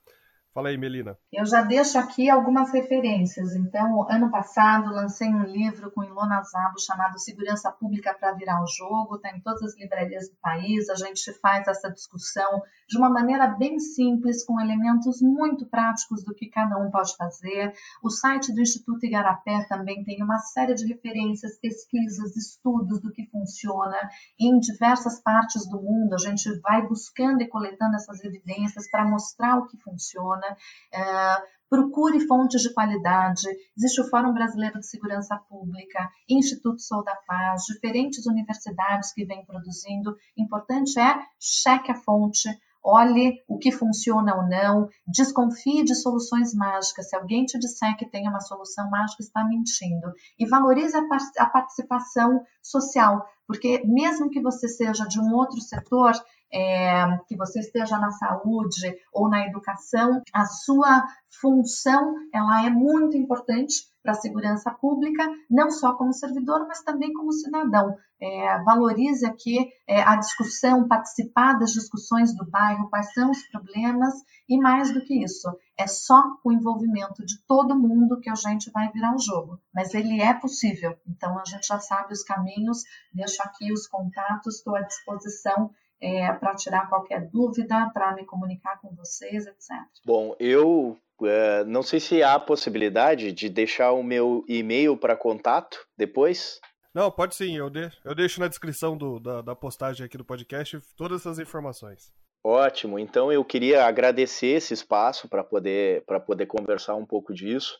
Fala 0.53 0.69
aí, 0.69 0.77
Melina. 0.77 1.17
Eu 1.31 1.47
já 1.47 1.63
deixo 1.63 1.97
aqui 1.97 2.29
algumas 2.29 2.71
referências. 2.71 3.55
Então, 3.55 4.07
ano 4.07 4.29
passado, 4.29 4.93
lancei 4.93 5.27
um 5.27 5.45
livro 5.45 5.89
com 5.89 6.03
Ilona 6.03 6.43
Zabo 6.43 6.79
chamado 6.79 7.17
Segurança 7.17 7.71
Pública 7.71 8.13
para 8.13 8.33
Virar 8.33 8.61
o 8.61 8.67
Jogo. 8.67 9.15
Está 9.15 9.35
em 9.35 9.41
todas 9.41 9.63
as 9.63 9.75
livrarias 9.75 10.29
do 10.29 10.35
país. 10.35 10.87
A 10.89 10.95
gente 10.95 11.33
faz 11.39 11.67
essa 11.67 11.89
discussão 11.89 12.61
de 12.87 12.99
uma 12.99 13.09
maneira 13.09 13.47
bem 13.47 13.79
simples, 13.79 14.45
com 14.45 14.61
elementos 14.61 15.23
muito 15.23 15.65
práticos 15.65 16.23
do 16.23 16.35
que 16.35 16.47
cada 16.49 16.77
um 16.77 16.91
pode 16.91 17.15
fazer. 17.15 17.73
O 18.03 18.11
site 18.11 18.53
do 18.53 18.61
Instituto 18.61 19.03
Igarapé 19.07 19.65
também 19.67 20.03
tem 20.03 20.21
uma 20.21 20.37
série 20.37 20.75
de 20.75 20.85
referências, 20.85 21.57
pesquisas, 21.59 22.35
estudos 22.35 23.01
do 23.01 23.11
que 23.11 23.25
funciona 23.31 23.97
em 24.39 24.59
diversas 24.59 25.19
partes 25.19 25.67
do 25.67 25.81
mundo. 25.81 26.13
A 26.13 26.19
gente 26.19 26.47
vai 26.59 26.85
buscando 26.85 27.41
e 27.41 27.47
coletando 27.47 27.95
essas 27.95 28.23
evidências 28.23 28.87
para 28.87 29.03
mostrar 29.03 29.57
o 29.57 29.65
que 29.65 29.81
funciona 29.81 30.42
né? 30.43 30.55
É, 30.93 31.53
procure 31.73 32.19
fontes 32.27 32.61
de 32.61 32.71
qualidade. 32.71 33.47
Existe 33.75 34.01
o 34.01 34.07
Fórum 34.07 34.31
Brasileiro 34.31 34.79
de 34.79 34.87
Segurança 34.87 35.35
Pública, 35.49 36.07
Instituto 36.29 36.79
Sou 36.79 37.03
da 37.03 37.15
Paz, 37.27 37.63
diferentes 37.63 38.27
universidades 38.27 39.11
que 39.11 39.25
vêm 39.25 39.43
produzindo. 39.43 40.15
Importante 40.37 40.99
é 40.99 41.19
cheque 41.39 41.91
a 41.91 41.95
fonte, 41.95 42.47
olhe 42.83 43.41
o 43.47 43.57
que 43.57 43.71
funciona 43.71 44.35
ou 44.35 44.43
não, 44.43 44.87
desconfie 45.07 45.83
de 45.83 45.95
soluções 45.95 46.53
mágicas. 46.53 47.09
Se 47.09 47.15
alguém 47.15 47.43
te 47.45 47.57
disser 47.57 47.97
que 47.97 48.05
tem 48.05 48.27
uma 48.27 48.41
solução 48.41 48.87
mágica, 48.91 49.23
está 49.23 49.43
mentindo. 49.43 50.13
E 50.37 50.45
valorize 50.45 50.95
a 51.39 51.45
participação 51.47 52.43
social, 52.61 53.25
porque 53.47 53.81
mesmo 53.85 54.29
que 54.29 54.41
você 54.41 54.67
seja 54.67 55.07
de 55.07 55.19
um 55.19 55.33
outro 55.33 55.59
setor, 55.59 56.11
é, 56.53 57.17
que 57.27 57.35
você 57.35 57.59
esteja 57.59 57.97
na 57.97 58.11
saúde 58.11 58.95
ou 59.11 59.27
na 59.27 59.47
educação, 59.47 60.21
a 60.31 60.45
sua 60.45 61.03
função 61.41 62.15
ela 62.31 62.65
é 62.65 62.69
muito 62.69 63.17
importante 63.17 63.91
para 64.03 64.11
a 64.11 64.15
segurança 64.15 64.69
pública, 64.69 65.25
não 65.49 65.71
só 65.71 65.93
como 65.93 66.13
servidor, 66.13 66.67
mas 66.67 66.83
também 66.83 67.13
como 67.13 67.31
cidadão. 67.31 67.95
É, 68.19 68.61
valorize 68.63 69.25
aqui 69.25 69.69
é, 69.87 70.01
a 70.01 70.17
discussão, 70.17 70.87
participar 70.87 71.53
das 71.53 71.71
discussões 71.71 72.35
do 72.35 72.45
bairro, 72.45 72.89
quais 72.89 73.13
são 73.13 73.31
os 73.31 73.41
problemas, 73.47 74.13
e 74.47 74.57
mais 74.57 74.93
do 74.93 75.01
que 75.01 75.23
isso, 75.23 75.47
é 75.77 75.87
só 75.87 76.21
o 76.43 76.51
envolvimento 76.51 77.25
de 77.25 77.41
todo 77.47 77.79
mundo 77.79 78.19
que 78.19 78.29
a 78.29 78.35
gente 78.35 78.69
vai 78.71 78.91
virar 78.91 79.15
o 79.15 79.19
jogo. 79.19 79.59
Mas 79.73 79.93
ele 79.93 80.21
é 80.21 80.33
possível, 80.33 80.97
então 81.07 81.39
a 81.39 81.45
gente 81.45 81.65
já 81.65 81.79
sabe 81.79 82.13
os 82.13 82.23
caminhos, 82.23 82.83
deixo 83.13 83.41
aqui 83.41 83.71
os 83.71 83.87
contatos, 83.87 84.57
estou 84.57 84.75
à 84.75 84.81
disposição 84.81 85.71
é, 86.03 86.33
para 86.33 86.53
tirar 86.53 86.89
qualquer 86.89 87.29
dúvida, 87.29 87.89
para 87.93 88.13
me 88.13 88.25
comunicar 88.25 88.77
com 88.81 88.93
vocês, 88.93 89.47
etc. 89.47 89.69
Bom, 90.05 90.35
eu 90.37 90.97
é, 91.23 91.63
não 91.63 91.81
sei 91.81 92.01
se 92.01 92.21
há 92.21 92.33
a 92.33 92.39
possibilidade 92.39 93.31
de 93.31 93.47
deixar 93.47 93.93
o 93.93 94.03
meu 94.03 94.43
e-mail 94.45 94.97
para 94.97 95.15
contato 95.15 95.77
depois. 95.97 96.59
Não, 96.93 97.09
pode 97.09 97.35
sim, 97.35 97.55
eu, 97.57 97.69
de, 97.69 97.89
eu 98.03 98.13
deixo 98.13 98.41
na 98.41 98.49
descrição 98.49 98.97
do, 98.97 99.17
da, 99.17 99.41
da 99.41 99.55
postagem 99.55 100.05
aqui 100.05 100.17
do 100.17 100.25
podcast 100.25 100.77
todas 100.97 101.21
essas 101.21 101.39
informações. 101.39 102.11
Ótimo, 102.43 102.99
então 102.99 103.31
eu 103.31 103.45
queria 103.45 103.85
agradecer 103.85 104.57
esse 104.57 104.73
espaço 104.73 105.29
para 105.29 105.41
poder, 105.41 106.03
poder 106.27 106.45
conversar 106.45 106.95
um 106.95 107.05
pouco 107.05 107.33
disso. 107.33 107.77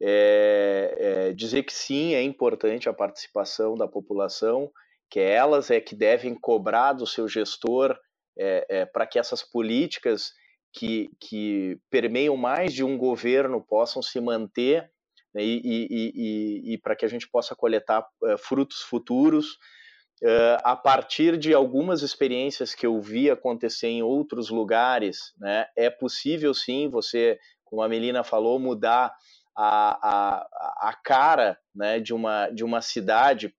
É, 0.00 0.94
é, 0.98 1.32
dizer 1.32 1.64
que 1.64 1.72
sim, 1.72 2.14
é 2.14 2.22
importante 2.22 2.88
a 2.88 2.92
participação 2.94 3.74
da 3.74 3.88
população 3.88 4.70
que 5.10 5.18
elas 5.18 5.70
é 5.70 5.80
que 5.80 5.96
devem 5.96 6.34
cobrar 6.34 6.92
do 6.92 7.06
seu 7.06 7.26
gestor 7.26 7.98
é, 8.38 8.66
é, 8.68 8.86
para 8.86 9.06
que 9.06 9.18
essas 9.18 9.42
políticas 9.42 10.32
que, 10.72 11.10
que 11.18 11.78
permeiam 11.90 12.36
mais 12.36 12.72
de 12.72 12.84
um 12.84 12.96
governo 12.96 13.60
possam 13.60 14.00
se 14.00 14.20
manter 14.20 14.88
né, 15.34 15.42
e, 15.42 15.60
e, 15.64 16.12
e, 16.14 16.74
e 16.74 16.78
para 16.78 16.94
que 16.94 17.04
a 17.04 17.08
gente 17.08 17.28
possa 17.28 17.56
coletar 17.56 18.06
é, 18.24 18.36
frutos 18.36 18.82
futuros. 18.82 19.58
É, 20.22 20.58
a 20.62 20.76
partir 20.76 21.36
de 21.36 21.52
algumas 21.52 22.02
experiências 22.02 22.74
que 22.74 22.86
eu 22.86 23.00
vi 23.00 23.30
acontecer 23.30 23.88
em 23.88 24.02
outros 24.02 24.48
lugares, 24.48 25.32
né, 25.38 25.66
é 25.76 25.90
possível 25.90 26.54
sim 26.54 26.88
você, 26.88 27.38
como 27.64 27.82
a 27.82 27.88
Melina 27.88 28.22
falou, 28.22 28.60
mudar 28.60 29.12
a, 29.56 30.08
a, 30.08 30.88
a 30.90 30.94
cara 31.02 31.58
né, 31.74 31.98
de, 31.98 32.14
uma, 32.14 32.48
de 32.50 32.62
uma 32.62 32.80
cidade 32.80 33.52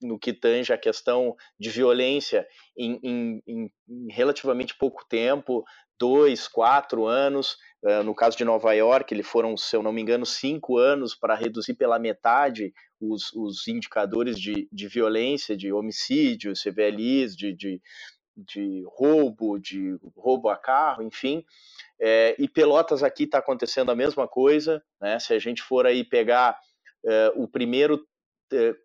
no 0.00 0.18
que 0.18 0.32
tange 0.32 0.72
a 0.72 0.78
questão 0.78 1.36
de 1.58 1.70
violência 1.70 2.46
em, 2.76 2.98
em, 3.02 3.42
em 3.46 4.12
relativamente 4.12 4.76
pouco 4.76 5.04
tempo, 5.08 5.64
dois, 5.98 6.48
quatro 6.48 7.06
anos. 7.06 7.56
Uh, 7.82 8.02
no 8.02 8.14
caso 8.14 8.36
de 8.36 8.44
Nova 8.44 8.72
York, 8.72 9.12
ele 9.12 9.22
foram, 9.22 9.56
se 9.56 9.76
eu 9.76 9.82
não 9.82 9.92
me 9.92 10.00
engano, 10.00 10.24
cinco 10.24 10.78
anos 10.78 11.14
para 11.14 11.34
reduzir 11.34 11.74
pela 11.74 11.98
metade 11.98 12.72
os, 13.00 13.32
os 13.32 13.68
indicadores 13.68 14.38
de, 14.38 14.68
de 14.72 14.88
violência, 14.88 15.56
de 15.56 15.72
homicídio, 15.72 16.52
CVLIs, 16.52 17.36
de, 17.36 17.54
de, 17.54 17.80
de 18.36 18.84
roubo, 18.86 19.58
de 19.58 19.98
roubo 20.16 20.48
a 20.48 20.56
carro, 20.56 21.02
enfim. 21.02 21.44
É, 22.00 22.34
e 22.38 22.48
Pelotas 22.48 23.02
aqui 23.02 23.24
está 23.24 23.38
acontecendo 23.38 23.90
a 23.90 23.96
mesma 23.96 24.26
coisa, 24.26 24.82
né? 25.00 25.18
Se 25.18 25.34
a 25.34 25.38
gente 25.38 25.62
for 25.62 25.86
aí 25.86 26.02
pegar 26.04 26.58
uh, 27.04 27.42
o 27.42 27.46
primeiro 27.46 27.96
eh, 27.96 28.00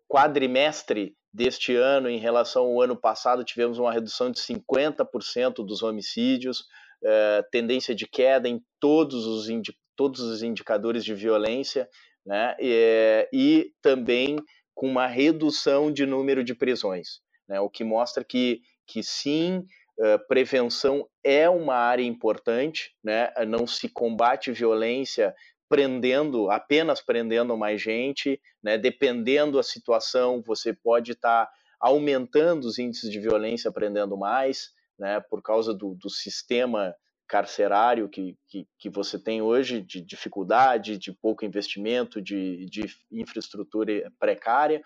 quadrimestre 0.08 1.16
deste 1.32 1.76
ano 1.76 2.08
em 2.08 2.18
relação 2.18 2.64
ao 2.64 2.80
ano 2.80 2.96
passado, 2.96 3.44
tivemos 3.44 3.78
uma 3.78 3.92
redução 3.92 4.30
de 4.30 4.40
50% 4.40 5.56
dos 5.64 5.82
homicídios, 5.82 6.64
eh, 7.04 7.44
tendência 7.52 7.94
de 7.94 8.06
queda 8.06 8.48
em 8.48 8.60
todos 8.80 9.26
os, 9.26 9.46
todos 9.94 10.20
os 10.20 10.42
indicadores 10.42 11.04
de 11.04 11.14
violência, 11.14 11.88
né? 12.24 12.56
e, 12.58 13.28
e 13.32 13.70
também 13.82 14.36
com 14.74 14.88
uma 14.88 15.06
redução 15.06 15.92
de 15.92 16.06
número 16.06 16.42
de 16.42 16.54
prisões, 16.54 17.20
né? 17.46 17.60
o 17.60 17.68
que 17.68 17.84
mostra 17.84 18.24
que, 18.24 18.60
que 18.86 19.02
sim, 19.02 19.64
Uh, 19.98 20.20
prevenção 20.28 21.08
é 21.24 21.48
uma 21.48 21.74
área 21.74 22.02
importante, 22.02 22.94
né? 23.02 23.32
não 23.48 23.66
se 23.66 23.88
combate 23.88 24.52
violência 24.52 25.34
prendendo, 25.68 26.50
apenas 26.50 27.00
prendendo 27.00 27.56
mais 27.56 27.80
gente, 27.80 28.40
né? 28.62 28.78
dependendo 28.78 29.56
da 29.56 29.62
situação, 29.62 30.42
você 30.42 30.72
pode 30.72 31.12
estar 31.12 31.46
tá 31.46 31.52
aumentando 31.80 32.64
os 32.64 32.78
índices 32.78 33.10
de 33.10 33.20
violência 33.20 33.72
prendendo 33.72 34.16
mais, 34.16 34.70
né? 34.98 35.20
por 35.20 35.42
causa 35.42 35.74
do, 35.74 35.94
do 35.94 36.08
sistema 36.08 36.94
carcerário 37.28 38.08
que, 38.08 38.36
que, 38.48 38.66
que, 38.78 38.88
você 38.88 39.18
tem 39.18 39.42
hoje, 39.42 39.80
de 39.80 40.00
dificuldade, 40.00 40.96
de 40.96 41.12
pouco 41.12 41.44
investimento, 41.44 42.22
de, 42.22 42.66
de 42.66 42.86
infraestrutura 43.10 44.10
precária. 44.18 44.80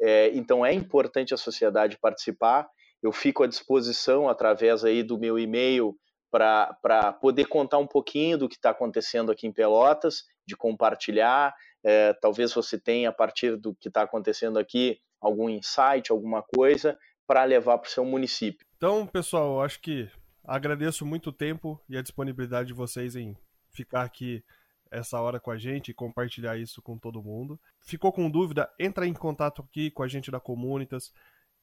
É, 0.00 0.28
então 0.34 0.64
é 0.64 0.72
importante 0.72 1.34
a 1.34 1.36
sociedade 1.36 1.98
participar. 1.98 2.68
Eu 3.02 3.12
fico 3.12 3.42
à 3.42 3.46
disposição 3.46 4.28
através 4.28 4.84
aí 4.84 5.02
do 5.02 5.18
meu 5.18 5.38
e-mail 5.38 5.96
para 6.34 7.12
poder 7.12 7.44
contar 7.44 7.78
um 7.78 7.86
pouquinho 7.86 8.36
do 8.36 8.48
que 8.48 8.56
está 8.56 8.70
acontecendo 8.70 9.30
aqui 9.30 9.46
em 9.46 9.52
Pelotas, 9.52 10.24
de 10.44 10.56
compartilhar. 10.56 11.54
É, 11.84 12.12
talvez 12.14 12.52
você 12.52 12.76
tenha, 12.76 13.10
a 13.10 13.12
partir 13.12 13.56
do 13.56 13.72
que 13.72 13.86
está 13.86 14.02
acontecendo 14.02 14.58
aqui, 14.58 14.98
algum 15.20 15.48
insight, 15.48 16.10
alguma 16.10 16.42
coisa 16.42 16.98
para 17.24 17.44
levar 17.44 17.78
para 17.78 17.86
o 17.88 17.90
seu 17.90 18.04
município. 18.04 18.66
Então, 18.76 19.06
pessoal, 19.06 19.62
acho 19.62 19.80
que 19.80 20.10
agradeço 20.42 21.06
muito 21.06 21.30
o 21.30 21.32
tempo 21.32 21.80
e 21.88 21.96
a 21.96 22.02
disponibilidade 22.02 22.66
de 22.66 22.74
vocês 22.74 23.14
em 23.14 23.36
ficar 23.70 24.02
aqui 24.02 24.42
essa 24.90 25.20
hora 25.20 25.38
com 25.38 25.52
a 25.52 25.56
gente 25.56 25.90
e 25.90 25.94
compartilhar 25.94 26.56
isso 26.56 26.82
com 26.82 26.98
todo 26.98 27.22
mundo. 27.22 27.60
Ficou 27.80 28.12
com 28.12 28.28
dúvida? 28.28 28.68
Entra 28.78 29.06
em 29.06 29.14
contato 29.14 29.62
aqui 29.62 29.88
com 29.88 30.02
a 30.02 30.08
gente 30.08 30.32
da 30.32 30.40
Comunitas. 30.40 31.12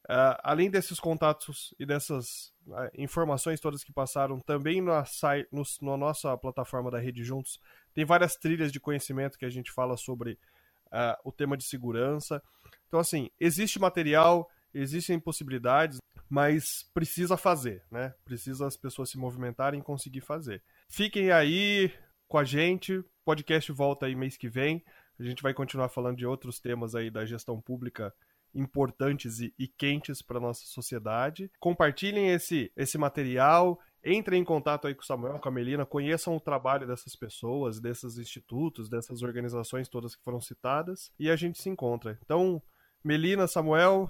Uh, 0.10 0.34
além 0.44 0.70
desses 0.70 1.00
contatos 1.00 1.74
e 1.80 1.86
dessas 1.86 2.54
uh, 2.68 2.90
informações 2.98 3.60
todas 3.60 3.84
que 3.84 3.94
passaram, 3.94 4.40
também 4.40 4.82
na, 4.82 5.04
no, 5.52 5.64
na 5.82 5.98
nossa 5.98 6.36
plataforma 6.38 6.90
da 6.90 7.00
Rede 7.00 7.24
Juntos 7.24 7.60
tem 7.94 8.04
várias 8.04 8.36
trilhas 8.36 8.72
de 8.72 8.80
conhecimento 8.80 9.38
que 9.38 9.46
a 9.46 9.50
gente 9.50 9.72
fala 9.72 9.96
sobre 9.96 10.40
uh, 10.88 11.18
o 11.24 11.32
tema 11.32 11.56
de 11.56 11.64
segurança. 11.64 12.42
Então, 12.88 13.00
assim, 13.00 13.30
existe 13.40 13.80
material, 13.80 14.50
existem 14.74 15.20
possibilidades, 15.20 16.00
mas 16.30 16.90
precisa 16.94 17.38
fazer, 17.38 17.84
né? 17.92 18.14
Precisa 18.26 18.66
as 18.66 18.76
pessoas 18.76 19.10
se 19.10 19.18
movimentarem 19.18 19.80
e 19.80 19.84
conseguir 19.84 20.22
fazer. 20.22 20.64
Fiquem 20.90 21.32
aí 21.32 21.94
com 22.28 22.38
a 22.38 22.44
gente, 22.44 22.98
o 22.98 23.06
podcast 23.24 23.72
volta 23.72 24.06
aí 24.06 24.16
mês 24.16 24.36
que 24.38 24.50
vem. 24.50 24.84
A 25.20 25.24
gente 25.24 25.44
vai 25.44 25.54
continuar 25.54 25.90
falando 25.90 26.18
de 26.18 26.26
outros 26.26 26.60
temas 26.60 26.96
aí 26.96 27.12
da 27.12 27.26
gestão 27.26 27.62
pública 27.62 28.14
importantes 28.54 29.40
e, 29.40 29.54
e 29.58 29.68
quentes 29.68 30.22
para 30.22 30.40
nossa 30.40 30.66
sociedade. 30.66 31.52
Compartilhem 31.60 32.30
esse, 32.30 32.72
esse 32.76 32.98
material, 32.98 33.80
entrem 34.04 34.42
em 34.42 34.46
contato 34.46 34.88
aí 34.88 34.96
com 34.96 35.02
o 35.02 35.06
Samuel, 35.06 35.40
com 35.40 35.50
a 35.50 35.52
Melina, 35.52 35.86
conheçam 35.86 36.36
o 36.36 36.40
trabalho 36.40 36.88
dessas 36.88 37.16
pessoas, 37.16 37.80
desses 37.80 38.18
institutos, 38.18 38.90
dessas 38.90 39.22
organizações 39.22 39.88
todas 39.88 40.16
que 40.16 40.24
foram 40.24 40.42
citadas 40.42 41.12
e 41.20 41.30
a 41.30 41.36
gente 41.36 41.62
se 41.62 41.70
encontra. 41.70 42.20
Então, 42.24 42.62
Melina, 43.04 43.48
Samuel, 43.48 44.10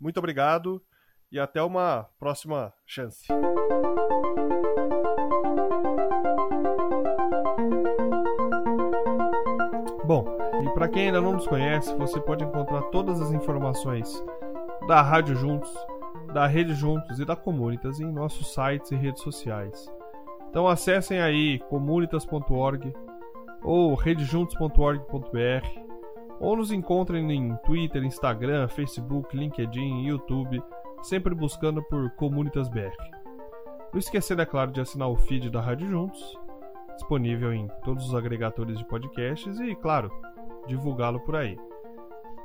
muito 0.00 0.18
obrigado 0.18 0.82
e 1.30 1.38
até 1.38 1.62
uma 1.62 2.04
próxima 2.18 2.72
chance. 2.86 3.26
E 10.62 10.70
para 10.74 10.88
quem 10.88 11.06
ainda 11.06 11.20
não 11.20 11.32
nos 11.32 11.46
conhece, 11.46 11.94
você 11.96 12.20
pode 12.20 12.44
encontrar 12.44 12.82
todas 12.90 13.20
as 13.20 13.32
informações 13.32 14.24
da 14.86 15.02
Rádio 15.02 15.34
Juntos, 15.34 15.72
da 16.32 16.46
Rede 16.46 16.74
Juntos 16.74 17.18
e 17.18 17.24
da 17.24 17.34
Comunitas 17.34 18.00
em 18.00 18.10
nossos 18.10 18.54
sites 18.54 18.90
e 18.92 18.96
redes 18.96 19.22
sociais. 19.22 19.92
Então 20.48 20.68
acessem 20.68 21.20
aí 21.20 21.58
comunitas.org 21.68 22.94
ou 23.62 23.94
redejuntos.org.br 23.94 25.82
ou 26.38 26.56
nos 26.56 26.72
encontrem 26.72 27.30
em 27.32 27.56
Twitter, 27.64 28.04
Instagram, 28.04 28.68
Facebook, 28.68 29.36
LinkedIn, 29.36 30.06
YouTube, 30.06 30.62
sempre 31.02 31.34
buscando 31.34 31.82
por 31.82 32.10
Comunitas 32.12 32.68
BR. 32.68 32.94
Não 33.92 33.98
esquecendo, 33.98 34.42
é 34.42 34.46
claro, 34.46 34.70
de 34.70 34.80
assinar 34.80 35.08
o 35.08 35.16
feed 35.16 35.50
da 35.50 35.60
Rádio 35.60 35.88
Juntos 35.88 36.40
disponível 36.94 37.52
em 37.52 37.68
todos 37.84 38.06
os 38.06 38.14
agregadores 38.14 38.78
de 38.78 38.84
podcasts 38.84 39.58
e, 39.58 39.74
claro, 39.74 40.10
divulgá-lo 40.66 41.20
por 41.20 41.36
aí. 41.36 41.58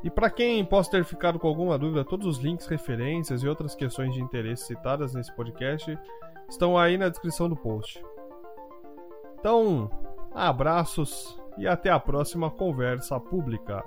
E 0.03 0.09
para 0.09 0.29
quem 0.29 0.63
possa 0.63 0.91
ter 0.91 1.03
ficado 1.03 1.39
com 1.39 1.47
alguma 1.47 1.77
dúvida, 1.77 2.05
todos 2.05 2.27
os 2.27 2.37
links, 2.37 2.67
referências 2.67 3.41
e 3.41 3.47
outras 3.47 3.75
questões 3.75 4.13
de 4.13 4.21
interesse 4.21 4.65
citadas 4.65 5.13
nesse 5.13 5.33
podcast 5.35 5.97
estão 6.47 6.77
aí 6.77 6.97
na 6.97 7.09
descrição 7.09 7.49
do 7.49 7.55
post. 7.55 8.03
Então, 9.39 9.89
abraços 10.33 11.41
e 11.57 11.67
até 11.67 11.89
a 11.89 11.99
próxima 11.99 12.49
conversa 12.51 13.19
pública. 13.19 13.83